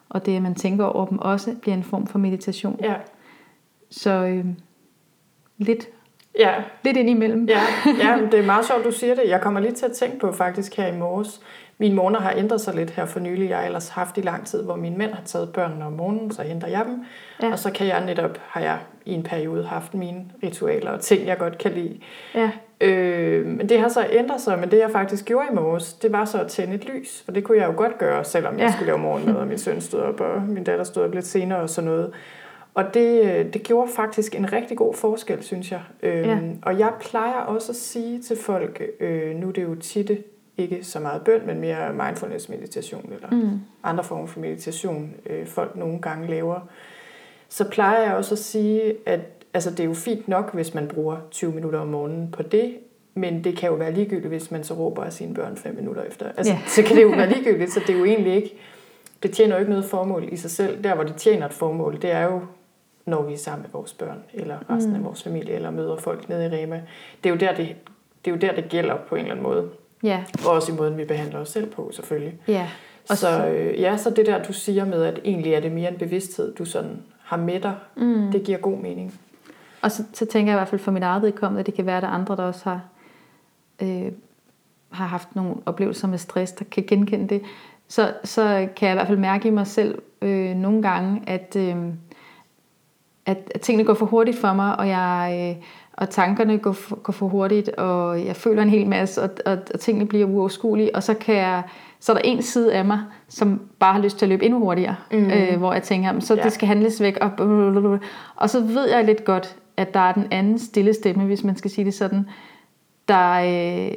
og 0.09 0.25
det, 0.25 0.35
at 0.35 0.41
man 0.41 0.55
tænker 0.55 0.85
over 0.85 1.05
dem 1.05 1.19
også, 1.19 1.55
bliver 1.61 1.75
en 1.75 1.83
form 1.83 2.07
for 2.07 2.19
meditation. 2.19 2.79
Ja. 2.83 2.93
Så 3.89 4.11
øh, 4.11 4.45
lidt 5.57 5.87
Ja. 6.39 6.53
Lidt 6.83 6.97
ind 6.97 7.09
imellem. 7.09 7.45
Ja, 7.45 7.61
ja 7.85 8.17
det 8.31 8.39
er 8.39 8.45
meget 8.45 8.65
sjovt, 8.65 8.85
du 8.85 8.91
siger 8.91 9.15
det. 9.15 9.23
Jeg 9.27 9.41
kommer 9.41 9.59
lige 9.59 9.71
til 9.71 9.85
at 9.85 9.91
tænke 9.91 10.19
på 10.19 10.31
faktisk 10.31 10.77
her 10.77 10.87
i 10.87 10.97
morges. 10.97 11.41
Mine 11.81 11.95
morgener 11.95 12.19
har 12.19 12.33
ændret 12.37 12.61
sig 12.61 12.75
lidt 12.75 12.89
her 12.89 13.05
for 13.05 13.19
nylig. 13.19 13.49
Jeg 13.49 13.57
har 13.57 13.65
ellers 13.65 13.89
haft 13.89 14.17
i 14.17 14.21
lang 14.21 14.45
tid, 14.45 14.63
hvor 14.63 14.75
mine 14.75 14.97
mænd 14.97 15.11
har 15.11 15.23
taget 15.25 15.49
børnene 15.53 15.85
om 15.85 15.91
morgenen, 15.93 16.31
så 16.31 16.41
henter 16.41 16.67
jeg 16.67 16.85
dem. 16.85 17.03
Ja. 17.41 17.51
Og 17.51 17.59
så 17.59 17.71
kan 17.71 17.87
jeg 17.87 18.05
netop, 18.05 18.37
har 18.47 18.61
jeg 18.61 18.77
i 19.05 19.13
en 19.13 19.23
periode 19.23 19.65
haft 19.65 19.93
mine 19.93 20.25
ritualer 20.43 20.91
og 20.91 20.99
ting, 20.99 21.27
jeg 21.27 21.37
godt 21.37 21.57
kan 21.57 21.71
lide. 21.71 21.99
Ja. 22.35 22.51
Øh, 22.81 23.45
men 23.45 23.69
det 23.69 23.79
har 23.79 23.87
så 23.87 24.07
ændret 24.11 24.41
sig, 24.41 24.59
men 24.59 24.71
det 24.71 24.77
jeg 24.77 24.91
faktisk 24.91 25.25
gjorde 25.25 25.47
i 25.51 25.55
morges, 25.55 25.93
det 25.93 26.11
var 26.11 26.25
så 26.25 26.41
at 26.41 26.47
tænde 26.47 26.73
et 26.73 26.85
lys. 26.85 27.21
For 27.25 27.31
det 27.31 27.43
kunne 27.43 27.57
jeg 27.57 27.67
jo 27.67 27.73
godt 27.77 27.97
gøre, 27.97 28.23
selvom 28.23 28.53
jeg 28.59 28.65
ja. 28.65 28.71
skulle 28.71 28.85
lave 28.85 28.99
morgenmad, 28.99 29.35
og 29.35 29.47
min 29.47 29.57
søn 29.57 29.81
stod 29.81 29.99
op, 29.99 30.21
og 30.21 30.41
min 30.41 30.63
datter 30.63 30.83
stod 30.83 31.03
op 31.03 31.13
lidt 31.13 31.27
senere 31.27 31.59
og 31.59 31.69
sådan 31.69 31.89
noget. 31.89 32.11
Og 32.73 32.93
det, 32.93 33.53
det 33.53 33.63
gjorde 33.63 33.91
faktisk 33.91 34.35
en 34.35 34.53
rigtig 34.53 34.77
god 34.77 34.93
forskel, 34.93 35.43
synes 35.43 35.71
jeg. 35.71 35.81
Øhm, 36.03 36.25
ja. 36.25 36.37
Og 36.61 36.79
jeg 36.79 36.91
plejer 36.99 37.41
også 37.41 37.71
at 37.71 37.75
sige 37.75 38.21
til 38.21 38.37
folk, 38.37 38.81
øh, 38.99 39.35
nu 39.35 39.47
er 39.47 39.51
det 39.51 39.63
jo 39.63 39.75
tit 39.75 40.11
ikke 40.61 40.83
så 40.83 40.99
meget 40.99 41.21
bøn, 41.21 41.41
men 41.45 41.59
mere 41.59 41.93
mindfulness 41.93 42.49
meditation, 42.49 43.13
eller 43.13 43.29
mm. 43.31 43.59
andre 43.83 44.03
former 44.03 44.27
for 44.27 44.39
meditation, 44.39 45.13
øh, 45.25 45.47
folk 45.47 45.75
nogle 45.75 46.01
gange 46.01 46.29
laver. 46.29 46.59
Så 47.49 47.69
plejer 47.69 48.03
jeg 48.03 48.15
også 48.15 48.35
at 48.35 48.39
sige, 48.39 48.93
at 49.05 49.19
altså, 49.53 49.71
det 49.71 49.79
er 49.79 49.83
jo 49.83 49.93
fint 49.93 50.27
nok, 50.27 50.53
hvis 50.53 50.73
man 50.73 50.87
bruger 50.87 51.17
20 51.31 51.51
minutter 51.51 51.79
om 51.79 51.87
morgenen 51.87 52.31
på 52.31 52.43
det, 52.43 52.77
men 53.13 53.43
det 53.43 53.57
kan 53.57 53.69
jo 53.69 53.75
være 53.75 53.93
ligegyldigt, 53.93 54.27
hvis 54.27 54.51
man 54.51 54.63
så 54.63 54.73
råber 54.73 55.03
af 55.03 55.13
sine 55.13 55.33
børn 55.33 55.57
fem 55.57 55.75
minutter 55.75 56.03
efter. 56.03 56.25
Altså, 56.37 56.53
yeah. 56.53 56.67
så 56.67 56.83
kan 56.83 56.95
det 56.95 57.03
jo 57.03 57.09
være 57.09 57.29
ligegyldigt, 57.29 57.71
så 57.71 57.79
det 57.79 57.95
er 57.95 57.99
jo 57.99 58.05
egentlig 58.05 58.35
ikke, 58.35 58.53
det 59.23 59.31
tjener 59.31 59.55
jo 59.55 59.59
ikke 59.59 59.71
noget 59.71 59.85
formål 59.85 60.29
i 60.31 60.37
sig 60.37 60.51
selv. 60.51 60.83
Der, 60.83 60.95
hvor 60.95 61.03
det 61.03 61.15
tjener 61.15 61.45
et 61.45 61.53
formål, 61.53 62.01
det 62.01 62.11
er 62.11 62.23
jo 62.23 62.41
når 63.05 63.21
vi 63.21 63.33
er 63.33 63.37
sammen 63.37 63.61
med 63.61 63.69
vores 63.73 63.93
børn, 63.93 64.23
eller 64.33 64.57
resten 64.69 64.91
mm. 64.91 64.99
af 64.99 65.03
vores 65.03 65.23
familie, 65.23 65.53
eller 65.53 65.71
møder 65.71 65.97
folk 65.97 66.29
nede 66.29 66.45
i 66.45 66.49
Rema. 66.49 66.81
Det 67.23 67.29
er 67.29 67.33
jo 67.33 67.39
der, 67.39 67.55
det, 67.55 67.75
det, 68.25 68.31
er 68.31 68.35
jo 68.35 68.37
der, 68.41 68.55
det 68.55 68.69
gælder 68.69 68.97
på 68.97 69.15
en 69.15 69.21
eller 69.21 69.31
anden 69.31 69.43
måde. 69.43 69.69
Ja. 70.03 70.23
Og 70.45 70.51
også 70.51 70.71
i 70.71 70.75
måden, 70.75 70.97
vi 70.97 71.05
behandler 71.05 71.39
os 71.39 71.49
selv 71.49 71.69
på, 71.71 71.91
selvfølgelig. 71.93 72.33
Ja. 72.47 72.69
Og 73.09 73.17
så, 73.17 73.47
øh, 73.47 73.81
ja, 73.81 73.97
så 73.97 74.09
det 74.09 74.25
der, 74.25 74.43
du 74.43 74.53
siger 74.53 74.85
med, 74.85 75.03
at 75.03 75.19
egentlig 75.25 75.53
er 75.53 75.59
det 75.59 75.71
mere 75.71 75.91
en 75.91 75.97
bevidsthed, 75.97 76.55
du 76.55 76.65
sådan 76.65 77.01
har 77.23 77.37
med 77.37 77.59
dig, 77.59 77.75
mm. 77.97 78.31
det 78.31 78.43
giver 78.43 78.57
god 78.57 78.77
mening. 78.77 79.19
Og 79.81 79.91
så, 79.91 80.03
så 80.13 80.25
tænker 80.25 80.51
jeg 80.51 80.57
i 80.57 80.59
hvert 80.59 80.67
fald 80.67 80.81
for 80.81 80.91
mit 80.91 81.03
eget 81.03 81.21
vedkommende, 81.21 81.59
at 81.59 81.65
det 81.65 81.73
kan 81.73 81.85
være, 81.85 81.97
at 81.97 82.03
der 82.03 82.09
andre, 82.09 82.35
der 82.35 82.43
også 82.43 82.69
har, 82.69 82.81
øh, 83.81 84.11
har 84.91 85.05
haft 85.05 85.35
nogle 85.35 85.55
oplevelser 85.65 86.07
med 86.07 86.17
stress, 86.17 86.51
der 86.51 86.65
kan 86.71 86.83
genkende 86.87 87.27
det. 87.27 87.41
Så, 87.87 88.13
så 88.23 88.67
kan 88.75 88.87
jeg 88.87 88.93
i 88.93 88.97
hvert 88.97 89.07
fald 89.07 89.17
mærke 89.17 89.47
i 89.47 89.51
mig 89.51 89.67
selv 89.67 90.01
øh, 90.21 90.55
nogle 90.55 90.81
gange, 90.81 91.21
at... 91.27 91.55
Øh, 91.55 91.75
at, 93.25 93.51
at 93.55 93.61
tingene 93.61 93.85
går 93.85 93.93
for 93.93 94.05
hurtigt 94.05 94.37
for 94.37 94.53
mig, 94.53 94.79
og 94.79 94.87
jeg 94.87 95.55
øh, 95.57 95.63
og 95.93 96.09
tankerne 96.09 96.57
går 96.57 96.71
for, 96.71 96.95
går 96.95 97.13
for 97.13 97.27
hurtigt, 97.27 97.69
og 97.69 98.25
jeg 98.25 98.35
føler 98.35 98.61
en 98.61 98.69
hel 98.69 98.87
masse, 98.87 99.21
og, 99.21 99.29
og, 99.45 99.57
og 99.73 99.79
tingene 99.79 100.07
bliver 100.07 100.27
uoverskuelige, 100.27 100.95
og 100.95 101.03
så 101.03 101.13
kan 101.13 101.35
jeg 101.35 101.63
så 102.01 102.11
er 102.11 102.15
der 102.15 102.21
en 102.25 102.41
side 102.41 102.73
af 102.73 102.85
mig, 102.85 102.99
som 103.29 103.61
bare 103.79 103.93
har 103.93 104.01
lyst 104.01 104.17
til 104.17 104.25
at 104.25 104.29
løbe 104.29 104.45
endnu 104.45 104.59
hurtigere, 104.59 104.95
mm. 105.11 105.31
øh, 105.31 105.57
hvor 105.57 105.73
jeg 105.73 105.83
tænker, 105.83 106.19
så 106.19 106.35
ja. 106.35 106.43
det 106.43 106.51
skal 106.51 106.67
handles 106.67 107.01
væk, 107.01 107.17
og, 107.21 107.31
og 108.35 108.49
så 108.49 108.59
ved 108.59 108.89
jeg 108.89 109.05
lidt 109.05 109.25
godt, 109.25 109.55
at 109.77 109.93
der 109.93 109.99
er 109.99 110.13
den 110.13 110.27
anden 110.31 110.59
stille 110.59 110.93
stemme, 110.93 111.23
hvis 111.23 111.43
man 111.43 111.55
skal 111.55 111.71
sige 111.71 111.85
det 111.85 111.93
sådan, 111.93 112.25
der, 113.07 113.31
øh, 113.31 113.93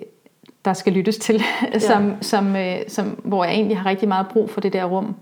der 0.64 0.72
skal 0.72 0.92
lyttes 0.92 1.18
til, 1.18 1.34
ja. 1.72 1.78
som, 1.78 2.12
som, 2.20 2.56
øh, 2.56 2.76
som, 2.88 3.06
hvor 3.06 3.44
jeg 3.44 3.54
egentlig 3.54 3.78
har 3.78 3.90
rigtig 3.90 4.08
meget 4.08 4.26
brug 4.28 4.50
for 4.50 4.60
det 4.60 4.72
der 4.72 4.84
rum. 4.84 5.14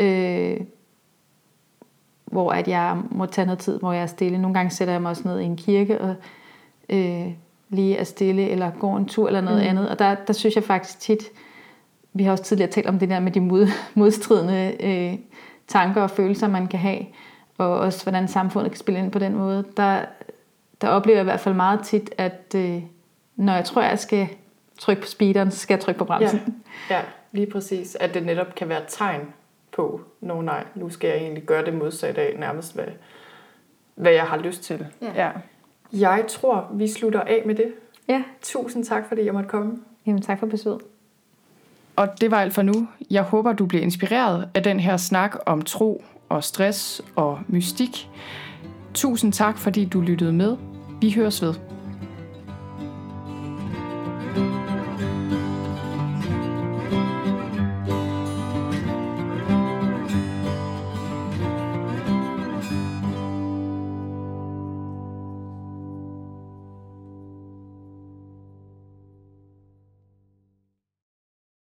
Øh, 0.00 0.56
hvor 2.30 2.52
at 2.52 2.68
jeg 2.68 2.98
må 3.10 3.26
tage 3.26 3.46
noget 3.46 3.58
tid, 3.58 3.78
hvor 3.78 3.92
jeg 3.92 4.02
er 4.02 4.06
stille. 4.06 4.38
Nogle 4.38 4.54
gange 4.54 4.70
sætter 4.70 4.94
jeg 4.94 5.02
mig 5.02 5.10
også 5.10 5.28
ned 5.28 5.40
i 5.40 5.44
en 5.44 5.56
kirke 5.56 6.00
og 6.00 6.14
øh, 6.88 7.26
lige 7.68 7.96
er 7.96 8.04
stille, 8.04 8.48
eller 8.48 8.70
går 8.70 8.96
en 8.96 9.06
tur 9.06 9.26
eller 9.26 9.40
noget 9.40 9.62
mm. 9.62 9.68
andet. 9.68 9.88
Og 9.88 9.98
der, 9.98 10.14
der 10.14 10.32
synes 10.32 10.56
jeg 10.56 10.64
faktisk 10.64 11.00
tit, 11.00 11.22
vi 12.12 12.22
har 12.22 12.32
også 12.32 12.44
tidligere 12.44 12.70
talt 12.70 12.86
om 12.86 12.98
det 12.98 13.08
der 13.08 13.20
med 13.20 13.32
de 13.32 13.40
mod, 13.40 13.66
modstridende 13.94 14.76
øh, 14.80 15.18
tanker 15.68 16.02
og 16.02 16.10
følelser, 16.10 16.48
man 16.48 16.66
kan 16.66 16.78
have, 16.78 17.06
og 17.58 17.78
også 17.78 18.02
hvordan 18.02 18.28
samfundet 18.28 18.72
kan 18.72 18.78
spille 18.78 19.00
ind 19.00 19.12
på 19.12 19.18
den 19.18 19.36
måde. 19.36 19.64
Der, 19.76 20.04
der 20.80 20.88
oplever 20.88 21.16
jeg 21.16 21.22
i 21.22 21.30
hvert 21.30 21.40
fald 21.40 21.54
meget 21.54 21.80
tit, 21.80 22.10
at 22.18 22.54
øh, 22.56 22.82
når 23.36 23.54
jeg 23.54 23.64
tror, 23.64 23.82
jeg 23.82 23.98
skal 23.98 24.28
trykke 24.78 25.02
på 25.02 25.08
speederen, 25.08 25.50
så 25.50 25.58
skal 25.58 25.74
jeg 25.74 25.80
trykke 25.80 25.98
på 25.98 26.04
bremsen. 26.04 26.62
Ja. 26.90 26.96
Ja. 26.96 27.02
lige 27.32 27.50
præcis. 27.50 27.96
At 28.00 28.14
det 28.14 28.26
netop 28.26 28.54
kan 28.54 28.68
være 28.68 28.78
et 28.78 28.88
tegn 28.88 29.20
på, 29.72 30.00
nå 30.20 30.40
nej, 30.40 30.64
nu 30.74 30.90
skal 30.90 31.08
jeg 31.08 31.16
egentlig 31.16 31.42
gøre 31.42 31.64
det 31.64 31.74
modsatte 31.74 32.20
af 32.20 32.34
nærmest, 32.38 32.74
hvad, 32.74 32.84
hvad 33.94 34.12
jeg 34.12 34.24
har 34.24 34.38
lyst 34.38 34.62
til. 34.62 34.86
Ja. 35.02 35.12
ja. 35.14 35.30
Jeg 35.92 36.24
tror, 36.28 36.68
vi 36.72 36.88
slutter 36.88 37.20
af 37.20 37.42
med 37.46 37.54
det. 37.54 37.72
Ja, 38.08 38.22
Tusind 38.42 38.84
tak, 38.84 39.08
fordi 39.08 39.24
jeg 39.24 39.34
måtte 39.34 39.48
komme. 39.48 39.78
jamen 40.06 40.22
tak 40.22 40.38
for 40.38 40.46
besøget. 40.46 40.80
Og 41.96 42.08
det 42.20 42.30
var 42.30 42.40
alt 42.40 42.54
for 42.54 42.62
nu. 42.62 42.88
Jeg 43.10 43.22
håber, 43.22 43.52
du 43.52 43.66
bliver 43.66 43.82
inspireret 43.82 44.48
af 44.54 44.62
den 44.62 44.80
her 44.80 44.96
snak 44.96 45.36
om 45.46 45.62
tro 45.62 46.04
og 46.28 46.44
stress 46.44 47.02
og 47.16 47.40
mystik. 47.48 48.08
Tusind 48.94 49.32
tak, 49.32 49.58
fordi 49.58 49.84
du 49.84 50.00
lyttede 50.00 50.32
med. 50.32 50.56
Vi 51.00 51.10
høres 51.10 51.42
ved. 51.42 51.69